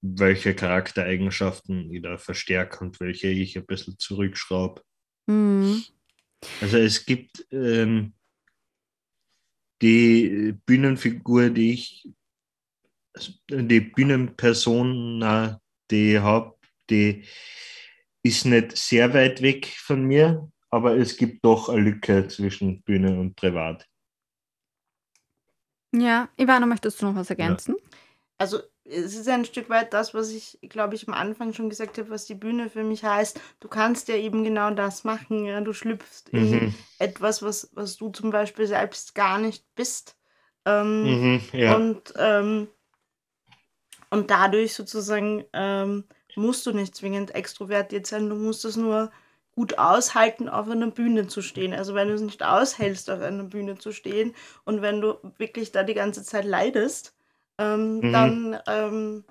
welche 0.03 0.55
Charaktereigenschaften 0.55 1.91
ich 1.93 2.03
da 2.03 2.19
verstärke 2.19 2.85
und 2.85 3.01
welche 3.01 3.29
ich 3.29 3.57
ein 3.57 3.67
bisschen 3.67 3.99
zurückschraube. 3.99 4.83
Hm. 5.29 5.83
Also 6.61 6.77
es 6.77 7.05
gibt 7.05 7.47
ähm, 7.51 8.13
die 9.83 10.55
Bühnenfigur, 10.67 11.51
die 11.51 11.73
ich, 11.73 12.09
also 13.15 13.33
die 13.49 13.81
Bühnenperson, 13.81 15.59
die 15.91 16.15
ich 16.15 16.19
habe, 16.19 16.57
die 16.91 17.25
ist 18.29 18.45
nicht 18.45 18.77
sehr 18.77 19.13
weit 19.15 19.43
weg 19.43 19.67
von 19.67 20.05
mir, 20.05 20.51
aber 20.71 20.97
es 20.97 21.17
gibt 21.17 21.45
doch 21.45 21.69
eine 21.69 21.81
Lücke 21.81 22.29
zwischen 22.29 22.83
Bühne 22.83 23.19
und 23.19 23.37
Privat. 23.37 23.87
Ja, 25.93 26.29
Ivana, 26.37 26.67
möchtest 26.67 27.01
du 27.01 27.07
noch 27.07 27.15
was 27.15 27.31
ergänzen? 27.31 27.77
Ja. 27.79 27.99
Also 28.39 28.61
es 28.85 29.17
ist 29.17 29.29
ein 29.29 29.45
Stück 29.45 29.71
weit 29.71 29.93
das, 29.93 30.15
was 30.15 30.31
ich, 30.31 30.59
glaube 30.63 30.95
ich, 30.95 31.09
am 31.09 31.15
Anfang 31.15 31.53
schon 31.53 31.71
gesagt 31.71 31.99
habe, 31.99 32.11
was 32.11 32.27
die 32.27 32.35
Bühne 32.35 32.69
für 32.69 32.85
mich 32.85 33.03
heißt. 33.03 33.41
Du 33.61 33.69
kannst 33.69 34.09
ja 34.09 34.17
eben 34.17 34.45
genau 34.45 34.71
das 34.71 35.05
machen. 35.05 35.45
Ja? 35.45 35.61
Du 35.61 35.73
schlüpfst 35.73 36.33
mhm. 36.33 36.53
in 36.53 36.75
etwas, 36.99 37.43
was, 37.43 37.71
was 37.73 37.97
du 37.97 38.11
zum 38.11 38.31
Beispiel 38.31 38.67
selbst 38.67 39.15
gar 39.15 39.39
nicht 39.39 39.65
bist. 39.75 40.17
Ähm, 40.67 41.03
mhm, 41.03 41.41
ja. 41.53 41.77
Und 41.77 42.13
ähm, 42.19 42.69
und 44.11 44.31
dadurch 44.31 44.75
sozusagen 44.75 45.45
ähm, 45.53 46.05
musst 46.37 46.67
du 46.67 46.73
nicht 46.73 46.95
zwingend 46.95 47.35
extrovertiert 47.35 48.07
sein, 48.07 48.29
du 48.29 48.37
musst 48.37 48.65
es 48.65 48.77
nur 48.77 49.11
gut 49.57 49.79
aushalten, 49.79 50.49
auf 50.49 50.69
einer 50.69 50.91
Bühne 50.91 51.27
zu 51.29 51.41
stehen. 51.41 51.73
Also 51.73 51.95
wenn 51.95 52.09
du 52.09 52.15
es 52.15 52.21
nicht 52.21 52.45
aushältst, 52.45 53.11
auf 53.11 53.23
einer 53.23 53.45
Bühne 53.45 53.79
zu 53.79 53.91
stehen 53.91 54.35
und 54.65 54.83
wenn 54.83 55.01
du 55.01 55.15
wirklich 55.39 55.73
da 55.73 55.83
die 55.83 55.95
ganze 55.95 56.23
Zeit 56.23 56.45
leidest, 56.45 57.15
ähm, 57.59 58.01
mhm. 58.01 58.13
dann, 58.13 58.61
ähm, 58.67 59.25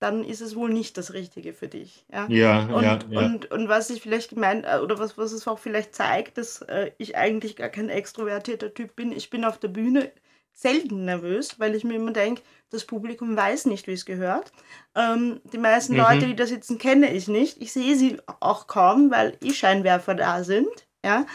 dann 0.00 0.22
ist 0.22 0.42
es 0.42 0.54
wohl 0.54 0.70
nicht 0.70 0.98
das 0.98 1.14
Richtige 1.14 1.54
für 1.54 1.68
dich. 1.68 2.04
Ja, 2.12 2.26
ja, 2.28 2.66
und, 2.66 2.82
ja, 2.82 2.98
ja. 3.08 3.20
Und, 3.20 3.50
und 3.50 3.68
was 3.70 3.88
ich 3.88 4.02
vielleicht 4.02 4.30
gemeint, 4.30 4.66
äh, 4.66 4.80
oder 4.80 4.98
was, 4.98 5.16
was 5.16 5.32
es 5.32 5.48
auch 5.48 5.58
vielleicht 5.58 5.94
zeigt, 5.94 6.36
dass 6.36 6.60
äh, 6.62 6.90
ich 6.98 7.16
eigentlich 7.16 7.56
gar 7.56 7.70
kein 7.70 7.88
extrovertierter 7.88 8.74
Typ 8.74 8.94
bin. 8.94 9.12
Ich 9.12 9.30
bin 9.30 9.46
auf 9.46 9.58
der 9.58 9.68
Bühne 9.68 10.12
selten 10.54 11.04
nervös, 11.04 11.58
weil 11.58 11.74
ich 11.74 11.84
mir 11.84 11.96
immer 11.96 12.12
denke, 12.12 12.42
das 12.70 12.84
Publikum 12.84 13.36
weiß 13.36 13.66
nicht, 13.66 13.86
wie 13.86 13.92
es 13.92 14.04
gehört. 14.04 14.52
Ähm, 14.94 15.40
die 15.52 15.58
meisten 15.58 15.94
mhm. 15.94 16.00
Leute, 16.00 16.26
die 16.26 16.36
da 16.36 16.46
sitzen, 16.46 16.78
kenne 16.78 17.12
ich 17.12 17.28
nicht. 17.28 17.60
Ich 17.60 17.72
sehe 17.72 17.96
sie 17.96 18.18
auch 18.40 18.66
kaum, 18.66 19.10
weil 19.10 19.36
E-Scheinwerfer 19.42 20.14
da 20.14 20.42
sind. 20.44 20.86
Ja? 21.04 21.26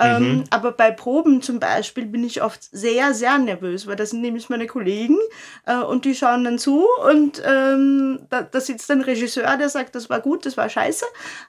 Ähm, 0.00 0.22
mhm. 0.22 0.44
Aber 0.50 0.72
bei 0.72 0.90
Proben 0.90 1.42
zum 1.42 1.60
Beispiel 1.60 2.06
bin 2.06 2.24
ich 2.24 2.42
oft 2.42 2.62
sehr, 2.62 3.12
sehr 3.12 3.36
nervös, 3.38 3.86
weil 3.86 3.96
das 3.96 4.10
sind 4.10 4.22
nämlich 4.22 4.48
meine 4.48 4.66
Kollegen 4.66 5.18
äh, 5.66 5.76
und 5.76 6.04
die 6.04 6.14
schauen 6.14 6.44
dann 6.44 6.58
zu 6.58 6.86
und 7.06 7.42
ähm, 7.44 8.20
da, 8.30 8.42
da 8.42 8.60
sitzt 8.60 8.90
ein 8.90 9.02
Regisseur, 9.02 9.56
der 9.58 9.68
sagt, 9.68 9.94
das 9.94 10.08
war 10.08 10.20
gut, 10.20 10.46
das 10.46 10.56
war 10.56 10.68
scheiße. 10.68 11.04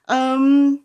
Ähm, 0.09 0.81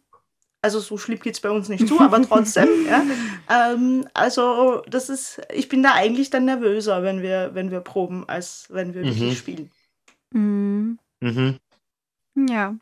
also 0.64 0.80
so 0.80 0.96
schlimm 0.96 1.20
geht 1.20 1.34
es 1.34 1.40
bei 1.40 1.50
uns 1.50 1.68
nicht 1.68 1.86
zu, 1.86 2.00
aber 2.00 2.22
trotzdem. 2.28 2.68
ja. 2.88 3.04
Ähm, 3.50 4.08
also 4.14 4.82
das 4.88 5.10
ist, 5.10 5.42
ich 5.52 5.68
bin 5.68 5.82
da 5.82 5.92
eigentlich 5.92 6.30
dann 6.30 6.46
nervöser, 6.46 7.02
wenn 7.02 7.20
wir, 7.20 7.50
wenn 7.52 7.70
wir 7.70 7.80
proben, 7.80 8.26
als 8.26 8.64
wenn 8.70 8.94
wir 8.94 9.02
mhm. 9.02 9.06
wirklich 9.06 9.38
spielen. 9.38 9.70
Mhm. 10.32 10.98
Mhm. 11.20 11.58
Ja. 12.48 12.74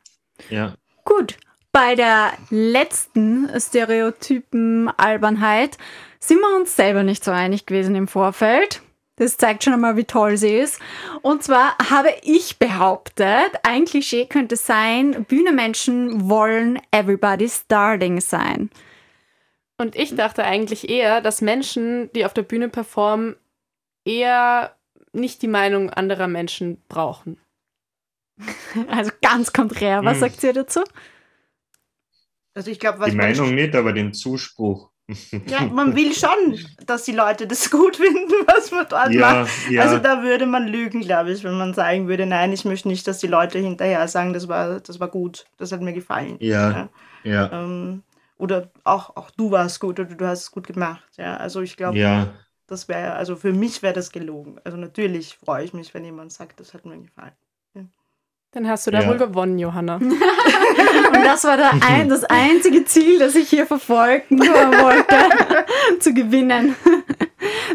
Ja. 0.48 0.76
Gut. 1.04 1.38
Bei 1.72 1.96
der 1.96 2.34
letzten 2.50 3.48
Stereotypen-Albernheit 3.58 5.76
sind 6.20 6.38
wir 6.38 6.54
uns 6.54 6.76
selber 6.76 7.02
nicht 7.02 7.24
so 7.24 7.32
einig 7.32 7.66
gewesen 7.66 7.96
im 7.96 8.06
Vorfeld. 8.06 8.80
Das 9.22 9.36
zeigt 9.36 9.62
schon 9.62 9.72
einmal, 9.72 9.96
wie 9.96 10.02
toll 10.02 10.36
sie 10.36 10.56
ist. 10.56 10.80
Und 11.22 11.44
zwar 11.44 11.78
habe 11.78 12.08
ich 12.24 12.58
behauptet, 12.58 13.52
ein 13.62 13.84
Klischee 13.84 14.26
könnte 14.26 14.56
sein, 14.56 15.24
Bühnenmenschen 15.26 16.28
wollen 16.28 16.80
everybody's 16.90 17.64
darling 17.68 18.20
sein. 18.20 18.68
Und 19.78 19.94
ich 19.94 20.16
dachte 20.16 20.42
eigentlich 20.42 20.90
eher, 20.90 21.20
dass 21.20 21.40
Menschen, 21.40 22.10
die 22.16 22.26
auf 22.26 22.34
der 22.34 22.42
Bühne 22.42 22.68
performen, 22.68 23.36
eher 24.04 24.76
nicht 25.12 25.40
die 25.42 25.48
Meinung 25.48 25.88
anderer 25.90 26.26
Menschen 26.26 26.82
brauchen. 26.88 27.38
Also 28.88 29.12
ganz 29.20 29.52
konträr. 29.52 30.04
Was 30.04 30.14
hm. 30.14 30.20
sagt 30.20 30.42
ihr 30.42 30.52
dazu? 30.52 30.80
Also 32.54 32.72
ich 32.72 32.80
glaube, 32.80 33.08
die 33.08 33.16
Meinung 33.16 33.54
nicht, 33.54 33.76
aber 33.76 33.92
den 33.92 34.14
Zuspruch. 34.14 34.91
Ja, 35.46 35.62
man 35.66 35.94
will 35.96 36.14
schon, 36.14 36.58
dass 36.86 37.04
die 37.04 37.12
Leute 37.12 37.46
das 37.46 37.70
gut 37.70 37.96
finden, 37.98 38.32
was 38.46 38.70
man 38.70 38.86
dort 38.88 39.12
ja, 39.12 39.42
macht. 39.42 39.50
Ja. 39.70 39.82
Also 39.82 39.98
da 39.98 40.22
würde 40.22 40.46
man 40.46 40.66
lügen, 40.66 41.00
glaube 41.00 41.32
ich, 41.32 41.44
wenn 41.44 41.58
man 41.58 41.74
sagen 41.74 42.08
würde, 42.08 42.26
nein, 42.26 42.52
ich 42.52 42.64
möchte 42.64 42.88
nicht, 42.88 43.06
dass 43.06 43.18
die 43.18 43.26
Leute 43.26 43.58
hinterher 43.58 44.06
sagen, 44.08 44.32
das 44.32 44.48
war, 44.48 44.80
das 44.80 45.00
war 45.00 45.08
gut, 45.08 45.46
das 45.58 45.72
hat 45.72 45.80
mir 45.80 45.92
gefallen. 45.92 46.36
Ja. 46.40 46.70
ja. 46.70 46.88
ja. 47.24 47.52
Ähm, 47.52 48.02
oder 48.38 48.70
auch, 48.84 49.16
auch 49.16 49.30
du 49.30 49.50
warst 49.50 49.80
gut 49.80 50.00
oder 50.00 50.14
du 50.14 50.26
hast 50.26 50.42
es 50.42 50.50
gut 50.50 50.66
gemacht. 50.66 51.04
Ja, 51.16 51.36
also 51.36 51.60
ich 51.60 51.76
glaube, 51.76 51.98
ja. 51.98 52.28
das 52.66 52.88
wäre, 52.88 53.14
also 53.14 53.36
für 53.36 53.52
mich 53.52 53.82
wäre 53.82 53.94
das 53.94 54.10
gelogen. 54.10 54.60
Also 54.64 54.76
natürlich 54.76 55.36
freue 55.36 55.64
ich 55.64 55.72
mich, 55.72 55.94
wenn 55.94 56.04
jemand 56.04 56.32
sagt, 56.32 56.58
das 56.58 56.74
hat 56.74 56.84
mir 56.84 56.98
gefallen. 56.98 57.32
Dann 58.52 58.68
hast 58.68 58.86
du 58.86 58.90
da 58.90 59.00
ja. 59.00 59.08
wohl 59.08 59.16
gewonnen, 59.16 59.58
Johanna. 59.58 59.98
Und 61.22 61.28
das 61.28 61.44
war 61.44 61.58
ein, 61.88 62.08
das 62.08 62.24
einzige 62.24 62.84
Ziel, 62.84 63.18
das 63.18 63.36
ich 63.36 63.48
hier 63.48 63.66
verfolgen 63.66 64.40
wollte, 64.40 65.16
zu 66.00 66.12
gewinnen. 66.12 66.74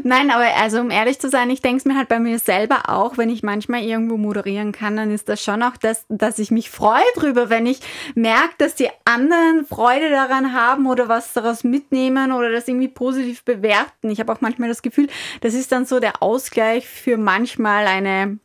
Nein, 0.03 0.31
aber 0.31 0.45
also 0.57 0.79
um 0.79 0.91
ehrlich 0.91 1.19
zu 1.19 1.29
sein, 1.29 1.49
ich 1.49 1.61
denke 1.61 1.77
es 1.77 1.85
mir 1.85 1.95
halt 1.95 2.09
bei 2.09 2.19
mir 2.19 2.39
selber 2.39 2.89
auch, 2.89 3.17
wenn 3.17 3.29
ich 3.29 3.43
manchmal 3.43 3.83
irgendwo 3.83 4.17
moderieren 4.17 4.71
kann, 4.71 4.97
dann 4.97 5.11
ist 5.11 5.29
das 5.29 5.41
schon 5.41 5.63
auch 5.63 5.77
das, 5.77 6.05
dass 6.09 6.39
ich 6.39 6.51
mich 6.51 6.69
freue 6.69 7.03
drüber, 7.15 7.49
wenn 7.49 7.65
ich 7.65 7.79
merke, 8.15 8.53
dass 8.57 8.75
die 8.75 8.89
anderen 9.05 9.65
Freude 9.65 10.09
daran 10.09 10.53
haben 10.53 10.87
oder 10.87 11.07
was 11.07 11.33
daraus 11.33 11.63
mitnehmen 11.63 12.31
oder 12.31 12.51
das 12.51 12.67
irgendwie 12.67 12.87
positiv 12.87 13.43
bewerten. 13.43 14.09
Ich 14.09 14.19
habe 14.19 14.31
auch 14.31 14.41
manchmal 14.41 14.69
das 14.69 14.81
Gefühl, 14.81 15.07
das 15.41 15.53
ist 15.53 15.71
dann 15.71 15.85
so 15.85 15.99
der 15.99 16.21
Ausgleich 16.21 16.87
für 16.87 17.17
manchmal 17.17 17.87
eine 17.87 18.39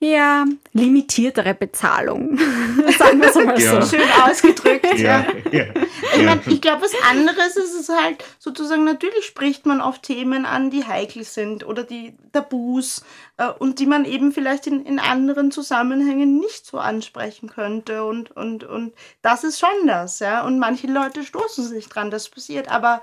ja, 0.00 0.44
limitiertere 0.72 1.54
Bezahlung. 1.54 2.36
Sagen 2.98 3.20
wir 3.20 3.28
es 3.28 3.34
mal 3.36 3.60
ja. 3.60 3.80
so. 3.80 3.96
Schön 3.96 4.08
ausgedrückt. 4.22 4.98
ja. 4.98 5.24
ja. 5.50 5.66
Ich, 6.14 6.22
mein, 6.22 6.40
ich 6.46 6.60
glaube, 6.60 6.82
was 6.82 6.92
anderes 7.08 7.56
ist 7.56 7.74
es 7.74 7.88
halt 7.88 8.22
sozusagen, 8.38 8.84
natürlich 8.84 9.24
spricht 9.24 9.66
man 9.66 9.80
auf 9.80 10.00
Themen 10.00 10.44
an, 10.44 10.70
die 10.70 10.84
heikel 10.84 11.24
sind 11.24 11.66
oder 11.66 11.84
die 11.84 12.16
Tabus 12.32 13.02
äh, 13.38 13.48
und 13.48 13.78
die 13.78 13.86
man 13.86 14.04
eben 14.04 14.32
vielleicht 14.32 14.66
in, 14.66 14.84
in 14.84 14.98
anderen 14.98 15.50
Zusammenhängen 15.50 16.38
nicht 16.38 16.66
so 16.66 16.78
ansprechen 16.78 17.48
könnte. 17.48 18.04
Und, 18.04 18.30
und, 18.30 18.64
und 18.64 18.94
das 19.22 19.44
ist 19.44 19.58
schon 19.58 19.86
das, 19.86 20.18
ja. 20.18 20.44
Und 20.44 20.58
manche 20.58 20.86
Leute 20.86 21.24
stoßen 21.24 21.64
sich 21.64 21.88
dran, 21.88 22.10
das 22.10 22.28
passiert, 22.28 22.70
aber 22.70 23.00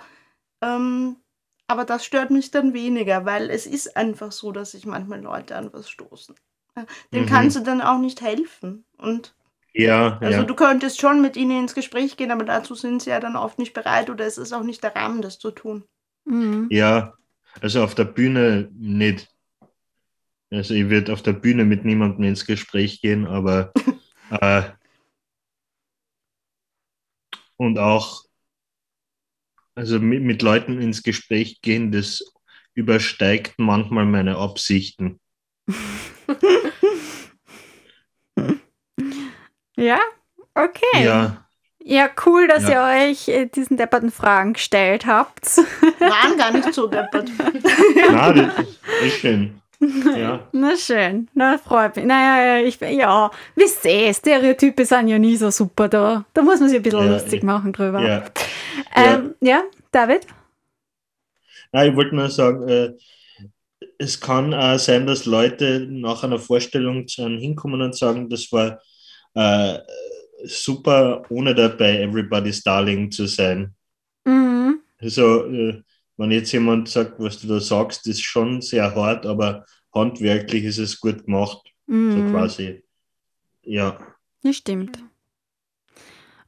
ähm, 0.62 1.18
aber 1.68 1.86
das 1.86 2.04
stört 2.04 2.32
mich 2.32 2.52
dann 2.52 2.74
weniger, 2.74 3.24
weil 3.26 3.50
es 3.50 3.66
ist 3.66 3.96
einfach 3.96 4.34
so, 4.34 4.52
dass 4.52 4.72
sich 4.72 4.86
manchmal 4.86 5.22
Leute 5.22 5.56
an 5.56 5.72
was 5.72 5.90
stoßen. 5.90 6.36
Dem 7.14 7.24
mhm. 7.24 7.28
kannst 7.28 7.58
du 7.58 7.62
dann 7.62 7.82
auch 7.82 8.00
nicht 8.00 8.22
helfen. 8.22 8.86
Und 8.98 9.34
ja, 9.74 10.18
also 10.20 10.40
ja. 10.40 10.44
du 10.44 10.54
könntest 10.54 11.00
schon 11.00 11.22
mit 11.22 11.38
ihnen 11.38 11.62
ins 11.62 11.76
Gespräch 11.76 12.18
gehen, 12.18 12.32
aber 12.32 12.44
dazu 12.44 12.76
sind 12.76 13.02
sie 13.02 13.10
ja 13.10 13.20
dann 13.20 13.36
oft 13.36 13.58
nicht 13.58 13.74
bereit 13.74 14.10
oder 14.10 14.26
es 14.26 14.38
ist 14.38 14.54
auch 14.54 14.64
nicht 14.64 14.84
der 14.84 14.96
Rahmen, 14.96 15.22
das 15.22 15.40
zu 15.40 15.52
tun. 15.52 15.84
Mhm. 16.26 16.68
Ja, 16.70 17.14
also 17.62 17.84
auf 17.84 17.96
der 17.96 18.06
Bühne 18.06 18.70
nicht. 18.74 19.30
Also 20.50 20.74
ich 20.74 20.90
würde 20.90 21.14
auf 21.14 21.22
der 21.22 21.34
Bühne 21.34 21.64
mit 21.64 21.86
niemandem 21.86 22.26
ins 22.26 22.46
Gespräch 22.46 23.02
gehen, 23.02 23.26
aber 23.26 23.72
äh, 24.30 24.64
und 27.56 27.80
auch 27.80 28.26
also 29.76 30.00
mit, 30.00 30.22
mit 30.22 30.42
Leuten 30.42 30.82
ins 30.82 31.04
Gespräch 31.04 31.62
gehen, 31.62 31.92
das 31.92 32.34
übersteigt 32.74 33.54
manchmal 33.58 34.06
meine 34.06 34.38
Absichten. 34.38 35.20
ja, 39.76 40.00
okay. 40.56 41.04
Ja. 41.04 41.38
Ja, 41.84 42.10
cool, 42.26 42.48
dass 42.48 42.68
ja. 42.68 42.96
ihr 42.96 43.10
euch 43.10 43.28
äh, 43.28 43.48
diesen 43.48 43.76
depperten 43.76 44.12
Fragen 44.12 44.54
gestellt 44.54 45.08
habt. 45.08 45.58
Waren 46.00 46.38
gar 46.38 46.52
nicht 46.52 46.74
so 46.74 46.88
deppert. 46.88 47.30
Na, 48.12 48.32
das 48.32 48.54
ist 49.04 49.20
schön. 49.20 49.60
Ja. 50.16 50.48
Na 50.52 50.78
schön, 50.78 51.28
na 51.34 51.58
freut 51.58 51.96
mich. 51.96 52.06
Naja, 52.06 52.64
ich, 52.64 52.80
ja, 52.80 53.32
wisst 53.56 53.84
ihr, 53.86 54.14
Stereotype 54.14 54.86
sind 54.86 55.08
ja 55.08 55.18
nie 55.18 55.36
so 55.36 55.50
super 55.50 55.90
da. 55.90 56.24
Da 56.36 56.44
muss 56.44 56.60
man 56.60 56.70
sich 56.70 56.78
ein 56.78 56.84
bisschen 56.84 57.08
ja, 57.08 57.14
lustig 57.14 57.42
machen 57.42 57.74
drüber. 57.74 58.00
Ja, 58.00 58.26
ähm, 58.96 59.34
ja. 59.42 59.64
David? 59.92 60.28
Na, 61.72 61.86
ich 61.86 61.96
wollte 61.96 62.16
nur 62.16 62.30
sagen, 62.30 62.70
äh, 62.70 62.94
es 64.02 64.20
kann 64.20 64.54
auch 64.54 64.78
sein, 64.80 65.06
dass 65.06 65.26
Leute 65.26 65.86
nach 65.88 66.24
einer 66.24 66.40
Vorstellung 66.40 67.08
zu 67.08 67.24
einem 67.24 67.38
hinkommen 67.38 67.82
und 67.82 67.96
sagen, 67.96 68.30
das 68.30 68.52
war 68.52 68.82
äh, 69.36 69.78
super, 70.44 71.22
ohne 71.30 71.54
dabei 71.54 72.02
Everybody's 72.02 72.64
Darling 72.64 73.12
zu 73.12 73.28
sein. 73.28 73.76
Mhm. 74.26 74.80
Also, 75.00 75.46
äh, 75.46 75.84
wenn 76.18 76.32
jetzt 76.32 76.52
jemand 76.52 76.90
sagt, 76.90 77.20
was 77.20 77.40
du 77.40 77.48
da 77.48 77.60
sagst, 77.60 78.08
ist 78.08 78.24
schon 78.24 78.62
sehr 78.62 78.96
hart, 78.96 79.28
aber 79.28 79.66
handwerklich 79.94 80.64
ist 80.64 80.80
es 80.80 81.00
gut 81.00 81.26
gemacht. 81.26 81.62
Mhm. 81.86 82.12
So 82.12 82.34
quasi. 82.34 82.84
Ja. 83.62 84.00
Das 84.42 84.56
stimmt. 84.56 84.98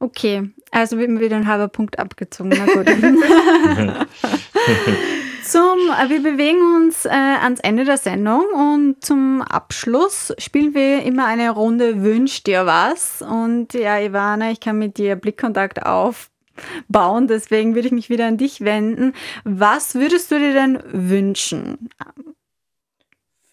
Okay, 0.00 0.50
also 0.72 0.98
wird 0.98 1.10
mir 1.10 1.20
wieder 1.20 1.36
ein 1.36 1.46
halber 1.46 1.68
Punkt 1.68 2.00
abgezogen. 2.00 2.50
Na 2.50 2.66
gut. 2.66 2.86
Zum, 5.54 5.78
äh, 5.88 6.08
wir 6.08 6.20
bewegen 6.20 6.58
uns 6.74 7.04
äh, 7.04 7.10
ans 7.10 7.60
Ende 7.60 7.84
der 7.84 7.96
Sendung 7.96 8.42
und 8.52 9.04
zum 9.04 9.40
Abschluss 9.40 10.34
spielen 10.38 10.74
wir 10.74 11.04
immer 11.04 11.26
eine 11.26 11.48
Runde 11.50 12.02
Wünsch 12.02 12.42
dir 12.42 12.66
was. 12.66 13.22
Und 13.22 13.72
ja, 13.72 14.00
Ivana, 14.00 14.50
ich 14.50 14.58
kann 14.58 14.80
mit 14.80 14.98
dir 14.98 15.14
Blickkontakt 15.14 15.86
aufbauen, 15.86 17.28
deswegen 17.28 17.76
würde 17.76 17.86
ich 17.86 17.94
mich 17.94 18.10
wieder 18.10 18.26
an 18.26 18.36
dich 18.36 18.62
wenden. 18.62 19.12
Was 19.44 19.94
würdest 19.94 20.32
du 20.32 20.40
dir 20.40 20.54
denn 20.54 20.82
wünschen? 20.90 21.88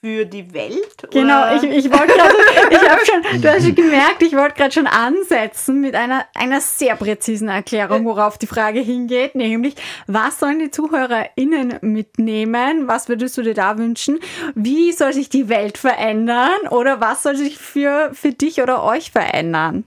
Für 0.04 0.26
die 0.26 0.52
Welt? 0.52 1.08
Genau, 1.12 1.56
ich, 1.56 1.64
ich 1.64 1.92
wollte 1.92 2.14
gerade, 2.14 2.34
ich 2.72 2.90
habe 2.90 3.02
schon, 3.06 3.42
du 3.42 3.52
hast 3.52 3.64
schon 3.64 3.76
gemerkt, 3.76 4.24
ich 4.24 4.36
wollte 4.36 4.56
gerade 4.56 4.72
schon 4.72 4.88
ansetzen 4.88 5.80
mit 5.80 5.94
einer, 5.94 6.26
einer 6.34 6.60
sehr 6.60 6.96
präzisen 6.96 7.50
Erklärung, 7.50 8.06
worauf 8.06 8.40
die 8.40 8.48
Frage 8.48 8.80
hingeht, 8.80 9.36
nämlich, 9.36 9.76
was 10.08 10.40
sollen 10.40 10.58
die 10.58 10.72
ZuhörerInnen 10.72 11.78
mitnehmen? 11.82 12.88
Was 12.88 13.10
würdest 13.10 13.38
du 13.38 13.44
dir 13.44 13.54
da 13.54 13.78
wünschen? 13.78 14.20
Wie 14.56 14.92
soll 14.92 15.14
sich 15.14 15.30
die 15.30 15.50
Welt 15.50 15.78
verändern? 15.78 16.68
Oder 16.72 17.00
was 17.00 17.22
soll 17.22 17.36
sich 17.36 17.60
für, 17.60 18.10
für 18.14 18.32
dich 18.32 18.62
oder 18.62 18.84
euch 18.84 19.12
verändern? 19.12 19.84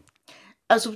Also 0.69 0.95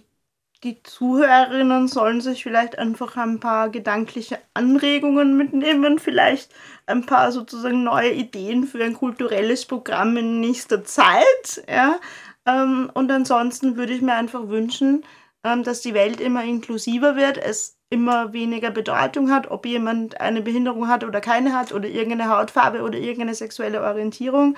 die 0.64 0.82
Zuhörerinnen 0.82 1.88
sollen 1.88 2.20
sich 2.20 2.42
vielleicht 2.42 2.78
einfach 2.78 3.16
ein 3.16 3.38
paar 3.40 3.68
gedankliche 3.68 4.38
Anregungen 4.54 5.36
mitnehmen, 5.36 5.98
vielleicht 5.98 6.50
ein 6.88 7.06
paar 7.06 7.32
sozusagen 7.32 7.84
neue 7.84 8.12
Ideen 8.12 8.66
für 8.66 8.82
ein 8.82 8.94
kulturelles 8.94 9.66
Programm 9.66 10.16
in 10.16 10.40
nächster 10.40 10.84
Zeit. 10.84 11.62
Ja? 11.68 12.00
Ähm, 12.46 12.90
und 12.94 13.10
ansonsten 13.10 13.76
würde 13.76 13.92
ich 13.92 14.02
mir 14.02 14.14
einfach 14.14 14.48
wünschen, 14.48 15.04
ähm, 15.44 15.62
dass 15.62 15.80
die 15.80 15.94
Welt 15.94 16.20
immer 16.20 16.44
inklusiver 16.44 17.16
wird, 17.16 17.38
es 17.38 17.78
immer 17.90 18.32
weniger 18.32 18.70
Bedeutung 18.70 19.30
hat, 19.30 19.50
ob 19.50 19.64
jemand 19.64 20.20
eine 20.20 20.42
Behinderung 20.42 20.88
hat 20.88 21.04
oder 21.04 21.20
keine 21.20 21.54
hat 21.54 21.72
oder 21.72 21.88
irgendeine 21.88 22.28
Hautfarbe 22.28 22.82
oder 22.82 22.98
irgendeine 22.98 23.34
sexuelle 23.34 23.82
Orientierung, 23.82 24.56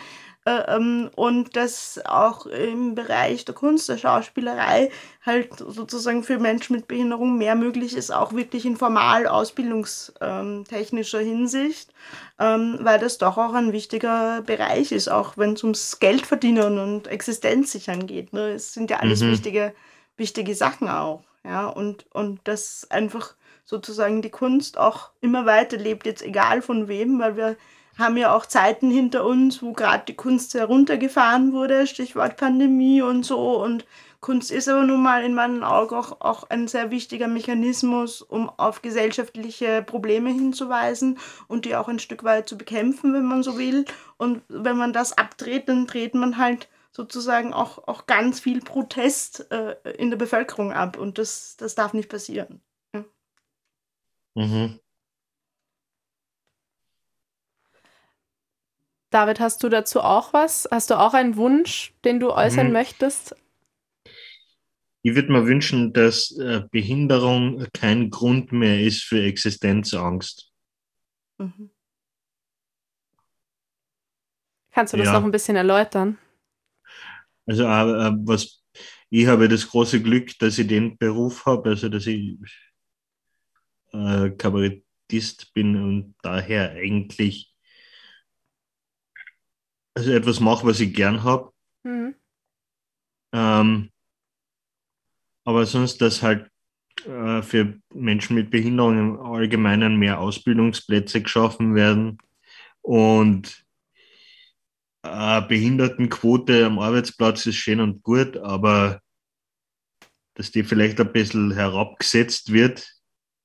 und 1.16 1.56
dass 1.56 2.00
auch 2.04 2.46
im 2.46 2.94
Bereich 2.94 3.44
der 3.44 3.54
Kunst, 3.54 3.88
der 3.88 3.98
Schauspielerei 3.98 4.90
halt 5.24 5.50
sozusagen 5.58 6.22
für 6.22 6.38
Menschen 6.38 6.76
mit 6.76 6.88
Behinderung 6.88 7.38
mehr 7.38 7.54
möglich 7.54 7.96
ist, 7.96 8.10
auch 8.10 8.32
wirklich 8.32 8.64
in 8.64 8.76
formal 8.76 9.26
ausbildungstechnischer 9.26 11.20
Hinsicht, 11.20 11.92
ähm, 12.38 12.78
weil 12.80 12.98
das 12.98 13.18
doch 13.18 13.36
auch 13.38 13.54
ein 13.54 13.72
wichtiger 13.72 14.42
Bereich 14.42 14.92
ist, 14.92 15.08
auch 15.08 15.36
wenn 15.36 15.52
es 15.54 15.62
ums 15.62 16.00
Geldverdienen 16.00 16.78
und 16.78 17.06
Existenzsichern 17.06 18.06
geht. 18.06 18.32
Ne? 18.32 18.52
Es 18.52 18.72
sind 18.72 18.90
ja 18.90 18.98
alles 18.98 19.20
mhm. 19.20 19.32
wichtige, 19.32 19.74
wichtige 20.16 20.54
Sachen 20.54 20.88
auch. 20.88 21.22
Ja? 21.44 21.66
Und, 21.66 22.06
und 22.12 22.40
das 22.44 22.86
einfach 22.90 23.34
sozusagen 23.64 24.20
die 24.20 24.30
Kunst 24.30 24.78
auch 24.78 25.10
immer 25.20 25.46
weiterlebt, 25.46 26.06
jetzt 26.06 26.22
egal 26.22 26.60
von 26.60 26.88
wem, 26.88 27.20
weil 27.20 27.36
wir 27.36 27.56
haben 27.98 28.16
ja 28.16 28.34
auch 28.34 28.46
Zeiten 28.46 28.90
hinter 28.90 29.24
uns, 29.24 29.62
wo 29.62 29.72
gerade 29.72 30.04
die 30.06 30.16
Kunst 30.16 30.52
sehr 30.52 30.66
runtergefahren 30.66 31.52
wurde, 31.52 31.86
Stichwort 31.86 32.36
Pandemie 32.36 33.02
und 33.02 33.24
so. 33.24 33.62
Und 33.62 33.84
Kunst 34.20 34.50
ist 34.50 34.68
aber 34.68 34.84
nun 34.84 35.02
mal 35.02 35.24
in 35.24 35.34
meinen 35.34 35.64
Augen 35.64 35.94
auch, 35.94 36.20
auch 36.20 36.50
ein 36.50 36.68
sehr 36.68 36.90
wichtiger 36.90 37.28
Mechanismus, 37.28 38.20
um 38.20 38.50
auf 38.50 38.82
gesellschaftliche 38.82 39.82
Probleme 39.82 40.30
hinzuweisen 40.30 41.18
und 41.48 41.64
die 41.64 41.74
auch 41.74 41.88
ein 41.88 41.98
Stück 41.98 42.22
weit 42.24 42.48
zu 42.48 42.58
bekämpfen, 42.58 43.14
wenn 43.14 43.24
man 43.24 43.42
so 43.42 43.58
will. 43.58 43.86
Und 44.18 44.42
wenn 44.48 44.76
man 44.76 44.92
das 44.92 45.16
abdreht, 45.16 45.68
dann 45.68 45.86
dreht 45.86 46.14
man 46.14 46.36
halt 46.36 46.68
sozusagen 46.92 47.54
auch, 47.54 47.86
auch 47.88 48.06
ganz 48.06 48.40
viel 48.40 48.60
Protest 48.60 49.50
äh, 49.50 49.76
in 49.96 50.10
der 50.10 50.18
Bevölkerung 50.18 50.72
ab. 50.72 50.98
Und 50.98 51.16
das, 51.16 51.56
das 51.56 51.74
darf 51.74 51.94
nicht 51.94 52.10
passieren. 52.10 52.60
Mhm. 54.34 54.80
David, 59.10 59.40
hast 59.40 59.62
du 59.62 59.68
dazu 59.68 60.00
auch 60.00 60.32
was? 60.32 60.68
Hast 60.70 60.90
du 60.90 60.98
auch 60.98 61.14
einen 61.14 61.36
Wunsch, 61.36 61.92
den 62.04 62.20
du 62.20 62.32
äußern 62.32 62.68
mhm. 62.68 62.72
möchtest? 62.72 63.34
Ich 65.02 65.14
würde 65.14 65.32
mir 65.32 65.46
wünschen, 65.46 65.92
dass 65.92 66.30
äh, 66.38 66.62
Behinderung 66.70 67.66
kein 67.72 68.10
Grund 68.10 68.52
mehr 68.52 68.80
ist 68.80 69.02
für 69.02 69.22
Existenzangst. 69.22 70.52
Mhm. 71.38 71.70
Kannst 74.72 74.92
du 74.92 74.96
das 74.96 75.06
ja. 75.06 75.14
noch 75.14 75.24
ein 75.24 75.32
bisschen 75.32 75.56
erläutern? 75.56 76.18
Also, 77.46 77.64
äh, 77.64 78.12
was 78.24 78.62
ich 79.08 79.26
habe 79.26 79.48
das 79.48 79.68
große 79.68 80.00
Glück, 80.00 80.38
dass 80.38 80.58
ich 80.58 80.68
den 80.68 80.96
Beruf 80.96 81.44
habe, 81.44 81.70
also 81.70 81.88
dass 81.88 82.06
ich 82.06 82.38
äh, 83.92 84.30
Kabarettist 84.30 85.52
bin 85.52 85.74
und 85.76 86.14
daher 86.22 86.70
eigentlich 86.70 87.49
also 89.94 90.12
etwas 90.12 90.40
mache, 90.40 90.66
was 90.66 90.80
ich 90.80 90.94
gern 90.94 91.22
habe. 91.24 91.52
Mhm. 91.82 92.14
Ähm, 93.32 93.90
aber 95.44 95.66
sonst, 95.66 96.00
dass 96.00 96.22
halt 96.22 96.50
äh, 97.06 97.42
für 97.42 97.80
Menschen 97.94 98.34
mit 98.34 98.50
Behinderung 98.50 98.98
im 98.98 99.20
Allgemeinen 99.20 99.96
mehr 99.96 100.20
Ausbildungsplätze 100.20 101.22
geschaffen 101.22 101.74
werden 101.74 102.18
und 102.82 103.64
äh, 105.02 105.42
Behindertenquote 105.42 106.66
am 106.66 106.78
Arbeitsplatz 106.78 107.46
ist 107.46 107.56
schön 107.56 107.80
und 107.80 108.02
gut, 108.02 108.36
aber 108.36 109.00
dass 110.34 110.50
die 110.50 110.62
vielleicht 110.62 111.00
ein 111.00 111.12
bisschen 111.12 111.52
herabgesetzt 111.52 112.52
wird. 112.52 112.90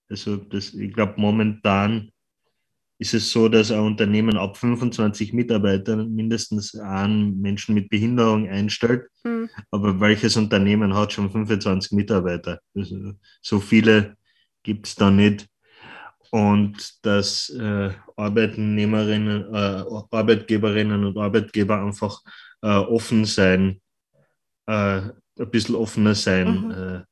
Also 0.09 0.37
das, 0.37 0.73
ich 0.73 0.93
glaube, 0.93 1.15
momentan 1.17 2.11
ist 2.97 3.13
es 3.13 3.31
so, 3.31 3.49
dass 3.49 3.71
ein 3.71 3.79
Unternehmen 3.79 4.37
ab 4.37 4.57
25 4.57 5.33
Mitarbeitern 5.33 6.13
mindestens 6.13 6.75
einen 6.75 7.41
Menschen 7.41 7.75
mit 7.75 7.89
Behinderung 7.89 8.47
einstellt. 8.47 9.07
Mhm. 9.23 9.49
Aber 9.71 9.99
welches 9.99 10.37
Unternehmen 10.37 10.95
hat 10.95 11.13
schon 11.13 11.29
25 11.29 11.91
Mitarbeiter? 11.91 12.59
Also, 12.73 13.13
so 13.41 13.59
viele 13.59 14.15
gibt 14.63 14.87
es 14.87 14.95
da 14.95 15.11
nicht. 15.11 15.47
Und 16.31 17.05
dass 17.05 17.49
äh, 17.49 17.91
Arbeitnehmerinnen, 18.15 19.53
äh, 19.53 19.83
Arbeitgeberinnen 20.11 21.05
und 21.05 21.17
Arbeitgeber 21.17 21.81
einfach 21.81 22.21
äh, 22.61 22.67
offen 22.67 23.25
sein, 23.25 23.81
äh, 24.67 25.01
ein 25.37 25.51
bisschen 25.51 25.75
offener 25.75 26.15
sein, 26.15 26.65
mhm. 26.65 26.71
Äh, 26.71 27.03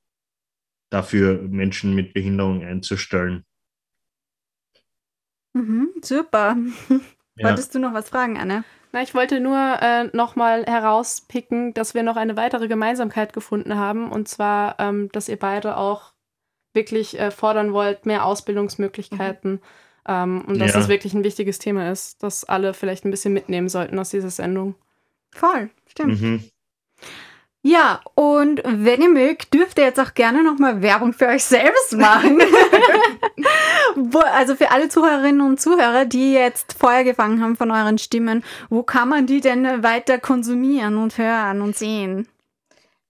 dafür 0.89 1.41
Menschen 1.41 1.95
mit 1.95 2.13
Behinderung 2.13 2.63
einzustellen. 2.63 3.43
Mhm, 5.53 5.89
super. 6.01 6.57
Ja. 7.35 7.47
Wolltest 7.47 7.73
du 7.73 7.79
noch 7.79 7.95
was 7.95 8.09
fragen, 8.09 8.37
Anne? 8.37 8.63
Na, 8.91 9.01
ich 9.01 9.15
wollte 9.15 9.39
nur 9.39 9.57
äh, 9.57 10.03
nochmal 10.15 10.65
herauspicken, 10.65 11.73
dass 11.73 11.95
wir 11.95 12.03
noch 12.03 12.15
eine 12.15 12.37
weitere 12.37 12.67
Gemeinsamkeit 12.67 13.33
gefunden 13.33 13.75
haben. 13.75 14.11
Und 14.11 14.27
zwar, 14.27 14.79
ähm, 14.79 15.09
dass 15.11 15.29
ihr 15.29 15.39
beide 15.39 15.77
auch 15.77 16.13
wirklich 16.73 17.19
äh, 17.19 17.31
fordern 17.31 17.73
wollt, 17.73 18.05
mehr 18.05 18.25
Ausbildungsmöglichkeiten. 18.25 19.53
Mhm. 19.53 19.59
Ähm, 20.07 20.45
und 20.45 20.59
dass 20.59 20.73
ja. 20.73 20.79
das 20.79 20.89
wirklich 20.89 21.15
ein 21.15 21.23
wichtiges 21.23 21.57
Thema 21.57 21.91
ist, 21.91 22.21
das 22.21 22.43
alle 22.43 22.75
vielleicht 22.75 23.03
ein 23.03 23.11
bisschen 23.11 23.33
mitnehmen 23.33 23.67
sollten 23.69 23.97
aus 23.97 24.11
dieser 24.11 24.29
Sendung. 24.29 24.75
Voll, 25.31 25.71
stimmt. 25.87 26.21
Mhm. 26.21 26.43
Ja, 27.65 28.01
und 28.15 28.61
wenn 28.65 29.01
ihr 29.01 29.09
mögt, 29.09 29.53
dürft 29.53 29.77
ihr 29.77 29.85
jetzt 29.85 29.99
auch 29.99 30.13
gerne 30.13 30.43
nochmal 30.43 30.81
Werbung 30.81 31.13
für 31.13 31.27
euch 31.27 31.45
selbst 31.45 31.93
machen. 31.93 32.41
also 34.33 34.57
für 34.57 34.69
alle 34.71 34.89
Zuhörerinnen 34.89 35.39
und 35.39 35.61
Zuhörer, 35.61 36.03
die 36.03 36.33
jetzt 36.33 36.73
Feuer 36.73 37.05
gefangen 37.05 37.41
haben 37.41 37.55
von 37.55 37.71
euren 37.71 37.97
Stimmen, 37.97 38.43
wo 38.69 38.83
kann 38.83 39.07
man 39.07 39.27
die 39.27 39.39
denn 39.39 39.81
weiter 39.81 40.19
konsumieren 40.19 40.97
und 40.97 41.17
hören 41.17 41.61
und 41.61 41.77
sehen? 41.77 42.27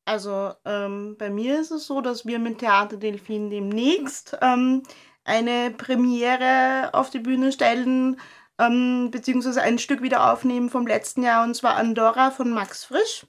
Also 0.05 0.51
ähm, 0.65 1.15
bei 1.17 1.31
mir 1.31 1.59
ist 1.59 1.71
es 1.71 1.87
so, 1.87 2.01
dass 2.01 2.27
wir 2.27 2.37
mit 2.37 2.59
Theater 2.59 2.97
Delfin 2.97 3.49
demnächst 3.49 4.37
ähm, 4.43 4.83
eine 5.23 5.71
Premiere 5.71 6.91
auf 6.93 7.09
die 7.09 7.19
Bühne 7.19 7.51
stellen, 7.51 8.19
ähm, 8.59 9.09
beziehungsweise 9.09 9.63
ein 9.63 9.79
Stück 9.79 10.03
wieder 10.03 10.31
aufnehmen 10.31 10.69
vom 10.69 10.85
letzten 10.85 11.23
Jahr, 11.23 11.43
und 11.43 11.55
zwar 11.55 11.75
Andorra 11.75 12.29
von 12.29 12.51
Max 12.51 12.83
Frisch. 12.83 13.25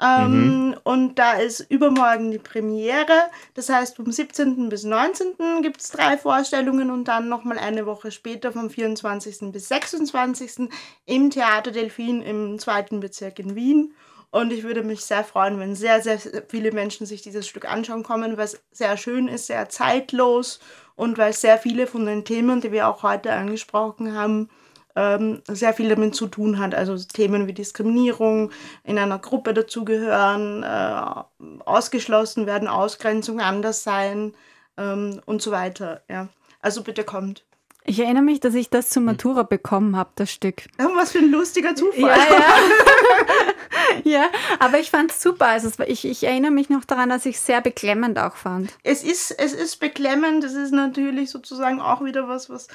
Ähm, 0.00 0.68
mhm. 0.68 0.76
Und 0.84 1.18
da 1.18 1.34
ist 1.34 1.60
übermorgen 1.60 2.30
die 2.30 2.38
Premiere. 2.38 3.30
Das 3.54 3.68
heißt, 3.68 3.96
vom 3.96 4.12
17. 4.12 4.68
bis 4.68 4.84
19. 4.84 5.62
gibt 5.62 5.80
es 5.80 5.90
drei 5.90 6.18
Vorstellungen 6.18 6.90
und 6.90 7.04
dann 7.04 7.28
nochmal 7.28 7.58
eine 7.58 7.86
Woche 7.86 8.10
später, 8.10 8.52
vom 8.52 8.68
24. 8.68 9.52
bis 9.52 9.68
26. 9.68 10.68
im 11.06 11.30
Theater 11.30 11.70
Delfin 11.70 12.20
im 12.20 12.58
zweiten 12.58 13.00
Bezirk 13.00 13.38
in 13.38 13.54
Wien. 13.54 13.94
Und 14.30 14.52
ich 14.52 14.64
würde 14.64 14.82
mich 14.82 15.02
sehr 15.02 15.24
freuen, 15.24 15.58
wenn 15.58 15.74
sehr, 15.74 16.02
sehr 16.02 16.18
viele 16.48 16.72
Menschen 16.72 17.06
sich 17.06 17.22
dieses 17.22 17.48
Stück 17.48 17.64
anschauen 17.64 18.02
kommen, 18.02 18.36
weil 18.36 18.44
es 18.44 18.60
sehr 18.70 18.98
schön 18.98 19.28
ist, 19.28 19.46
sehr 19.46 19.70
zeitlos 19.70 20.60
und 20.94 21.16
weil 21.16 21.32
sehr 21.32 21.56
viele 21.56 21.86
von 21.86 22.04
den 22.04 22.24
Themen, 22.24 22.60
die 22.60 22.72
wir 22.72 22.88
auch 22.88 23.02
heute 23.02 23.32
angesprochen 23.32 24.14
haben, 24.14 24.50
ähm, 24.96 25.42
sehr 25.46 25.74
viel 25.74 25.90
damit 25.90 26.14
zu 26.14 26.26
tun 26.26 26.58
hat. 26.58 26.74
Also 26.74 26.96
Themen 26.96 27.46
wie 27.46 27.52
Diskriminierung, 27.52 28.50
in 28.82 28.98
einer 28.98 29.18
Gruppe 29.18 29.54
dazugehören, 29.54 30.62
äh, 30.62 31.60
ausgeschlossen 31.64 32.46
werden, 32.46 32.66
Ausgrenzung, 32.66 33.40
anders 33.40 33.84
sein 33.84 34.34
ähm, 34.76 35.20
und 35.26 35.42
so 35.42 35.52
weiter. 35.52 36.02
Ja. 36.08 36.28
Also 36.62 36.82
bitte 36.82 37.04
kommt. 37.04 37.44
Ich 37.88 38.00
erinnere 38.00 38.24
mich, 38.24 38.40
dass 38.40 38.54
ich 38.54 38.68
das 38.68 38.88
zur 38.88 39.02
Matura 39.02 39.44
bekommen 39.44 39.96
habe, 39.96 40.10
das 40.16 40.32
Stück. 40.32 40.62
Ja, 40.76 40.90
was 40.96 41.12
für 41.12 41.18
ein 41.18 41.30
lustiger 41.30 41.76
Zufall. 41.76 42.00
Ja, 42.02 42.16
ja. 42.16 44.02
ja 44.04 44.24
aber 44.58 44.80
ich 44.80 44.90
fand 44.90 45.12
es 45.12 45.22
super. 45.22 45.46
Also 45.46 45.70
ich, 45.86 46.04
ich 46.04 46.24
erinnere 46.24 46.50
mich 46.50 46.68
noch 46.68 46.84
daran, 46.84 47.10
dass 47.10 47.26
ich 47.26 47.36
es 47.36 47.46
sehr 47.46 47.60
beklemmend 47.60 48.18
auch 48.18 48.34
fand. 48.34 48.76
Es 48.82 49.04
ist, 49.04 49.30
es 49.30 49.52
ist 49.52 49.76
beklemmend. 49.78 50.42
Es 50.42 50.54
ist 50.54 50.72
natürlich 50.72 51.30
sozusagen 51.30 51.80
auch 51.80 52.02
wieder 52.02 52.26
was, 52.26 52.50
was 52.50 52.66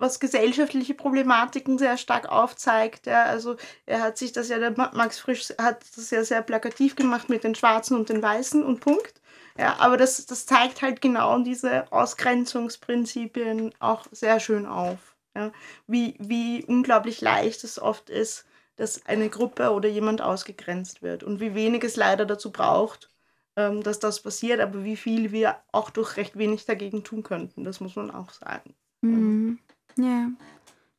was 0.00 0.18
gesellschaftliche 0.18 0.94
Problematiken 0.94 1.78
sehr 1.78 1.96
stark 1.98 2.28
aufzeigt. 2.28 3.06
Ja, 3.06 3.24
also 3.24 3.56
er 3.86 4.00
hat 4.02 4.18
sich 4.18 4.32
das 4.32 4.48
ja, 4.48 4.58
der 4.58 4.72
Max 4.72 5.18
Frisch 5.18 5.52
hat 5.58 5.84
das 5.96 6.10
ja 6.10 6.24
sehr 6.24 6.42
plakativ 6.42 6.96
gemacht 6.96 7.28
mit 7.28 7.44
den 7.44 7.54
Schwarzen 7.54 7.96
und 7.96 8.08
den 8.08 8.22
Weißen 8.22 8.64
und 8.64 8.80
Punkt. 8.80 9.20
Ja, 9.58 9.76
aber 9.78 9.96
das, 9.96 10.24
das 10.26 10.46
zeigt 10.46 10.80
halt 10.80 11.00
genau 11.00 11.38
diese 11.40 11.92
Ausgrenzungsprinzipien 11.92 13.74
auch 13.78 14.06
sehr 14.10 14.40
schön 14.40 14.66
auf. 14.66 14.98
Ja, 15.36 15.52
wie, 15.86 16.16
wie 16.18 16.64
unglaublich 16.64 17.20
leicht 17.20 17.62
es 17.62 17.80
oft 17.80 18.10
ist, 18.10 18.46
dass 18.76 19.04
eine 19.06 19.28
Gruppe 19.28 19.70
oder 19.70 19.88
jemand 19.88 20.22
ausgegrenzt 20.22 21.02
wird 21.02 21.22
und 21.22 21.40
wie 21.40 21.54
wenig 21.54 21.84
es 21.84 21.96
leider 21.96 22.24
dazu 22.24 22.50
braucht, 22.50 23.10
ähm, 23.56 23.82
dass 23.82 23.98
das 23.98 24.22
passiert, 24.22 24.60
aber 24.60 24.82
wie 24.82 24.96
viel 24.96 25.30
wir 25.30 25.56
auch 25.72 25.90
durch 25.90 26.16
recht 26.16 26.38
wenig 26.38 26.64
dagegen 26.64 27.04
tun 27.04 27.22
könnten, 27.22 27.64
das 27.64 27.80
muss 27.80 27.96
man 27.96 28.10
auch 28.10 28.30
sagen. 28.30 28.74
Mhm. 29.02 29.58
Ja. 30.02 30.30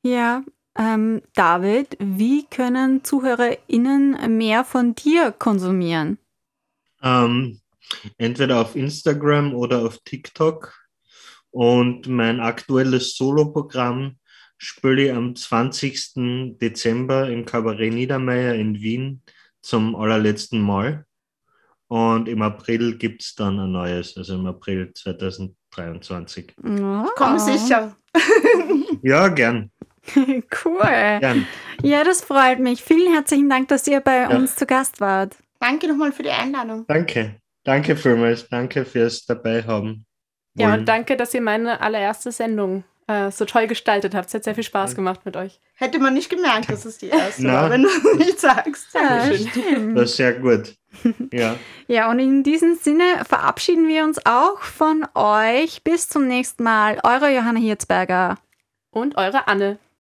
Ja, 0.04 0.44
ähm, 0.78 1.22
David, 1.36 1.98
wie 2.00 2.46
können 2.46 3.04
ZuhörerInnen 3.04 4.38
mehr 4.38 4.64
von 4.64 4.96
dir 4.96 5.32
konsumieren? 5.32 6.18
Ähm, 7.04 7.60
entweder 8.18 8.62
auf 8.62 8.76
Instagram 8.76 9.54
oder 9.54 9.86
auf 9.86 10.00
TikTok. 10.06 10.74
Und 11.52 12.08
mein 12.08 12.40
aktuelles 12.40 13.16
Soloprogramm 13.18 14.18
spiele 14.58 15.06
ich 15.08 15.14
am 15.14 15.36
20. 15.36 16.58
Dezember 16.58 17.30
im 17.30 17.46
Kabarett 17.46 17.94
Niedermeyer 17.94 18.56
in 18.56 18.80
Wien 18.80 19.22
zum 19.62 19.96
allerletzten 19.96 20.62
Mal. 20.62 21.06
Und 21.88 22.30
im 22.30 22.42
April 22.42 22.98
gibt 22.98 23.22
es 23.22 23.36
dann 23.36 23.60
ein 23.60 23.74
neues, 23.74 24.16
also 24.16 24.36
im 24.36 24.46
April 24.46 24.94
2023. 24.94 26.54
Oh. 26.64 27.06
Komm 27.18 27.38
sicher. 27.38 27.98
Ja, 29.02 29.28
gern. 29.30 29.72
Cool. 30.16 30.80
gern. 31.20 31.48
Ja, 31.84 32.04
das 32.04 32.22
freut 32.22 32.60
mich. 32.60 32.84
Vielen 32.84 33.14
herzlichen 33.14 33.50
Dank, 33.50 33.68
dass 33.68 33.88
ihr 33.88 34.00
bei 34.00 34.22
Ja. 34.22 34.30
uns 34.30 34.56
zu 34.56 34.66
Gast 34.66 35.00
wart. 35.00 35.36
Danke 35.60 35.88
nochmal 35.88 36.12
für 36.12 36.24
die 36.24 36.30
Einladung. 36.32 36.86
Danke. 36.88 37.36
Danke 37.64 37.96
vielmals. 37.96 38.48
Danke 38.50 38.84
fürs 38.86 39.26
dabei 39.26 39.62
haben. 39.64 40.06
Ja, 40.56 40.74
und 40.74 40.86
danke, 40.86 41.16
dass 41.16 41.34
ihr 41.36 41.42
meine 41.42 41.80
allererste 41.82 42.32
Sendung 42.32 42.84
äh, 43.08 43.30
so 43.32 43.46
toll 43.46 43.68
gestaltet 43.68 44.16
habt. 44.16 44.28
Es 44.28 44.34
hat 44.34 44.44
sehr 44.44 44.56
viel 44.56 44.64
Spaß 44.64 44.96
gemacht 44.96 45.22
mit 45.24 45.38
euch. 45.38 45.62
Hätte 45.76 46.00
man 46.00 46.14
nicht 46.16 46.30
gemerkt, 46.32 46.70
dass 46.72 46.84
es 46.86 46.98
die 46.98 47.08
erste 47.10 47.44
war, 47.46 47.70
wenn 47.70 47.84
du 47.84 47.88
es 47.90 48.04
nicht 48.18 48.40
sagst. 48.40 48.88
Ja, 48.96 49.20
Dankeschön. 49.20 49.48
stimmt. 49.50 49.98
Das 49.98 50.10
ist 50.10 50.18
sehr 50.18 50.34
gut. 50.34 50.76
Ja. 51.32 51.56
Ja, 51.88 52.10
und 52.10 52.20
in 52.20 52.42
diesem 52.44 52.76
Sinne 52.76 53.04
verabschieden 53.28 53.88
wir 53.90 54.04
uns 54.06 54.26
auch 54.26 54.60
von 54.62 55.06
euch. 55.14 55.84
Bis 55.84 56.08
zum 56.08 56.26
nächsten 56.28 56.64
Mal. 56.64 57.00
Eure 57.04 57.34
Johanna 57.36 57.60
Hirzberger. 57.60 58.38
Und 58.92 59.18
eure 59.18 59.48
Anne. 59.48 59.80